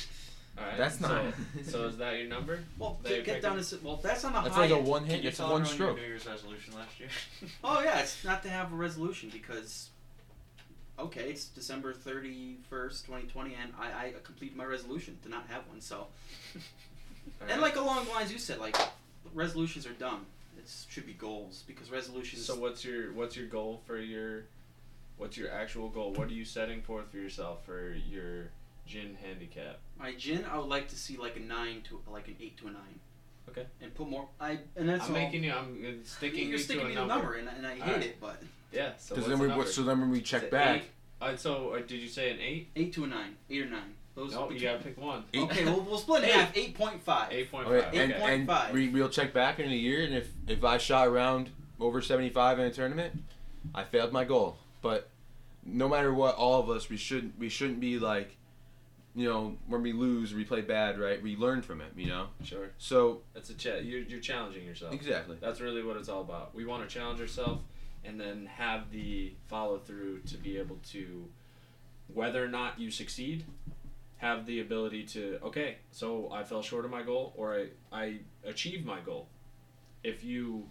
All 0.57 0.65
right. 0.65 0.77
That's 0.77 0.99
not- 0.99 1.33
So, 1.63 1.71
so 1.71 1.85
is 1.87 1.97
that 1.97 2.17
your 2.17 2.27
number? 2.27 2.59
Well, 2.77 2.99
There 3.03 3.17
you 3.17 3.23
get, 3.23 3.35
get 3.35 3.41
down 3.41 3.61
to 3.61 3.79
well. 3.83 3.99
That's 4.03 4.23
on 4.25 4.33
the 4.33 4.41
That's 4.41 4.55
high 4.55 4.61
like 4.67 4.71
a 4.71 4.77
one 4.79 5.05
hit. 5.05 5.23
It's 5.25 5.37
tell 5.37 5.51
one 5.51 5.61
everyone 5.61 5.77
your 5.79 5.87
stroke. 5.87 5.97
New 5.97 6.03
Year's 6.07 6.25
resolution 6.27 6.73
last 6.75 6.99
year? 6.99 7.09
Oh 7.63 7.81
yeah, 7.81 7.99
it's 7.99 8.23
not 8.23 8.43
to 8.43 8.49
have 8.49 8.71
a 8.71 8.75
resolution 8.75 9.29
because 9.31 9.89
okay, 10.99 11.29
it's 11.29 11.45
December 11.45 11.93
thirty 11.93 12.57
first, 12.69 13.05
twenty 13.05 13.27
twenty, 13.27 13.55
and 13.61 13.71
I, 13.79 14.07
I 14.07 14.13
completed 14.23 14.55
my 14.57 14.65
resolution 14.65 15.17
to 15.23 15.29
not 15.29 15.45
have 15.49 15.67
one. 15.67 15.81
So 15.81 15.95
All 15.97 17.47
and 17.49 17.61
like 17.61 17.75
along 17.75 18.05
the 18.05 18.11
lines 18.11 18.31
you 18.31 18.37
said, 18.39 18.59
like 18.59 18.77
resolutions 19.33 19.85
are 19.87 19.93
dumb. 19.93 20.25
It 20.57 20.69
should 20.89 21.07
be 21.07 21.13
goals 21.13 21.63
because 21.65 21.89
resolutions. 21.89 22.45
So 22.45 22.55
what's 22.55 22.83
your 22.85 23.13
what's 23.13 23.35
your 23.35 23.47
goal 23.47 23.81
for 23.87 23.97
your 23.99 24.43
what's 25.17 25.37
your 25.37 25.49
actual 25.51 25.89
goal? 25.89 26.13
What 26.13 26.27
are 26.27 26.33
you 26.33 26.45
setting 26.45 26.81
forth 26.81 27.09
for 27.09 27.17
yourself 27.17 27.65
for 27.65 27.95
your 28.09 28.49
GHIN 28.87 29.17
handicap? 29.21 29.79
my 29.99 30.13
GHIN, 30.13 30.45
I 30.51 30.57
would 30.57 30.67
like 30.69 30.87
to 30.89 30.95
see 30.95 31.17
like 31.17 31.35
a 31.37 31.39
nine 31.39 31.81
to 31.89 32.01
like 32.11 32.27
an 32.27 32.35
eight 32.41 32.57
to 32.57 32.67
a 32.67 32.71
nine. 32.71 32.99
Okay. 33.49 33.65
And 33.81 33.93
put 33.93 34.07
more. 34.09 34.27
I 34.39 34.59
and 34.75 34.87
that's 34.87 35.05
I'm 35.09 35.15
all. 35.15 35.21
making 35.21 35.43
you. 35.43 35.51
I'm 35.51 36.03
sticking 36.05 36.43
You're 36.49 36.51
you 36.53 36.57
sticking 36.57 36.83
to 36.83 36.87
me 36.89 36.93
a 36.93 36.95
to 36.97 37.03
a 37.03 37.07
number. 37.07 37.23
number, 37.25 37.37
and, 37.37 37.49
and 37.57 37.67
I 37.67 37.73
hate 37.75 37.81
Alright. 37.83 38.03
it, 38.05 38.21
but 38.21 38.41
Yeah. 38.71 38.91
So 38.97 39.15
Because 39.15 39.17
what's 39.17 39.27
then 39.29 39.37
the 39.39 39.43
we 39.43 39.47
number? 39.49 39.65
so 39.65 39.83
then 39.83 39.99
when 39.99 40.09
we 40.11 40.21
check 40.21 40.43
it 40.43 40.51
back, 40.51 40.77
eight? 40.81 40.83
Uh, 41.21 41.35
so 41.35 41.71
uh, 41.73 41.77
did 41.79 41.91
you 41.99 42.07
say 42.07 42.31
an 42.31 42.39
eight? 42.39 42.69
eight 42.75 42.93
to 42.93 43.03
a 43.03 43.07
nine, 43.07 43.35
eight 43.49 43.61
or 43.63 43.69
nine. 43.69 43.93
Those. 44.15 44.33
No, 44.33 44.43
you 44.49 44.53
between- 44.55 44.71
gotta 44.71 44.83
pick 44.83 44.97
one. 44.99 45.23
Eight. 45.33 45.41
Okay, 45.43 45.65
well 45.65 45.81
we'll 45.81 45.97
split 45.97 46.23
in 46.23 46.29
half. 46.29 46.55
Eight 46.57 46.75
point 46.75 47.01
five. 47.03 47.31
Eight 47.31 47.51
point 47.51 47.67
Okay, 47.67 47.97
and, 48.03 48.13
Okay. 48.13 48.33
and 48.35 48.47
8.5. 48.47 48.71
we, 48.73 48.89
we'll 48.89 49.09
check 49.09 49.33
back 49.33 49.59
in 49.59 49.71
a 49.71 49.75
year, 49.75 50.03
and 50.03 50.13
if 50.13 50.29
if 50.47 50.63
I 50.63 50.77
shot 50.77 51.07
around 51.07 51.49
over 51.79 52.01
seventy 52.01 52.29
five 52.29 52.59
in 52.59 52.65
a 52.65 52.71
tournament, 52.71 53.13
I 53.75 53.83
failed 53.83 54.11
my 54.13 54.23
goal. 54.25 54.57
But 54.81 55.09
no 55.65 55.87
matter 55.89 56.13
what, 56.13 56.35
all 56.35 56.59
of 56.59 56.69
us 56.69 56.89
we 56.89 56.97
shouldn't 56.97 57.37
we 57.39 57.49
shouldn't 57.49 57.79
be 57.79 57.99
like, 57.99 58.35
you 59.13 59.27
know, 59.27 59.57
when 59.67 59.81
we 59.81 59.91
lose, 59.93 60.33
we 60.33 60.43
play 60.45 60.61
bad, 60.61 60.99
right? 60.99 61.21
We 61.21 61.35
learn 61.35 61.61
from 61.61 61.81
it, 61.81 61.91
you 61.95 62.07
know. 62.07 62.27
Sure. 62.43 62.69
So 62.77 63.21
That's 63.33 63.49
a 63.49 63.83
you're 63.83 64.01
you're 64.01 64.19
challenging 64.21 64.65
yourself. 64.65 64.93
exactly. 64.93 65.37
That's 65.41 65.59
really 65.59 65.83
what 65.83 65.97
it's 65.97 66.09
all 66.09 66.21
about. 66.21 66.55
We 66.55 66.65
want 66.65 66.87
to 66.87 66.93
challenge 66.93 67.19
ourselves 67.19 67.61
and 68.03 68.19
then 68.19 68.47
have 68.57 68.91
the 68.91 69.33
follow 69.47 69.77
through 69.77 70.19
to 70.21 70.37
be 70.37 70.57
able 70.57 70.77
to, 70.91 71.25
whether 72.13 72.43
or 72.43 72.47
not 72.47 72.79
you 72.79 72.89
succeed, 72.89 73.45
have 74.17 74.45
the 74.45 74.59
ability 74.59 75.03
to, 75.03 75.39
okay, 75.43 75.77
so 75.91 76.29
I 76.31 76.43
fell 76.43 76.61
short 76.61 76.85
of 76.85 76.91
my 76.91 77.01
goal 77.03 77.33
or 77.35 77.55
I, 77.55 77.67
I 77.91 78.17
achieved 78.45 78.85
my 78.85 78.99
goal. 79.01 79.27
If 80.03 80.23
you 80.23 80.67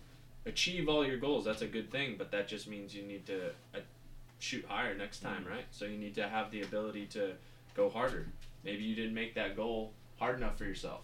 achieve 0.47 0.89
all 0.89 1.07
your 1.07 1.19
goals, 1.19 1.45
that's 1.45 1.63
a 1.63 1.67
good 1.67 1.91
thing, 1.91 2.17
but 2.19 2.33
that 2.33 2.49
just 2.49 2.67
means 2.67 2.95
you 2.95 3.03
need 3.03 3.27
to 3.27 3.51
uh, 3.75 3.81
shoot 4.39 4.65
higher 4.67 4.97
next 4.97 5.21
time, 5.21 5.45
right? 5.49 5.67
So 5.71 5.85
you 5.85 5.99
need 5.99 6.15
to 6.17 6.29
have 6.29 6.51
the 6.51 6.63
ability 6.63 7.07
to 7.07 7.33
go 7.75 7.89
harder. 7.89 8.27
Maybe 8.65 8.85
you 8.85 8.95
didn't 8.95 9.15
make 9.15 9.35
that 9.35 9.57
goal 9.57 9.93
hard 10.19 10.37
enough 10.39 10.59
for 10.59 10.65
yourself. 10.65 11.01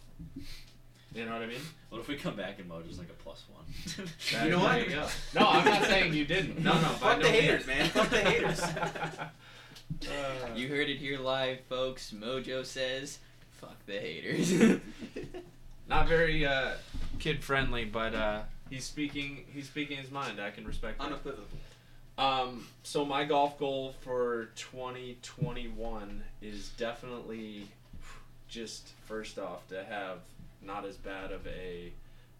You 1.14 1.24
know 1.24 1.32
what 1.32 1.42
I 1.42 1.46
mean? 1.46 1.60
What 1.88 2.00
if 2.00 2.08
we 2.08 2.16
come 2.16 2.36
back 2.36 2.58
and 2.58 2.68
Mojo's 2.70 2.98
like 2.98 3.08
a 3.08 3.22
plus 3.22 3.44
one? 3.50 3.64
That- 4.32 4.44
You 4.44 4.50
know 4.50 4.58
what? 4.58 4.88
you. 4.88 4.96
No, 5.34 5.46
I'm 5.48 5.64
not 5.64 5.84
saying 5.84 6.12
you 6.12 6.26
didn't. 6.26 6.62
No, 6.62 6.74
no. 6.74 6.88
Fuck 6.88 7.18
no 7.18 7.24
the 7.24 7.30
haters, 7.30 7.66
means. 7.66 7.78
man. 7.78 7.88
Fuck 7.90 8.10
the 8.10 8.20
haters. 8.20 8.62
Uh, 10.02 10.48
You 10.56 10.66
heard 10.68 10.88
it 10.88 10.96
here 10.98 11.18
live, 11.18 11.60
folks. 11.68 12.10
Mojo 12.12 12.66
says, 12.66 13.20
"Fuck 13.52 13.76
the 13.86 13.98
haters." 14.00 14.52
not 15.88 16.08
very 16.08 16.44
uh, 16.44 16.72
kid 17.20 17.42
friendly, 17.44 17.84
but 17.84 18.12
uh, 18.12 18.40
he's 18.68 18.84
speaking. 18.84 19.44
He's 19.54 19.66
speaking 19.68 19.96
his 19.96 20.10
mind. 20.10 20.40
I 20.40 20.50
can 20.50 20.66
respect 20.66 20.98
that. 20.98 21.22
Um, 22.18 22.66
so 22.82 23.04
my 23.04 23.24
golf 23.24 23.58
goal 23.58 23.94
for 24.00 24.48
2021 24.56 26.24
is 26.40 26.70
definitely 26.70 27.68
just 28.48 28.90
first 29.04 29.38
off 29.38 29.68
to 29.68 29.84
have 29.84 30.20
not 30.62 30.86
as 30.86 30.96
bad 30.96 31.30
of 31.30 31.46
a 31.46 31.92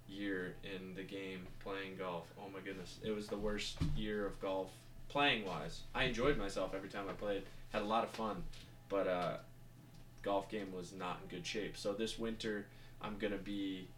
year 0.09 0.55
in 0.65 0.95
the 0.95 1.03
game 1.03 1.47
playing 1.63 1.97
golf. 1.99 2.25
Oh 2.39 2.49
my 2.53 2.61
goodness, 2.61 2.97
it 3.05 3.11
was 3.11 3.27
the 3.27 3.37
worst 3.37 3.77
year 3.97 4.27
of 4.27 4.41
golf 4.41 4.71
playing 5.09 5.45
wise. 5.45 5.81
I 5.95 6.05
enjoyed 6.05 6.39
myself 6.39 6.73
every 6.75 6.89
time 6.89 7.05
I 7.09 7.13
played, 7.13 7.43
had 7.73 7.83
a 7.83 7.87
lot 7.87 8.05
of 8.05 8.11
fun, 8.11 8.43
but 8.89 9.07
uh, 9.07 9.37
golf 10.23 10.51
game 10.51 10.73
was 10.75 10.93
not 10.93 11.21
in 11.23 11.37
good 11.37 11.47
shape. 11.47 11.77
So 11.77 11.93
this 11.93 12.19
winter, 12.19 12.67
I'm 13.03 13.19
gonna 13.19 13.37
be 13.37 13.89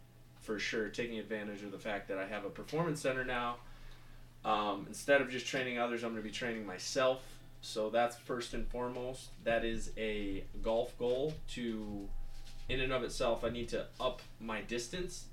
for 0.41 0.59
sure 0.59 0.89
taking 0.89 1.19
advantage 1.19 1.63
of 1.63 1.71
the 1.71 1.79
fact 1.79 2.07
that 2.09 2.17
I 2.17 2.27
have 2.27 2.43
a 2.43 2.49
performance 2.49 3.01
center 3.01 3.23
now. 3.23 3.57
Um, 4.45 4.85
instead 4.87 5.21
of 5.21 5.29
just 5.29 5.45
training 5.47 5.79
others, 5.79 6.03
I'm 6.03 6.11
going 6.11 6.23
to 6.23 6.27
be 6.27 6.33
training 6.33 6.65
myself. 6.65 7.21
So 7.61 7.89
that's 7.89 8.15
first 8.15 8.53
and 8.53 8.67
foremost. 8.67 9.29
That 9.43 9.65
is 9.65 9.91
a 9.97 10.43
golf 10.61 10.97
goal 10.97 11.33
to, 11.49 12.07
in 12.69 12.79
and 12.79 12.93
of 12.93 13.03
itself, 13.03 13.43
I 13.43 13.49
need 13.49 13.69
to 13.69 13.85
up 13.99 14.21
my 14.39 14.61
distance. 14.61 15.25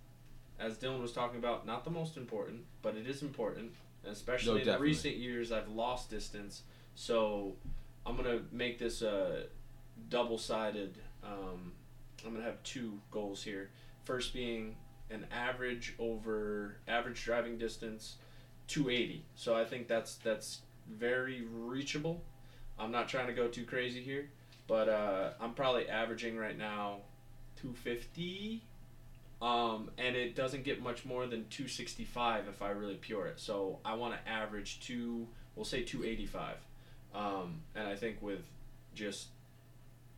As 0.59 0.77
Dylan 0.79 1.03
was 1.03 1.13
talking 1.13 1.39
about, 1.39 1.67
not 1.67 1.85
the 1.85 1.91
most 1.91 2.17
important, 2.17 2.63
but 2.83 2.97
it 2.97 3.07
is 3.07 3.23
important. 3.23 3.73
And 4.03 4.13
especially 4.13 4.55
No, 4.55 4.59
in 4.59 4.65
definitely. 4.65 4.87
recent 4.89 5.17
years, 5.17 5.53
I've 5.53 5.69
lost 5.69 6.11
distance. 6.11 6.63
So 6.95 7.55
I'm 8.05 8.17
going 8.17 8.29
to 8.39 8.45
make 8.51 8.79
this 8.79 9.03
a 9.03 9.45
double 10.09 10.39
sided. 10.39 10.97
Um, 11.23 11.73
I'm 12.25 12.33
going 12.33 12.43
to 12.43 12.51
have 12.51 12.63
two 12.63 12.99
goals 13.11 13.43
here. 13.43 13.71
First 14.05 14.33
being 14.35 14.77
an 15.11 15.27
average 15.31 15.95
over 15.99 16.77
average 16.89 17.23
driving 17.25 17.59
distance 17.59 18.17
280. 18.69 19.25
So 19.35 19.57
I 19.57 19.65
think 19.65 19.89
that's 19.89 20.17
that's 20.17 20.61
very 20.89 21.45
reachable. 21.53 22.23
I'm 22.79 22.91
not 22.91 23.09
trying 23.09 23.27
to 23.27 23.33
go 23.33 23.49
too 23.49 23.65
crazy 23.65 24.01
here, 24.01 24.29
but 24.67 24.89
uh, 24.89 25.31
I'm 25.41 25.55
probably 25.55 25.89
averaging 25.89 26.37
right 26.37 26.57
now 26.57 26.99
250. 27.57 28.63
Um, 29.41 29.91
and 29.99 30.17
it 30.17 30.35
doesn't 30.35 30.65
get 30.65 30.83
much 30.83 31.05
more 31.05 31.27
than 31.27 31.47
265 31.51 32.49
if 32.49 32.63
I 32.63 32.71
really 32.71 32.95
pure 32.95 33.27
it. 33.27 33.39
So 33.39 33.79
I 33.85 33.95
want 33.95 34.15
to 34.15 34.31
average 34.31 34.81
two, 34.81 35.27
we'll 35.55 35.65
say 35.65 35.83
285. 35.83 36.57
Um, 37.15 37.61
and 37.75 37.87
I 37.87 37.97
think 37.97 38.23
with 38.23 38.41
just 38.95 39.29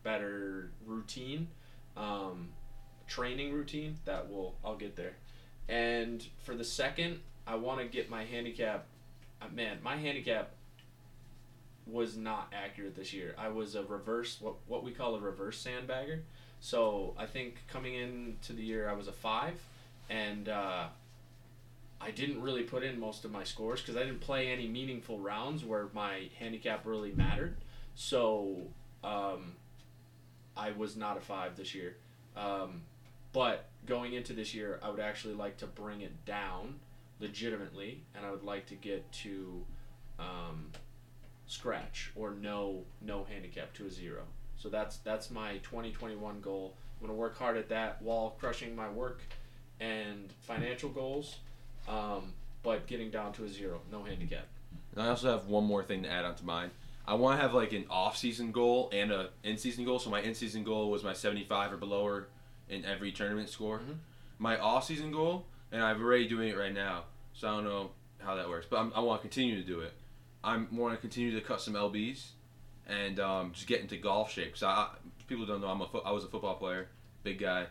better 0.04 0.70
routine, 0.86 1.48
um, 1.96 2.50
training 3.08 3.52
routine, 3.52 3.98
that 4.04 4.30
will 4.30 4.56
I'll 4.64 4.76
get 4.76 4.94
there. 4.96 5.16
And 5.68 6.24
for 6.44 6.54
the 6.54 6.64
second, 6.64 7.20
I 7.48 7.54
want 7.56 7.80
to 7.80 7.86
get 7.86 8.10
my 8.10 8.24
handicap. 8.24 8.86
Uh, 9.40 9.46
man, 9.54 9.78
my 9.82 9.96
handicap 9.96 10.50
was 11.86 12.16
not 12.16 12.52
accurate 12.52 12.94
this 12.94 13.14
year. 13.14 13.34
I 13.38 13.48
was 13.48 13.74
a 13.74 13.82
reverse, 13.82 14.38
what 14.40 14.56
what 14.66 14.84
we 14.84 14.92
call 14.92 15.14
a 15.14 15.20
reverse 15.20 15.64
sandbagger. 15.66 16.20
So 16.60 17.14
I 17.16 17.24
think 17.26 17.62
coming 17.66 17.94
into 17.94 18.52
the 18.52 18.62
year, 18.62 18.88
I 18.88 18.92
was 18.92 19.08
a 19.08 19.12
five, 19.12 19.58
and 20.10 20.48
uh, 20.48 20.88
I 22.00 22.10
didn't 22.10 22.42
really 22.42 22.64
put 22.64 22.82
in 22.82 23.00
most 23.00 23.24
of 23.24 23.30
my 23.30 23.44
scores 23.44 23.80
because 23.80 23.96
I 23.96 24.00
didn't 24.00 24.20
play 24.20 24.48
any 24.48 24.68
meaningful 24.68 25.18
rounds 25.18 25.64
where 25.64 25.88
my 25.94 26.28
handicap 26.38 26.84
really 26.84 27.12
mattered. 27.12 27.56
So 27.94 28.58
um, 29.02 29.54
I 30.56 30.72
was 30.72 30.96
not 30.96 31.16
a 31.16 31.20
five 31.20 31.56
this 31.56 31.74
year. 31.74 31.96
Um, 32.36 32.82
but 33.32 33.68
going 33.86 34.12
into 34.12 34.32
this 34.32 34.54
year, 34.54 34.78
I 34.82 34.90
would 34.90 35.00
actually 35.00 35.34
like 35.34 35.56
to 35.58 35.66
bring 35.66 36.02
it 36.02 36.24
down 36.24 36.80
legitimately, 37.20 38.02
and 38.14 38.24
I 38.24 38.30
would 38.30 38.44
like 38.44 38.66
to 38.66 38.74
get 38.74 39.10
to 39.24 39.64
um, 40.18 40.70
scratch 41.46 42.10
or 42.14 42.30
no 42.32 42.84
no 43.00 43.24
handicap 43.24 43.72
to 43.74 43.86
a 43.86 43.90
zero. 43.90 44.22
So 44.56 44.68
that's 44.68 44.98
that's 44.98 45.30
my 45.30 45.58
2021 45.58 46.40
goal. 46.40 46.74
I'm 47.00 47.06
gonna 47.06 47.18
work 47.18 47.38
hard 47.38 47.56
at 47.56 47.68
that 47.68 48.02
while 48.02 48.30
crushing 48.38 48.74
my 48.74 48.88
work 48.88 49.22
and 49.80 50.32
financial 50.40 50.90
goals, 50.90 51.36
um, 51.88 52.32
but 52.62 52.86
getting 52.86 53.10
down 53.10 53.32
to 53.34 53.44
a 53.44 53.48
zero, 53.48 53.80
no 53.90 54.02
handicap. 54.02 54.46
And 54.94 55.02
I 55.02 55.08
also 55.08 55.30
have 55.30 55.46
one 55.46 55.64
more 55.64 55.84
thing 55.84 56.02
to 56.02 56.10
add 56.10 56.24
on 56.24 56.34
to 56.36 56.44
mine. 56.44 56.70
I 57.06 57.14
want 57.14 57.38
to 57.38 57.42
have 57.42 57.54
like 57.54 57.72
an 57.72 57.86
off-season 57.88 58.52
goal 58.52 58.90
and 58.92 59.10
a 59.10 59.30
in-season 59.42 59.84
goal. 59.84 59.98
So 59.98 60.10
my 60.10 60.20
in-season 60.20 60.64
goal 60.64 60.90
was 60.90 61.02
my 61.02 61.14
75 61.14 61.72
or 61.72 61.76
below 61.78 62.24
in 62.68 62.84
every 62.84 63.12
tournament 63.12 63.48
score. 63.48 63.78
Mhm. 63.78 63.98
My 64.38 64.58
off-season 64.58 65.10
goal, 65.10 65.46
and 65.72 65.82
I'm 65.82 66.02
already 66.02 66.28
doing 66.28 66.48
it 66.48 66.56
right 66.56 66.72
now, 66.72 67.04
so 67.32 67.48
I 67.48 67.50
don't 67.52 67.64
know 67.64 67.90
how 68.18 68.34
that 68.34 68.48
works, 68.48 68.66
but 68.68 68.78
I'm, 68.78 68.92
I 68.94 69.00
want 69.00 69.20
to 69.20 69.28
continue 69.28 69.60
to 69.60 69.66
do 69.66 69.80
it. 69.80 69.92
I 70.42 70.56
want 70.72 70.94
to 70.94 71.00
continue 71.00 71.32
to 71.34 71.40
cut 71.40 71.60
some 71.60 71.74
lbs, 71.74 72.28
and 72.86 73.20
um, 73.20 73.52
just 73.52 73.66
get 73.66 73.80
into 73.80 73.96
golf 73.96 74.30
shape. 74.32 74.56
So 74.56 74.66
I, 74.66 74.88
people 75.26 75.46
don't 75.46 75.60
know 75.60 75.68
I'm 75.68 75.80
a 75.80 75.86
fo- 75.86 76.02
I 76.04 76.12
was 76.12 76.24
a 76.24 76.28
football 76.28 76.56
player, 76.56 76.88
big 77.22 77.38
guy. 77.38 77.66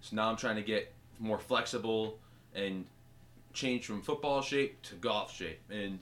So 0.00 0.16
now 0.16 0.28
I'm 0.28 0.36
trying 0.36 0.56
to 0.56 0.62
get 0.62 0.92
more 1.18 1.38
flexible 1.38 2.18
and 2.54 2.86
change 3.52 3.86
from 3.86 4.02
football 4.02 4.42
shape 4.42 4.80
to 4.82 4.94
golf 4.96 5.34
shape, 5.34 5.60
and 5.70 5.98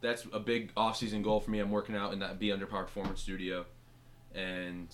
that's 0.00 0.26
a 0.32 0.38
big 0.40 0.70
off-season 0.76 1.22
goal 1.22 1.40
for 1.40 1.50
me. 1.50 1.58
I'm 1.58 1.70
working 1.70 1.96
out 1.96 2.12
in 2.12 2.18
that 2.20 2.38
Be 2.38 2.52
Under 2.52 2.66
Par 2.66 2.84
Performance 2.84 3.20
Studio, 3.20 3.64
and 4.34 4.88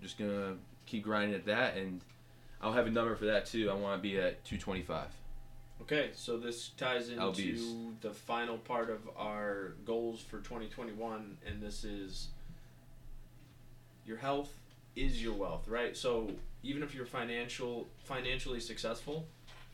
just 0.00 0.18
gonna 0.18 0.56
keep 0.86 1.04
grinding 1.04 1.34
at 1.34 1.46
that. 1.46 1.76
And 1.76 2.02
I'll 2.62 2.72
have 2.72 2.86
a 2.86 2.90
number 2.90 3.14
for 3.16 3.26
that 3.26 3.46
too. 3.46 3.70
I 3.70 3.74
want 3.74 3.98
to 3.98 4.02
be 4.02 4.18
at 4.18 4.44
225. 4.44 5.06
Okay, 5.82 6.10
so 6.14 6.36
this 6.36 6.70
ties 6.76 7.08
into 7.08 7.20
LBs. 7.20 8.00
the 8.02 8.10
final 8.10 8.56
part 8.56 8.88
of 8.88 9.00
our 9.16 9.72
goals 9.84 10.20
for 10.20 10.38
2021, 10.38 11.38
and 11.44 11.60
this 11.60 11.82
is 11.82 12.28
your 14.06 14.16
health 14.16 14.52
is 14.94 15.22
your 15.22 15.34
wealth, 15.34 15.66
right? 15.66 15.96
So 15.96 16.30
even 16.62 16.82
if 16.82 16.94
you're 16.94 17.06
financial 17.06 17.88
financially 18.04 18.60
successful, 18.60 19.26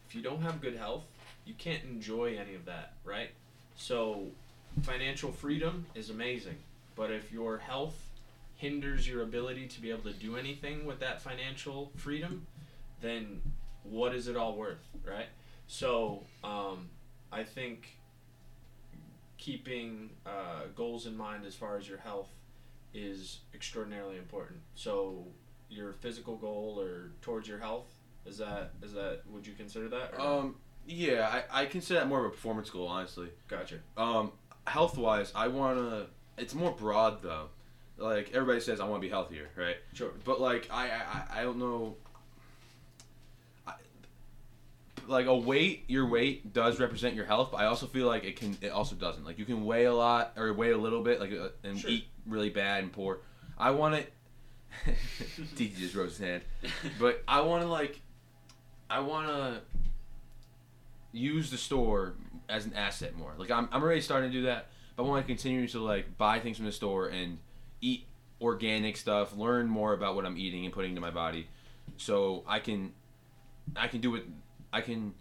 if 0.08 0.14
you 0.14 0.22
don't 0.22 0.40
have 0.40 0.62
good 0.62 0.76
health, 0.76 1.04
you 1.44 1.54
can't 1.58 1.84
enjoy 1.84 2.38
any 2.40 2.54
of 2.54 2.64
that, 2.64 2.94
right? 3.04 3.30
So 3.76 4.28
financial 4.82 5.30
freedom 5.30 5.86
is 5.94 6.08
amazing, 6.08 6.56
but 6.96 7.10
if 7.10 7.30
your 7.30 7.58
health 7.58 7.96
hinders 8.56 9.06
your 9.06 9.22
ability 9.22 9.66
to 9.66 9.80
be 9.80 9.90
able 9.90 10.10
to 10.10 10.12
do 10.12 10.36
anything 10.36 10.86
with 10.86 11.00
that 11.00 11.20
financial 11.20 11.92
freedom, 11.96 12.46
then 13.00 13.40
what 13.82 14.14
is 14.14 14.28
it 14.28 14.36
all 14.36 14.56
worth, 14.56 14.86
right? 15.06 15.28
So 15.66 16.24
um, 16.44 16.88
I 17.32 17.44
think 17.44 17.98
keeping 19.36 20.10
uh, 20.26 20.66
goals 20.74 21.06
in 21.06 21.16
mind 21.16 21.44
as 21.46 21.54
far 21.54 21.76
as 21.76 21.88
your 21.88 21.98
health 21.98 22.30
is 22.94 23.40
extraordinarily 23.54 24.16
important. 24.16 24.60
So 24.74 25.26
your 25.70 25.92
physical 25.92 26.36
goal 26.36 26.78
or 26.80 27.10
towards 27.20 27.46
your 27.46 27.58
health 27.58 27.86
is 28.26 28.38
that 28.38 28.72
is 28.82 28.92
that 28.92 29.22
would 29.30 29.46
you 29.46 29.54
consider 29.54 29.88
that? 29.88 30.20
Um, 30.20 30.56
yeah, 30.86 31.42
I, 31.52 31.62
I 31.62 31.66
consider 31.66 32.00
that 32.00 32.08
more 32.08 32.20
of 32.20 32.26
a 32.26 32.30
performance 32.30 32.70
goal, 32.70 32.88
honestly. 32.88 33.28
gotcha. 33.48 33.76
Um, 33.96 34.32
health 34.66 34.96
wise, 34.96 35.32
I 35.34 35.48
wanna. 35.48 36.06
It's 36.36 36.54
more 36.54 36.72
broad 36.72 37.22
though. 37.22 37.48
Like 37.96 38.30
everybody 38.32 38.60
says, 38.60 38.80
I 38.80 38.84
want 38.84 39.02
to 39.02 39.06
be 39.06 39.10
healthier, 39.10 39.48
right? 39.56 39.76
Sure. 39.92 40.10
But 40.24 40.40
like 40.40 40.68
I 40.70 40.88
I, 40.88 41.40
I 41.40 41.42
don't 41.42 41.58
know. 41.58 41.96
I, 43.66 43.72
like 45.08 45.26
a 45.26 45.36
weight, 45.36 45.84
your 45.88 46.06
weight 46.06 46.52
does 46.52 46.78
represent 46.80 47.14
your 47.14 47.24
health, 47.24 47.50
but 47.52 47.58
I 47.58 47.66
also 47.66 47.86
feel 47.86 48.06
like 48.06 48.24
it 48.24 48.36
can. 48.36 48.56
It 48.60 48.68
also 48.70 48.94
doesn't. 48.94 49.24
Like 49.24 49.38
you 49.38 49.44
can 49.44 49.64
weigh 49.64 49.84
a 49.84 49.94
lot 49.94 50.32
or 50.36 50.52
weigh 50.52 50.70
a 50.70 50.78
little 50.78 51.02
bit, 51.02 51.20
like 51.20 51.32
uh, 51.32 51.48
and 51.64 51.78
Sure. 51.78 51.90
eat 51.90 52.06
really 52.26 52.50
bad 52.50 52.82
and 52.82 52.92
poor. 52.92 53.18
I 53.56 53.70
want 53.72 53.94
it. 53.96 54.12
Tiki 55.56 55.74
just 55.80 55.94
rose 55.94 56.16
his 56.16 56.26
hand, 56.26 56.42
but 57.00 57.22
I 57.26 57.40
want 57.40 57.62
to 57.62 57.68
like. 57.68 58.00
I 58.90 59.00
want 59.00 59.26
to 59.28 59.60
use 61.12 61.50
the 61.50 61.56
store 61.58 62.14
as 62.48 62.64
an 62.66 62.74
asset 62.74 63.16
more. 63.16 63.32
Like 63.36 63.50
I'm, 63.50 63.68
I'm 63.72 63.82
already 63.82 64.00
starting 64.00 64.30
to 64.30 64.36
do 64.36 64.42
that, 64.44 64.68
but 64.96 65.02
I 65.04 65.06
want 65.06 65.24
to 65.24 65.26
continue 65.26 65.66
to 65.68 65.80
like 65.80 66.16
buy 66.16 66.38
things 66.40 66.56
from 66.56 66.66
the 66.66 66.72
store 66.72 67.08
and 67.08 67.38
eat 67.80 68.04
organic 68.40 68.96
stuff, 68.96 69.36
learn 69.36 69.66
more 69.68 69.92
about 69.92 70.14
what 70.14 70.24
I'm 70.24 70.36
eating 70.38 70.64
and 70.64 70.72
putting 70.72 70.90
into 70.90 71.00
my 71.00 71.10
body, 71.10 71.48
so 71.96 72.44
I 72.46 72.60
can, 72.60 72.92
I 73.76 73.88
can 73.88 74.00
do 74.00 74.14
it. 74.16 74.24
I 74.72 74.80
can 74.80 75.14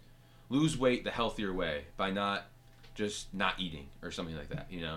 lose 0.50 0.78
weight 0.78 1.04
the 1.04 1.10
healthier 1.10 1.52
way 1.52 1.84
by 1.96 2.10
not 2.10 2.46
just 2.94 3.32
not 3.32 3.58
eating 3.58 3.86
or 4.02 4.10
something 4.10 4.36
like 4.36 4.48
that. 4.50 4.66
You 4.70 4.80
know, 4.82 4.96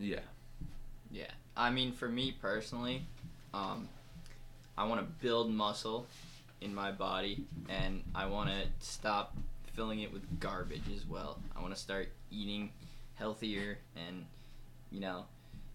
yeah. 0.00 0.20
Yeah, 1.10 1.30
I 1.56 1.70
mean, 1.70 1.92
for 1.92 2.08
me 2.08 2.36
personally, 2.40 3.02
um, 3.54 3.88
I 4.76 4.86
want 4.86 5.00
to 5.00 5.06
build 5.24 5.50
muscle 5.50 6.06
in 6.60 6.74
my 6.74 6.92
body, 6.92 7.44
and 7.68 8.02
I 8.14 8.26
want 8.26 8.50
to 8.50 8.66
stop 8.80 9.36
filling 9.74 10.00
it 10.00 10.12
with 10.12 10.40
garbage 10.40 10.82
as 10.94 11.06
well. 11.06 11.38
I 11.56 11.62
want 11.62 11.74
to 11.74 11.80
start 11.80 12.10
eating 12.30 12.70
healthier, 13.14 13.78
and 13.96 14.26
you 14.90 15.00
know, 15.00 15.24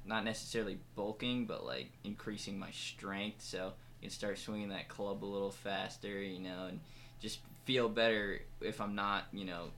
not 0.06 0.24
necessarily 0.24 0.78
bulking, 0.96 1.46
but 1.46 1.66
like 1.66 1.90
increasing 2.04 2.60
my 2.60 2.72
strength, 2.72 3.42
so 3.42 3.74
I 4.00 4.04
can 4.04 4.10
start 4.12 4.38
swinging 4.38 4.70
that 4.70 4.88
club 4.88 5.24
a 5.24 5.26
little 5.26 5.52
faster. 5.52 6.22
You 6.22 6.40
know, 6.40 6.66
and 6.70 6.80
just 7.22 7.40
feel 7.66 7.90
better 7.90 8.42
if 8.62 8.82
I'm 8.82 8.96
not, 8.96 9.26
you 9.32 9.46
know, 9.46 9.70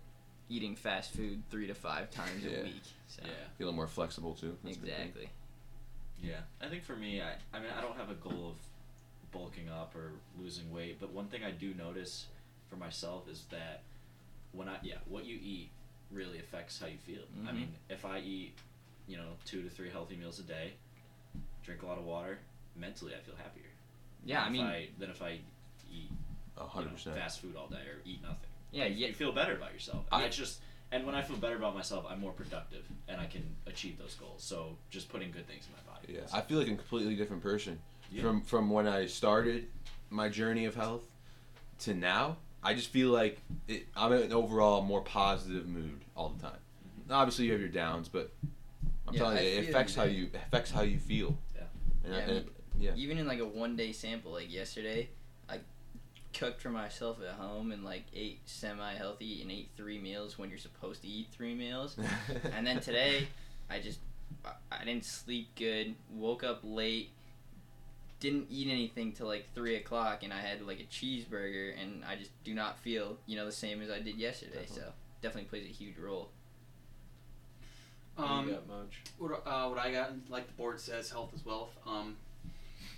eating 0.50 0.76
fast 0.76 1.12
food 1.12 1.42
three 1.50 1.68
to 1.68 1.74
five 1.74 2.12
times 2.12 2.44
Yeah. 2.44 2.60
a 2.60 2.64
week. 2.64 2.82
So 3.08 3.22
Yeah. 3.26 3.32
Feeling 3.58 3.76
more 3.76 3.88
flexible 3.88 4.34
too. 4.36 4.58
That's 4.64 4.78
a 4.78 4.80
big 4.82 4.90
thing. 4.92 5.02
exactly. 5.08 5.30
Yeah, 6.22 6.42
I 6.62 6.68
think 6.70 6.84
for 6.84 6.96
me, 6.96 7.22
I, 7.22 7.36
I 7.54 7.60
mean, 7.60 7.70
I 7.78 7.82
don't 7.82 7.98
have 7.98 8.10
a 8.10 8.16
goal 8.16 8.50
of 8.52 9.32
bulking 9.32 9.70
up 9.70 9.96
or 9.96 10.12
losing 10.40 10.72
weight, 10.72 11.00
but 11.00 11.12
one 11.12 11.28
thing 11.28 11.44
I 11.44 11.52
do 11.52 11.74
notice 11.74 12.28
for 12.70 12.78
myself 12.78 13.28
is 13.30 13.46
that 13.52 13.84
when 14.54 14.70
I, 14.70 14.78
yeah, 14.82 14.96
what 15.08 15.26
you 15.26 15.38
eat 15.42 15.70
really 16.12 16.40
affects 16.40 16.80
how 16.80 16.88
you 16.88 16.98
feel. 16.98 17.24
I 17.46 17.52
Mhm. 17.52 17.56
mean, 17.56 17.76
if 17.90 18.06
I 18.06 18.20
eat, 18.20 18.54
you 19.08 19.18
know, 19.18 19.36
two 19.46 19.62
to 19.64 19.70
three 19.70 19.90
healthy 19.90 20.16
meals 20.16 20.40
a 20.40 20.44
day, 20.44 20.74
drink 21.64 21.82
a 21.82 21.86
lot 21.86 21.98
of 21.98 22.06
water, 22.06 22.40
mentally 22.76 23.14
I 23.14 23.20
feel 23.20 23.36
happier. 23.36 23.66
Yeah, 24.24 24.44
I 24.44 24.50
mean, 24.50 24.66
I, 24.66 24.90
than 24.98 25.10
if 25.10 25.22
I 25.22 25.40
eat 25.92 26.10
A 26.12 26.24
you 26.25 26.25
hundred 26.58 26.88
know, 26.88 26.92
percent. 26.94 27.16
fast 27.18 27.42
food 27.42 27.56
all 27.56 27.68
day 27.68 27.78
or 27.78 28.02
eat 28.06 28.22
nothing. 28.22 28.38
yeah, 28.72 28.86
you, 28.86 28.96
yeah, 28.96 29.08
you 29.08 29.14
feel 29.14 29.32
better 29.32 29.54
about 29.56 29.74
yourself. 29.74 30.06
I 30.12 30.24
it's 30.24 30.38
just, 30.38 30.60
and 30.92 31.06
when 31.06 31.16
I 31.16 31.22
feel 31.22 31.38
better 31.38 31.56
about 31.56 31.76
myself, 31.76 32.06
I'm 32.10 32.20
more 32.22 32.32
productive 32.32 32.84
and 33.08 33.20
I 33.20 33.26
can 33.26 33.44
achieve 33.66 33.98
those 33.98 34.16
goals. 34.16 34.44
So 34.44 34.78
just 34.90 35.10
putting 35.10 35.32
good 35.32 35.48
things 35.48 35.66
in 35.68 35.74
my 35.74 35.94
body. 35.94 36.14
Yeah, 36.14 36.38
I 36.38 36.42
feel 36.42 36.58
like 36.60 36.68
a 36.68 36.76
completely 36.76 37.16
different 37.16 37.42
person 37.44 37.80
Yeah. 38.12 38.22
from 38.22 38.42
from 38.42 38.70
when 38.70 38.88
I 38.88 39.06
started 39.08 39.68
my 40.10 40.30
journey 40.30 40.66
of 40.66 40.76
health 40.76 41.04
to 41.80 41.94
now. 41.94 42.38
I 42.64 42.74
just 42.74 42.90
feel 42.90 43.10
like 43.10 43.40
it, 43.68 43.86
I'm 43.96 44.12
in 44.14 44.24
an 44.24 44.34
overall 44.34 44.82
more 44.82 45.02
positive 45.02 45.68
mood 45.68 46.02
all 46.16 46.30
the 46.30 46.42
time. 46.42 46.58
Mm-hmm. 47.04 47.14
Obviously, 47.14 47.46
you 47.46 47.52
have 47.52 47.62
your 47.62 47.70
downs, 47.70 48.08
but 48.10 48.32
I'm 49.08 49.14
Yeah, 49.14 49.20
telling 49.20 49.38
I 49.38 49.42
you, 49.42 49.48
it 49.50 49.62
feel 49.66 49.70
affects 49.70 49.96
how 49.96 50.04
you 50.04 50.30
affects 50.34 50.72
how 50.72 50.82
you 50.82 50.98
feel. 50.98 51.38
Yeah. 51.56 51.62
And 52.06 52.14
Yeah, 52.14 52.20
I- 52.20 52.22
I 52.24 52.26
and- 52.38 52.50
yeah. 52.80 52.92
even 52.96 53.18
in 53.20 53.28
like 53.28 53.40
a 53.40 53.46
one 53.46 53.76
day 53.76 53.92
sample, 53.92 54.32
like 54.32 54.52
yesterday, 54.52 55.02
I 55.04 55.08
cooked 56.38 56.62
for 56.62 56.70
myself 56.70 57.18
at 57.22 57.36
home 57.36 57.72
and 57.72 57.84
like 57.84 58.04
ate 58.14 58.40
semi 58.46 58.94
healthy 58.94 59.42
and 59.42 59.52
ate 59.52 59.70
three 59.78 60.00
meals 60.00 60.38
when 60.38 60.50
you're 60.50 60.60
supposed 60.60 61.02
to 61.02 61.08
eat 61.08 61.28
three 61.32 61.56
meals. 61.56 61.98
and 62.56 62.66
then 62.68 62.80
today, 62.80 63.28
I 63.70 63.80
just 63.80 64.00
I- 64.46 64.52
I 64.82 64.84
didn't 64.86 65.06
sleep 65.06 65.50
good, 65.56 65.96
woke 66.12 66.44
up 66.44 66.60
late, 66.64 67.12
didn't 68.20 68.48
eat 68.50 68.70
anything 68.70 69.12
till 69.14 69.28
like 69.28 69.48
three 69.56 69.76
o'clock, 69.76 70.24
and 70.24 70.34
I 70.34 70.40
had 70.40 70.62
like 70.62 70.80
a 70.80 70.84
cheeseburger, 70.84 71.74
and 71.82 72.04
I 72.06 72.16
just 72.16 72.32
do 72.44 72.54
not 72.54 72.78
feel 72.80 73.18
you 73.26 73.36
know 73.38 73.46
the 73.46 73.52
same 73.52 73.82
as 73.82 73.90
I 73.90 74.00
did 74.00 74.16
yesterday. 74.18 74.66
So 74.68 74.82
definitely 75.22 75.50
plays 75.50 75.66
a 75.70 75.74
huge 75.74 75.98
role. 75.98 76.30
What 78.16 78.30
Um, 78.30 78.48
you 78.48 78.54
got, 78.54 78.68
Moj? 78.68 78.88
what, 79.18 79.44
uh, 79.46 79.68
what 79.68 79.78
I 79.78 79.92
got, 79.92 80.12
like 80.30 80.48
the 80.48 80.54
board 80.54 80.80
says, 80.80 81.10
health 81.10 81.34
is 81.36 81.46
wealth. 81.46 81.76
Um, 81.86 82.16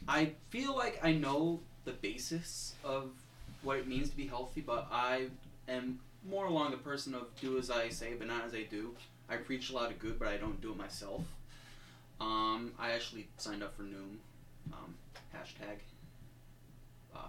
I 0.08 0.34
feel 0.50 0.76
like 0.76 1.00
I 1.04 1.14
know 1.14 1.62
the 1.86 1.94
basis 1.94 2.76
of 2.84 3.10
what 3.68 3.78
it 3.78 3.86
means 3.86 4.10
to 4.10 4.16
be 4.16 4.26
healthy, 4.26 4.62
but 4.62 4.88
I 4.92 5.28
am 5.68 6.00
more 6.28 6.46
along 6.46 6.72
the 6.72 6.78
person 6.78 7.14
of 7.14 7.28
do 7.40 7.60
as 7.60 7.70
I 7.70 7.90
say, 7.90 8.14
but 8.18 8.28
not 8.28 8.46
as 8.46 8.54
I 8.54 8.64
do. 8.64 8.96
I 9.30 9.36
preach 9.36 9.70
a 9.70 9.74
lot 9.74 9.92
of 9.92 10.00
good, 10.00 10.18
but 10.18 10.30
I 10.30 10.38
don't 10.38 10.60
do 10.62 10.72
it 10.72 10.78
myself. 10.78 11.22
Um, 12.22 12.72
I 12.80 12.92
actually 12.92 13.28
signed 13.38 13.62
up 13.62 13.76
for 13.76 13.84
Noom. 13.84 14.16
Um, 14.72 14.96
hashtag. 15.36 15.80
Uh, 17.14 17.28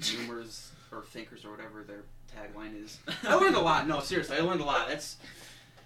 Noomers 0.00 0.68
or 0.92 1.02
thinkers 1.02 1.46
or 1.46 1.50
whatever 1.50 1.82
their 1.82 2.02
tagline 2.36 2.84
is. 2.84 2.98
I 3.22 3.34
learned 3.34 3.56
a 3.56 3.60
lot. 3.60 3.88
No, 3.88 4.00
seriously, 4.00 4.36
I 4.36 4.40
learned 4.40 4.60
a 4.60 4.64
lot. 4.64 4.88
That's 4.88 5.16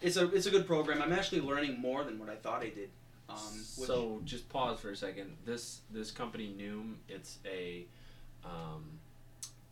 it's 0.02 0.16
a 0.16 0.28
it's 0.34 0.46
a 0.46 0.50
good 0.50 0.66
program. 0.66 1.00
I'm 1.00 1.12
actually 1.12 1.40
learning 1.40 1.80
more 1.80 2.02
than 2.02 2.18
what 2.18 2.28
I 2.28 2.34
thought 2.34 2.62
I 2.62 2.70
did. 2.70 2.90
Um, 3.28 3.36
so 3.62 4.20
just 4.24 4.48
pause 4.48 4.80
for 4.80 4.90
a 4.90 4.96
second. 4.96 5.36
This 5.46 5.82
this 5.92 6.10
company 6.10 6.52
Noom, 6.58 6.94
it's 7.08 7.38
a 7.46 7.86
um, 8.44 8.98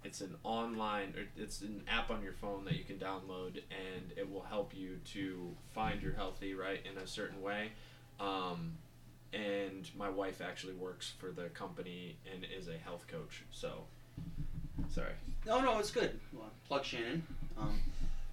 it's 0.04 0.20
an 0.20 0.34
online 0.42 1.14
or 1.16 1.24
it's 1.40 1.60
an 1.60 1.82
app 1.88 2.10
on 2.10 2.22
your 2.22 2.32
phone 2.32 2.64
that 2.64 2.74
you 2.74 2.84
can 2.84 2.96
download 2.96 3.56
and 3.70 4.12
it 4.16 4.30
will 4.30 4.42
help 4.42 4.74
you 4.74 4.98
to 5.12 5.54
find 5.74 6.02
your 6.02 6.12
healthy 6.12 6.54
right 6.54 6.80
in 6.90 7.00
a 7.00 7.06
certain 7.06 7.40
way. 7.42 7.72
Um, 8.18 8.72
and 9.32 9.88
my 9.96 10.08
wife 10.08 10.40
actually 10.40 10.74
works 10.74 11.12
for 11.18 11.30
the 11.30 11.44
company 11.50 12.16
and 12.32 12.44
is 12.56 12.68
a 12.68 12.76
health 12.78 13.06
coach. 13.06 13.44
So 13.50 13.84
sorry. 14.90 15.12
no, 15.46 15.60
no, 15.60 15.78
it's 15.78 15.90
good. 15.90 16.18
Well, 16.32 16.50
plug 16.66 16.84
Shannon. 16.84 17.26
Um, 17.58 17.80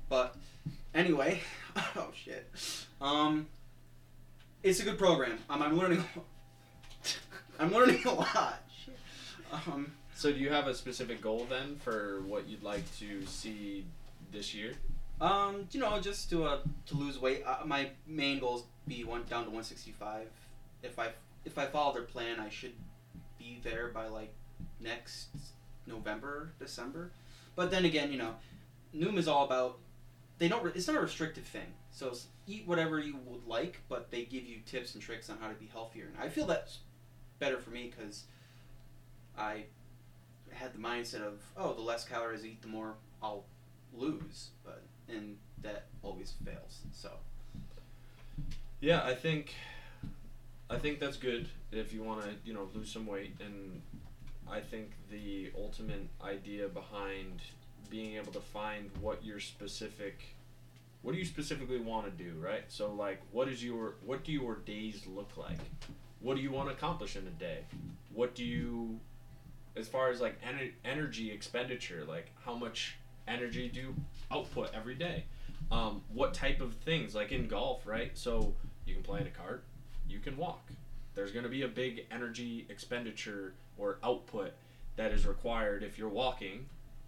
but 0.10 0.36
anyway, 0.94 1.42
oh 1.96 2.10
shit. 2.14 2.50
Um, 3.00 3.48
it's 4.64 4.80
a 4.80 4.84
good 4.84 4.98
program. 4.98 5.40
Um, 5.50 5.62
I'm 5.62 5.78
learning. 5.78 6.04
I'm 7.60 7.72
learning 7.72 8.04
a 8.06 8.14
lot. 8.14 8.62
Shit. 8.86 8.98
Um, 9.68 9.92
So 10.20 10.34
do 10.34 10.38
you 10.38 10.50
have 10.50 10.68
a 10.68 10.76
specific 10.76 11.22
goal 11.22 11.48
then 11.50 11.78
for 11.78 12.20
what 12.28 12.46
you'd 12.46 12.62
like 12.62 12.84
to 12.98 13.26
see 13.26 13.86
this 14.34 14.54
year? 14.54 14.74
Um, 15.22 15.70
you 15.72 15.80
know, 15.80 15.98
just 16.02 16.30
to 16.32 16.44
uh, 16.44 16.58
to 16.88 16.96
lose 16.96 17.18
weight. 17.18 17.42
Uh, 17.46 17.60
my 17.66 17.92
main 18.06 18.40
goal 18.42 18.58
is 18.58 18.64
be 18.86 19.06
one 19.06 19.24
down 19.30 19.46
to 19.46 19.50
one 19.50 19.64
sixty 19.64 19.92
five. 19.92 20.28
If 20.84 21.00
I 21.00 21.12
if 21.46 21.58
I 21.58 21.68
follow 21.68 21.94
their 21.94 22.02
plan, 22.02 22.38
I 22.38 22.50
should 22.50 22.74
be 23.38 23.62
there 23.64 23.92
by 23.94 24.08
like 24.08 24.34
next 24.82 25.30
November, 25.88 26.52
December. 26.60 27.12
But 27.56 27.72
then 27.72 27.86
again, 27.86 28.12
you 28.12 28.18
know, 28.18 28.36
Noom 28.94 29.18
is 29.18 29.30
all 29.30 29.46
about 29.46 29.78
they 30.38 30.50
don't. 30.50 30.66
Re- 30.66 30.74
it's 30.76 30.88
not 30.88 30.98
a 30.98 31.00
restrictive 31.00 31.46
thing. 31.46 31.72
So 31.92 32.12
eat 32.46 32.64
whatever 32.68 33.00
you 33.00 33.16
would 33.26 33.48
like, 33.48 33.80
but 33.88 34.12
they 34.12 34.26
give 34.26 34.44
you 34.44 34.58
tips 34.66 34.96
and 34.96 35.02
tricks 35.02 35.30
on 35.30 35.38
how 35.40 35.48
to 35.48 35.56
be 35.56 35.70
healthier. 35.72 36.08
And 36.14 36.22
I 36.22 36.28
feel 36.28 36.46
that's 36.46 36.80
better 37.40 37.58
for 37.58 37.70
me 37.70 37.94
because 37.96 38.26
I 39.38 39.64
had 40.60 40.74
the 40.74 40.80
mindset 40.80 41.22
of 41.22 41.42
oh, 41.58 41.74
the 41.74 41.82
less 41.82 42.06
calories 42.06 42.44
I 42.44 42.48
eat, 42.48 42.62
the 42.62 42.68
more 42.68 42.96
I'll 43.24 43.46
lose. 43.94 44.50
But 44.64 44.84
and 45.08 45.38
that 45.62 45.86
always 46.04 46.34
fails. 46.46 46.80
So 46.94 47.12
Yeah, 48.82 49.04
I 49.04 49.16
think 49.16 49.56
I 50.70 50.78
think 50.78 51.00
that's 51.00 51.18
good 51.18 51.50
if 51.72 51.94
you 51.94 52.04
want 52.04 52.22
to, 52.24 52.30
you 52.46 52.54
know, 52.54 52.70
lose 52.76 52.92
some 52.92 53.08
weight. 53.08 53.36
And 53.44 53.82
I 54.50 54.60
think 54.60 54.92
the 55.10 55.52
ultimate 55.58 56.08
idea 56.24 56.68
behind 56.68 57.42
being 57.90 58.18
able 58.18 58.32
to 58.34 58.40
find 58.40 58.92
what 59.02 59.26
your 59.26 59.40
specific, 59.40 60.22
what 61.02 61.14
do 61.14 61.18
you 61.18 61.26
specifically 61.26 61.80
want 61.80 62.06
to 62.06 62.24
do, 62.24 62.34
right? 62.40 62.64
So 62.68 62.94
like, 62.94 63.20
what 63.32 63.48
is 63.48 63.64
your, 63.64 63.96
what 64.06 64.24
do 64.24 64.32
your 64.32 64.58
days 64.58 65.06
look 65.08 65.38
like? 65.38 65.60
What 66.20 66.36
do 66.36 66.42
you 66.42 66.52
want 66.52 66.70
to 66.70 66.76
accomplish 66.76 67.16
in 67.16 67.26
a 67.26 67.32
day? 67.32 67.60
What 68.14 68.36
do 68.36 68.46
you, 68.46 69.00
as 69.76 69.88
far 69.88 70.10
as 70.10 70.22
like 70.22 70.42
ener- 70.42 70.74
energy 70.84 71.32
expenditure, 71.32 72.04
like 72.08 72.32
how 72.46 72.56
much 72.56 72.98
energy 73.28 73.70
do 73.70 73.80
you 73.80 73.96
output 74.32 74.72
every 74.74 74.96
day? 74.96 75.26
Um, 75.72 76.02
what 76.12 76.34
type 76.34 76.62
of 76.62 76.74
things, 76.74 77.14
like 77.14 77.32
in 77.32 77.48
golf, 77.48 77.86
right? 77.86 78.18
So 78.18 78.56
you 78.86 78.94
can 78.96 79.04
play 79.04 79.22
in 79.22 79.28
a 79.28 79.32
cart, 79.32 79.64
you 80.08 80.20
can 80.20 80.36
walk. 80.38 80.72
There's 81.16 81.32
going 81.32 81.44
to 81.44 81.50
be 81.50 81.64
a 81.64 81.68
big 81.68 82.06
energy 82.12 82.66
expenditure 82.70 83.54
or 83.78 83.98
output 84.04 84.54
that 84.96 85.12
is 85.12 85.26
required 85.26 85.84
if 85.84 85.98
you're 85.98 86.10
walking 86.10 86.66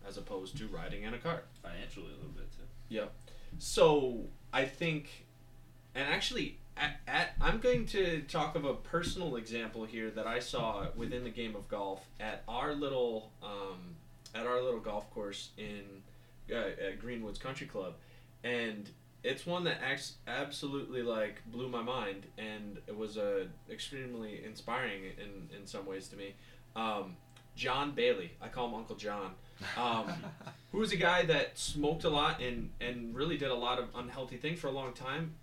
as 0.08 0.18
opposed 0.18 0.58
to 0.58 0.68
riding 0.68 1.04
in 1.04 1.14
a 1.14 1.18
cart. 1.18 1.46
Financially, 1.62 2.08
a 2.08 2.16
little 2.16 2.32
bit 2.32 2.52
too. 2.52 2.64
Yep. 2.90 3.14
So 3.58 4.26
I 4.54 4.66
think, 4.66 5.26
and 5.96 6.08
actually, 6.08 6.58
at, 6.78 7.00
at 7.08 7.30
I'm 7.42 7.60
going 7.60 7.86
to 7.88 8.22
talk 8.22 8.56
of 8.56 8.66
a 8.66 8.74
personal 8.74 9.36
example 9.36 9.86
here 9.86 10.10
that 10.12 10.28
I 10.28 10.40
saw 10.40 10.88
within 10.96 11.24
the 11.24 11.30
game 11.30 11.56
of 11.56 11.68
golf 11.68 12.02
at 12.20 12.44
our 12.48 12.74
little 12.74 13.32
um, 13.44 13.96
at 14.34 14.46
our 14.46 14.62
little 14.62 14.80
golf 14.80 15.10
course 15.12 15.50
in 15.58 15.84
uh, 16.52 16.56
at 16.56 17.02
Greenwoods 17.02 17.40
Country 17.40 17.68
Club, 17.68 17.96
and 18.44 18.90
it's 19.24 19.46
one 19.46 19.64
that 19.66 19.78
acts 19.84 20.16
absolutely 20.28 21.02
like 21.02 21.42
blew 21.52 21.70
my 21.70 21.82
mind, 21.82 22.26
and 22.38 22.80
it 22.88 22.96
was 22.96 23.18
uh, 23.18 23.46
extremely 23.70 24.44
inspiring 24.44 25.04
in 25.04 25.56
in 25.58 25.68
some 25.68 25.86
ways 25.86 26.08
to 26.10 26.16
me. 26.16 26.36
Um, 26.76 27.18
John 27.56 27.92
Bailey, 27.92 28.32
I 28.42 28.48
call 28.48 28.70
him 28.70 28.76
Uncle 28.76 28.96
John. 28.96 29.32
Um, 29.78 30.12
who 30.72 30.80
was 30.80 30.92
a 30.92 30.98
guy 30.98 31.24
that 31.26 31.58
smoked 31.58 32.04
a 32.06 32.10
lot 32.10 32.42
and 32.42 32.70
and 32.80 33.14
really 33.14 33.38
did 33.38 33.50
a 33.50 33.56
lot 33.56 33.78
of 33.78 33.86
unhealthy 33.96 34.38
things 34.38 34.60
for 34.60 34.68
a 34.68 34.72
long 34.72 34.94
time, 34.94 35.36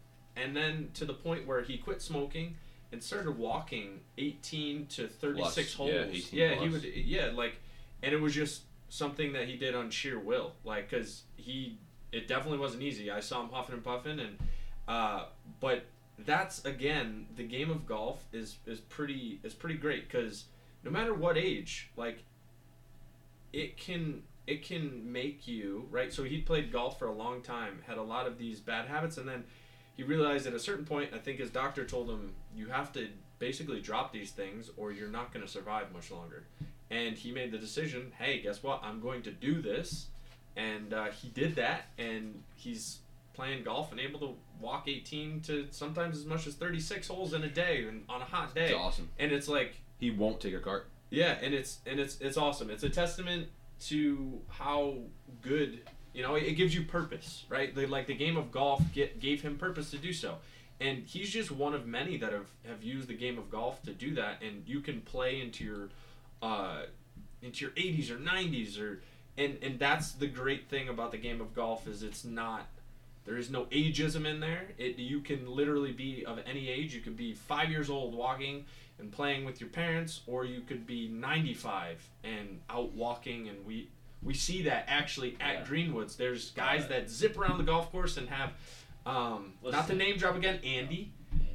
and 0.42 0.56
then 0.56 0.90
to 0.94 1.04
the 1.04 1.14
point 1.14 1.46
where 1.46 1.62
he 1.62 1.78
quit 1.78 2.02
smoking 2.02 2.56
and 2.92 3.02
started 3.02 3.36
walking 3.36 4.00
18 4.16 4.86
to 4.86 5.08
36 5.08 5.54
Plus, 5.54 5.74
holes. 5.74 6.32
yeah, 6.32 6.52
yeah, 6.52 6.54
he 6.56 6.68
would. 6.68 6.84
Yeah, 6.84 7.30
like, 7.34 7.56
and 8.02 8.12
it 8.12 8.20
was 8.20 8.34
just 8.34 8.62
something 8.88 9.32
that 9.34 9.46
he 9.46 9.56
did 9.56 9.74
on 9.74 9.90
sheer 9.90 10.18
will, 10.18 10.52
like, 10.64 10.90
cause 10.90 11.22
he 11.36 11.78
it 12.12 12.26
definitely 12.26 12.58
wasn't 12.58 12.82
easy. 12.82 13.10
I 13.10 13.20
saw 13.20 13.42
him 13.42 13.50
huffing 13.52 13.74
and 13.74 13.84
puffing, 13.84 14.20
and 14.20 14.38
uh, 14.86 15.24
but 15.60 15.84
that's 16.24 16.64
again 16.64 17.26
the 17.36 17.44
game 17.44 17.70
of 17.70 17.86
golf 17.86 18.24
is 18.32 18.56
is 18.66 18.80
pretty 18.80 19.38
is 19.42 19.54
pretty 19.54 19.76
great 19.76 20.08
because 20.08 20.44
no 20.82 20.90
matter 20.90 21.14
what 21.14 21.36
age, 21.36 21.90
like 21.96 22.24
it 23.52 23.76
can 23.76 24.22
it 24.46 24.64
can 24.64 25.12
make 25.12 25.46
you 25.46 25.86
right. 25.90 26.12
So 26.12 26.24
he 26.24 26.40
played 26.40 26.72
golf 26.72 26.98
for 26.98 27.06
a 27.06 27.12
long 27.12 27.42
time, 27.42 27.80
had 27.86 27.98
a 27.98 28.02
lot 28.02 28.26
of 28.26 28.38
these 28.38 28.60
bad 28.60 28.88
habits, 28.88 29.18
and 29.18 29.28
then 29.28 29.44
he 29.98 30.04
realized 30.04 30.46
at 30.46 30.54
a 30.54 30.60
certain 30.60 30.84
point, 30.86 31.10
I 31.12 31.18
think 31.18 31.38
his 31.40 31.50
doctor 31.50 31.84
told 31.84 32.08
him 32.08 32.32
you 32.56 32.68
have 32.68 32.92
to 32.92 33.08
basically 33.40 33.80
drop 33.80 34.12
these 34.12 34.30
things 34.30 34.70
or 34.76 34.92
you're 34.92 35.08
not 35.10 35.32
going 35.32 35.44
to 35.44 35.50
survive 35.50 35.92
much 35.92 36.10
longer. 36.12 36.44
And 36.90 37.16
he 37.18 37.32
made 37.32 37.50
the 37.50 37.58
decision, 37.58 38.12
hey, 38.18 38.40
guess 38.40 38.62
what? 38.62 38.80
I'm 38.84 39.00
going 39.00 39.22
to 39.22 39.30
do 39.32 39.60
this. 39.60 40.06
And 40.56 40.94
uh, 40.94 41.06
he 41.06 41.28
did 41.28 41.56
that, 41.56 41.86
and 41.98 42.42
he's 42.54 42.98
playing 43.34 43.64
golf 43.64 43.90
and 43.92 44.00
able 44.00 44.18
to 44.20 44.34
walk 44.60 44.88
18 44.88 45.40
to 45.42 45.66
sometimes 45.70 46.16
as 46.18 46.24
much 46.26 46.46
as 46.46 46.54
36 46.54 47.06
holes 47.08 47.34
in 47.34 47.42
a 47.42 47.48
day 47.48 47.84
and 47.88 48.04
on 48.08 48.22
a 48.22 48.24
hot 48.24 48.54
day. 48.54 48.66
It's 48.66 48.74
awesome. 48.74 49.08
And 49.18 49.30
it's 49.32 49.48
like, 49.48 49.80
He 49.98 50.10
won't 50.10 50.40
take 50.40 50.54
a 50.54 50.60
cart. 50.60 50.88
yeah, 51.10 51.36
and 51.42 51.54
it's 51.54 51.78
and 51.86 51.98
it's 52.00 52.20
it's 52.20 52.36
awesome. 52.36 52.70
It's 52.70 52.82
a 52.84 52.90
testament 52.90 53.48
to 53.86 54.40
how 54.48 54.96
good 55.42 55.80
you 56.12 56.22
know. 56.22 56.34
It 56.34 56.52
gives 56.52 56.74
you 56.74 56.82
purpose, 56.82 57.44
right? 57.48 57.76
Like 57.76 58.06
the 58.06 58.14
game 58.14 58.36
of 58.36 58.50
golf 58.50 58.82
get, 58.92 59.20
gave 59.20 59.42
him 59.42 59.56
purpose 59.56 59.90
to 59.90 59.98
do 59.98 60.12
so, 60.12 60.36
and 60.80 61.04
he's 61.04 61.30
just 61.30 61.50
one 61.50 61.74
of 61.74 61.86
many 61.86 62.16
that 62.18 62.32
have 62.32 62.48
have 62.66 62.82
used 62.82 63.08
the 63.08 63.16
game 63.16 63.38
of 63.38 63.50
golf 63.50 63.82
to 63.82 63.92
do 63.92 64.14
that. 64.14 64.42
And 64.42 64.62
you 64.66 64.80
can 64.80 65.00
play 65.00 65.40
into 65.40 65.64
your 65.64 65.88
uh, 66.42 66.82
into 67.42 67.64
your 67.64 67.74
80s 67.74 68.10
or 68.10 68.16
90s 68.16 68.80
or 68.80 69.00
and 69.36 69.58
and 69.62 69.78
that's 69.78 70.12
the 70.12 70.26
great 70.26 70.68
thing 70.68 70.88
about 70.88 71.12
the 71.12 71.18
game 71.18 71.40
of 71.40 71.54
golf 71.54 71.86
is 71.86 72.02
it's 72.02 72.24
not 72.24 72.66
there 73.28 73.36
is 73.36 73.50
no 73.50 73.66
ageism 73.66 74.26
in 74.26 74.40
there. 74.40 74.68
It 74.78 74.98
you 74.98 75.20
can 75.20 75.46
literally 75.46 75.92
be 75.92 76.24
of 76.24 76.38
any 76.46 76.70
age. 76.70 76.94
You 76.94 77.02
could 77.02 77.16
be 77.16 77.34
five 77.34 77.70
years 77.70 77.90
old 77.90 78.14
walking 78.14 78.64
and 78.98 79.12
playing 79.12 79.44
with 79.44 79.60
your 79.60 79.68
parents, 79.68 80.22
or 80.26 80.46
you 80.46 80.62
could 80.62 80.86
be 80.86 81.08
95 81.08 82.08
and 82.24 82.60
out 82.70 82.92
walking. 82.92 83.48
And 83.48 83.66
we 83.66 83.90
we 84.22 84.34
see 84.34 84.62
that 84.62 84.84
actually 84.88 85.36
at 85.40 85.54
Yeah. 85.60 85.64
Greenwoods. 85.64 86.16
There's 86.16 86.50
guys 86.50 86.84
Uh, 86.84 86.88
that 86.88 87.10
zip 87.10 87.38
around 87.38 87.58
the 87.58 87.64
golf 87.64 87.90
course 87.92 88.16
and 88.16 88.28
have. 88.28 88.52
Um, 89.06 89.54
not 89.62 89.86
to 89.88 89.94
name 89.94 90.16
drop 90.16 90.36
again, 90.36 90.56
Andy. 90.56 90.78
Andy. 90.78 91.12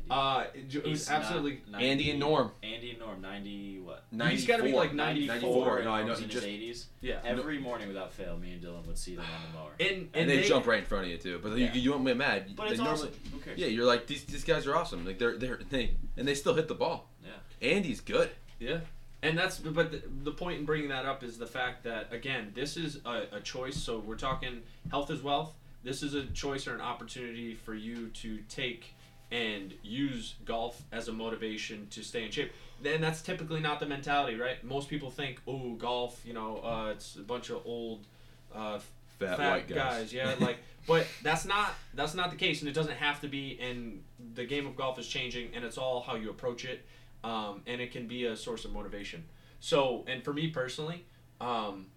Uh, 0.09 0.45
it, 0.53 0.73
was 0.83 0.83
He's 0.85 1.09
absolutely. 1.09 1.61
90 1.69 1.87
Andy 1.89 2.11
and 2.11 2.19
Norm. 2.19 2.51
Andy 2.61 2.89
and 2.91 2.99
Norm, 2.99 3.21
90 3.21 3.79
what? 3.79 4.03
94. 4.11 4.31
He's 4.37 4.45
gotta 4.45 4.63
be 4.63 4.73
like 4.73 4.93
94. 4.93 5.81
No, 5.83 5.91
I 5.91 6.01
know. 6.01 6.07
Norm's 6.07 6.19
He 6.19 6.25
in 6.25 6.29
just 6.29 6.45
his 6.45 6.53
80s. 6.81 6.85
Yeah. 7.01 7.19
Every 7.23 7.57
morning 7.57 7.87
without 7.87 8.11
fail, 8.11 8.37
me 8.37 8.51
and 8.51 8.61
Dylan 8.61 8.85
would 8.85 8.97
see 8.97 9.15
them 9.15 9.23
on 9.25 9.51
the 9.51 9.57
mower. 9.57 9.71
And, 9.79 9.89
and, 9.91 10.09
And 10.13 10.29
they, 10.29 10.43
jump 10.43 10.67
right 10.67 10.79
in 10.79 10.85
front 10.85 11.05
of 11.05 11.11
you 11.11 11.17
too. 11.17 11.39
But 11.41 11.57
Yeah. 11.57 11.73
you, 11.73 11.79
you 11.81 11.91
won't 11.91 12.05
get 12.05 12.17
mad. 12.17 12.53
But 12.55 12.65
They 12.65 12.71
it's 12.73 12.79
normally- 12.81 13.09
awesome. 13.09 13.31
Who 13.31 13.39
cares? 13.39 13.57
Yeah, 13.59 13.67
you're 13.67 13.85
like 13.85 14.05
these 14.07 14.25
these 14.25 14.43
guys 14.43 14.67
are 14.67 14.75
awesome. 14.75 15.05
Like 15.05 15.19
they're 15.19 15.37
they're 15.37 15.59
they 15.69 15.95
and 16.17 16.27
they 16.27 16.35
still 16.35 16.53
hit 16.53 16.67
the 16.67 16.75
ball. 16.75 17.09
Yeah. 17.23 17.69
Andy's 17.69 18.01
good. 18.01 18.29
Yeah. 18.59 18.81
And 19.23 19.37
that's 19.37 19.57
but 19.57 19.91
the, 19.91 20.03
the 20.23 20.31
point 20.31 20.59
in 20.59 20.65
bringing 20.65 20.89
that 20.89 21.05
up 21.05 21.23
is 21.23 21.37
the 21.37 21.47
fact 21.47 21.83
that 21.85 22.11
again 22.11 22.51
this 22.53 22.77
is 22.77 22.99
a, 23.05 23.23
a 23.31 23.39
choice. 23.39 23.77
So 23.77 23.99
we're 23.99 24.15
talking 24.15 24.61
health 24.91 25.09
is 25.09 25.23
wealth. 25.23 25.53
This 25.83 26.03
is 26.03 26.13
a 26.13 26.25
choice 26.27 26.67
or 26.67 26.75
an 26.75 26.81
opportunity 26.81 27.55
for 27.55 27.73
you 27.73 28.09
to 28.09 28.37
take 28.49 28.93
and 29.31 29.73
use 29.81 30.35
golf 30.45 30.81
as 30.91 31.07
a 31.07 31.11
motivation 31.13 31.87
to 31.89 32.03
stay 32.03 32.23
in 32.23 32.31
shape. 32.31 32.51
Then 32.81 33.01
that's 33.01 33.21
typically 33.21 33.59
not 33.61 33.79
the 33.79 33.85
mentality, 33.85 34.37
right? 34.37 34.63
Most 34.63 34.89
people 34.89 35.09
think, 35.09 35.41
oh, 35.47 35.71
golf, 35.73 36.21
you 36.23 36.33
know, 36.33 36.57
uh, 36.57 36.91
it's 36.91 37.15
a 37.15 37.21
bunch 37.21 37.49
of 37.49 37.61
old, 37.65 38.05
uh, 38.53 38.79
Fat, 39.19 39.37
fat 39.37 39.51
white 39.51 39.67
guys. 39.67 40.13
yeah, 40.13 40.35
like, 40.39 40.57
but 40.87 41.05
that's 41.21 41.45
not 41.45 41.73
that's 41.93 42.13
not 42.13 42.29
the 42.31 42.35
case, 42.35 42.61
and 42.61 42.69
it 42.69 42.73
doesn't 42.73 42.95
have 42.95 43.21
to 43.21 43.27
be. 43.27 43.59
And 43.61 44.03
the 44.35 44.45
game 44.45 44.65
of 44.65 44.75
golf 44.75 44.99
is 44.99 45.07
changing, 45.07 45.49
and 45.55 45.63
it's 45.63 45.77
all 45.77 46.01
how 46.01 46.15
you 46.15 46.29
approach 46.29 46.65
it, 46.65 46.85
um, 47.23 47.61
and 47.65 47.81
it 47.81 47.91
can 47.91 48.07
be 48.07 48.25
a 48.25 48.35
source 48.35 48.65
of 48.65 48.73
motivation. 48.73 49.23
So, 49.59 50.03
and 50.07 50.23
for 50.23 50.33
me 50.33 50.47
personally, 50.47 51.05
um, 51.39 51.87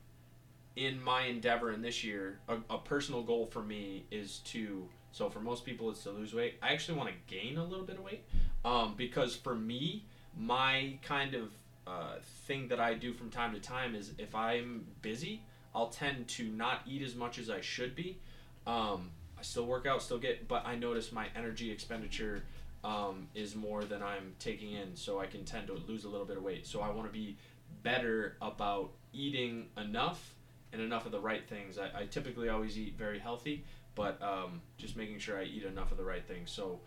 in 0.76 1.02
my 1.02 1.22
endeavor 1.24 1.72
in 1.72 1.82
this 1.82 2.04
year, 2.04 2.38
a, 2.48 2.58
a 2.70 2.78
personal 2.78 3.22
goal 3.22 3.46
for 3.46 3.62
me 3.62 4.04
is 4.10 4.38
to. 4.46 4.88
So 5.12 5.30
for 5.30 5.40
most 5.40 5.64
people, 5.64 5.90
it's 5.90 6.02
to 6.02 6.10
lose 6.10 6.34
weight. 6.34 6.58
I 6.62 6.74
actually 6.74 6.98
want 6.98 7.08
to 7.08 7.34
gain 7.34 7.56
a 7.56 7.64
little 7.64 7.86
bit 7.86 7.96
of 7.96 8.04
weight, 8.04 8.24
um, 8.66 8.94
because 8.98 9.34
for 9.34 9.54
me, 9.54 10.04
my 10.36 10.98
kind 11.02 11.34
of 11.34 11.50
uh, 11.86 12.16
thing 12.46 12.68
that 12.68 12.80
I 12.80 12.92
do 12.94 13.14
from 13.14 13.30
time 13.30 13.54
to 13.54 13.60
time 13.60 13.94
is 13.94 14.12
if 14.18 14.34
I'm 14.34 14.86
busy, 15.00 15.42
I'll 15.74 15.88
tend 15.88 16.28
to 16.28 16.44
not 16.44 16.82
eat 16.86 17.02
as 17.02 17.14
much 17.14 17.38
as 17.38 17.48
I 17.48 17.62
should 17.62 17.94
be. 17.94 18.18
Um, 18.66 19.10
I 19.38 19.42
still 19.42 19.66
work 19.66 19.86
out, 19.86 20.02
still 20.02 20.18
get, 20.18 20.48
but 20.48 20.66
I 20.66 20.76
notice 20.76 21.12
my 21.12 21.26
energy 21.34 21.70
expenditure 21.70 22.42
um, 22.86 23.26
is 23.34 23.56
more 23.56 23.84
than 23.84 24.00
I'm 24.00 24.34
taking 24.38 24.72
in, 24.72 24.94
so 24.94 25.18
I 25.18 25.26
can 25.26 25.44
tend 25.44 25.66
to 25.66 25.74
lose 25.88 26.04
a 26.04 26.08
little 26.08 26.24
bit 26.24 26.36
of 26.36 26.44
weight. 26.44 26.68
So 26.68 26.80
I 26.80 26.90
want 26.90 27.08
to 27.08 27.12
be 27.12 27.36
better 27.82 28.36
about 28.40 28.92
eating 29.12 29.66
enough 29.76 30.34
and 30.72 30.80
enough 30.80 31.04
of 31.04 31.10
the 31.10 31.18
right 31.18 31.46
things. 31.48 31.78
I, 31.78 32.02
I 32.02 32.06
typically 32.06 32.48
always 32.48 32.78
eat 32.78 32.94
very 32.96 33.18
healthy, 33.18 33.64
but 33.96 34.22
um, 34.22 34.62
just 34.78 34.96
making 34.96 35.18
sure 35.18 35.36
I 35.36 35.42
eat 35.42 35.64
enough 35.64 35.90
of 35.90 35.98
the 35.98 36.04
right 36.04 36.24
things. 36.24 36.52
So 36.52 36.78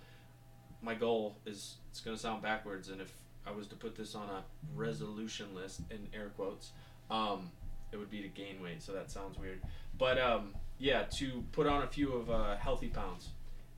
my 0.81 0.95
goal 0.95 1.35
is 1.45 1.75
it's 1.91 1.99
going 1.99 2.15
to 2.15 2.21
sound 2.21 2.41
backwards, 2.41 2.87
and 2.87 3.01
if 3.01 3.13
I 3.45 3.51
was 3.51 3.67
to 3.67 3.75
put 3.75 3.97
this 3.97 4.15
on 4.15 4.29
a 4.29 4.43
resolution 4.73 5.53
list 5.53 5.81
in 5.91 6.07
air 6.13 6.31
quotes, 6.37 6.71
um, 7.11 7.51
it 7.91 7.97
would 7.97 8.09
be 8.09 8.21
to 8.21 8.29
gain 8.29 8.61
weight. 8.63 8.81
So 8.81 8.93
that 8.93 9.11
sounds 9.11 9.37
weird, 9.37 9.61
but 9.97 10.17
um, 10.17 10.55
yeah, 10.77 11.03
to 11.17 11.43
put 11.51 11.67
on 11.67 11.83
a 11.83 11.87
few 11.87 12.13
of 12.13 12.29
uh, 12.29 12.55
healthy 12.55 12.87
pounds, 12.87 13.29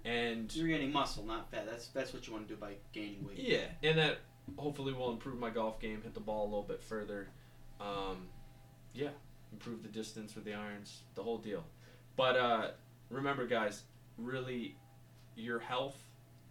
and 0.05 0.53
You're 0.55 0.67
getting 0.67 0.91
muscle, 0.91 1.25
not 1.25 1.49
fat. 1.51 1.65
That's 1.69 1.87
that's 1.87 2.13
what 2.13 2.27
you 2.27 2.33
want 2.33 2.47
to 2.47 2.53
do 2.53 2.59
by 2.59 2.73
gaining 2.93 3.25
weight. 3.25 3.37
yeah, 3.39 3.65
and 3.83 3.97
that 3.97 4.19
hopefully 4.57 4.93
will 4.93 5.11
improve 5.11 5.37
my 5.39 5.49
golf 5.49 5.79
game, 5.79 6.01
hit 6.01 6.13
the 6.13 6.19
ball 6.19 6.43
a 6.43 6.49
little 6.49 6.63
bit 6.63 6.81
further. 6.81 7.29
Um, 7.79 8.27
yeah, 8.93 9.09
improve 9.51 9.83
the 9.83 9.89
distance 9.89 10.35
with 10.35 10.45
the 10.45 10.53
irons, 10.53 11.01
the 11.15 11.23
whole 11.23 11.37
deal. 11.37 11.63
But 12.15 12.35
uh, 12.35 12.67
remember, 13.09 13.47
guys, 13.47 13.83
really, 14.17 14.75
your 15.35 15.59
health 15.59 15.97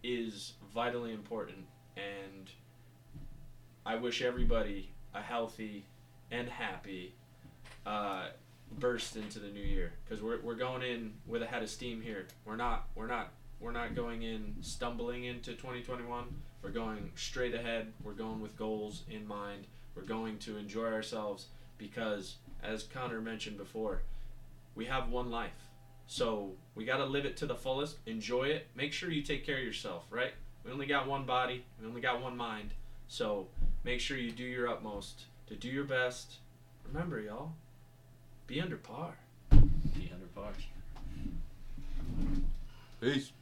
is 0.03 0.55
vitally 0.75 1.13
important, 1.13 1.67
and 1.97 2.51
I 3.85 3.97
wish 3.97 4.23
everybody 4.23 4.93
a 5.15 5.21
healthy 5.21 5.87
and 6.31 6.49
happy 6.49 7.15
uh, 7.85 8.29
burst 8.79 9.17
into 9.17 9.39
the 9.39 9.49
new 9.49 9.61
year 9.61 9.93
because 10.05 10.23
we're, 10.23 10.41
we're 10.41 10.55
going 10.55 10.83
in 10.83 11.13
with 11.27 11.43
a 11.43 11.47
head 11.47 11.63
of 11.63 11.69
steam 11.71 12.01
here. 12.01 12.27
We're 12.45 12.57
not 12.57 12.89
we're 12.95 13.07
not 13.09 13.33
we're 13.61 13.73
not 13.73 13.95
going 13.95 14.23
in 14.23 14.55
stumbling 14.63 15.25
into 15.25 15.53
2021. 15.53 16.25
We're 16.63 16.71
going 16.71 17.11
straight 17.15 17.55
ahead. 17.55 17.93
We're 18.03 18.13
going 18.13 18.41
with 18.41 18.57
goals 18.57 19.03
in 19.11 19.27
mind. 19.27 19.67
We're 19.95 20.03
going 20.03 20.39
to 20.39 20.57
enjoy 20.57 20.87
ourselves 20.87 21.47
because, 21.77 22.37
as 22.63 22.85
Connor 22.85 23.21
mentioned 23.21 23.59
before, 23.59 24.03
we 24.75 24.87
have 24.87 25.11
one 25.11 25.31
life. 25.31 25.69
So 26.07 26.53
we 26.75 26.85
got 26.85 26.97
to 26.97 27.05
live 27.05 27.25
it 27.25 27.37
to 27.39 27.47
the 27.47 27.55
fullest, 27.55 27.99
enjoy 28.07 28.45
it. 28.45 28.67
Make 28.75 28.93
sure 28.93 29.11
you 29.11 29.23
take 29.23 29.45
care 29.45 29.59
of 29.59 29.65
yourself, 29.65 30.07
right? 30.11 30.33
We 30.65 30.73
only 30.73 30.87
got 30.87 31.07
one 31.07 31.25
body, 31.25 31.65
we 31.81 31.87
only 31.87 32.01
got 32.01 32.21
one 32.21 32.37
mind. 32.37 32.71
So 33.09 33.49
make 33.85 34.01
sure 34.01 34.17
you 34.17 34.33
do 34.33 34.43
your 34.43 34.69
utmost 34.69 35.25
to 35.49 35.55
do 35.55 35.69
your 35.69 35.85
best. 35.85 36.37
Remember, 36.87 37.21
y'all, 37.21 37.53
be 38.47 38.61
under 38.61 38.77
par. 38.77 39.15
Be 39.51 40.11
under 40.13 40.27
par. 40.35 40.53
Peace. 43.01 43.33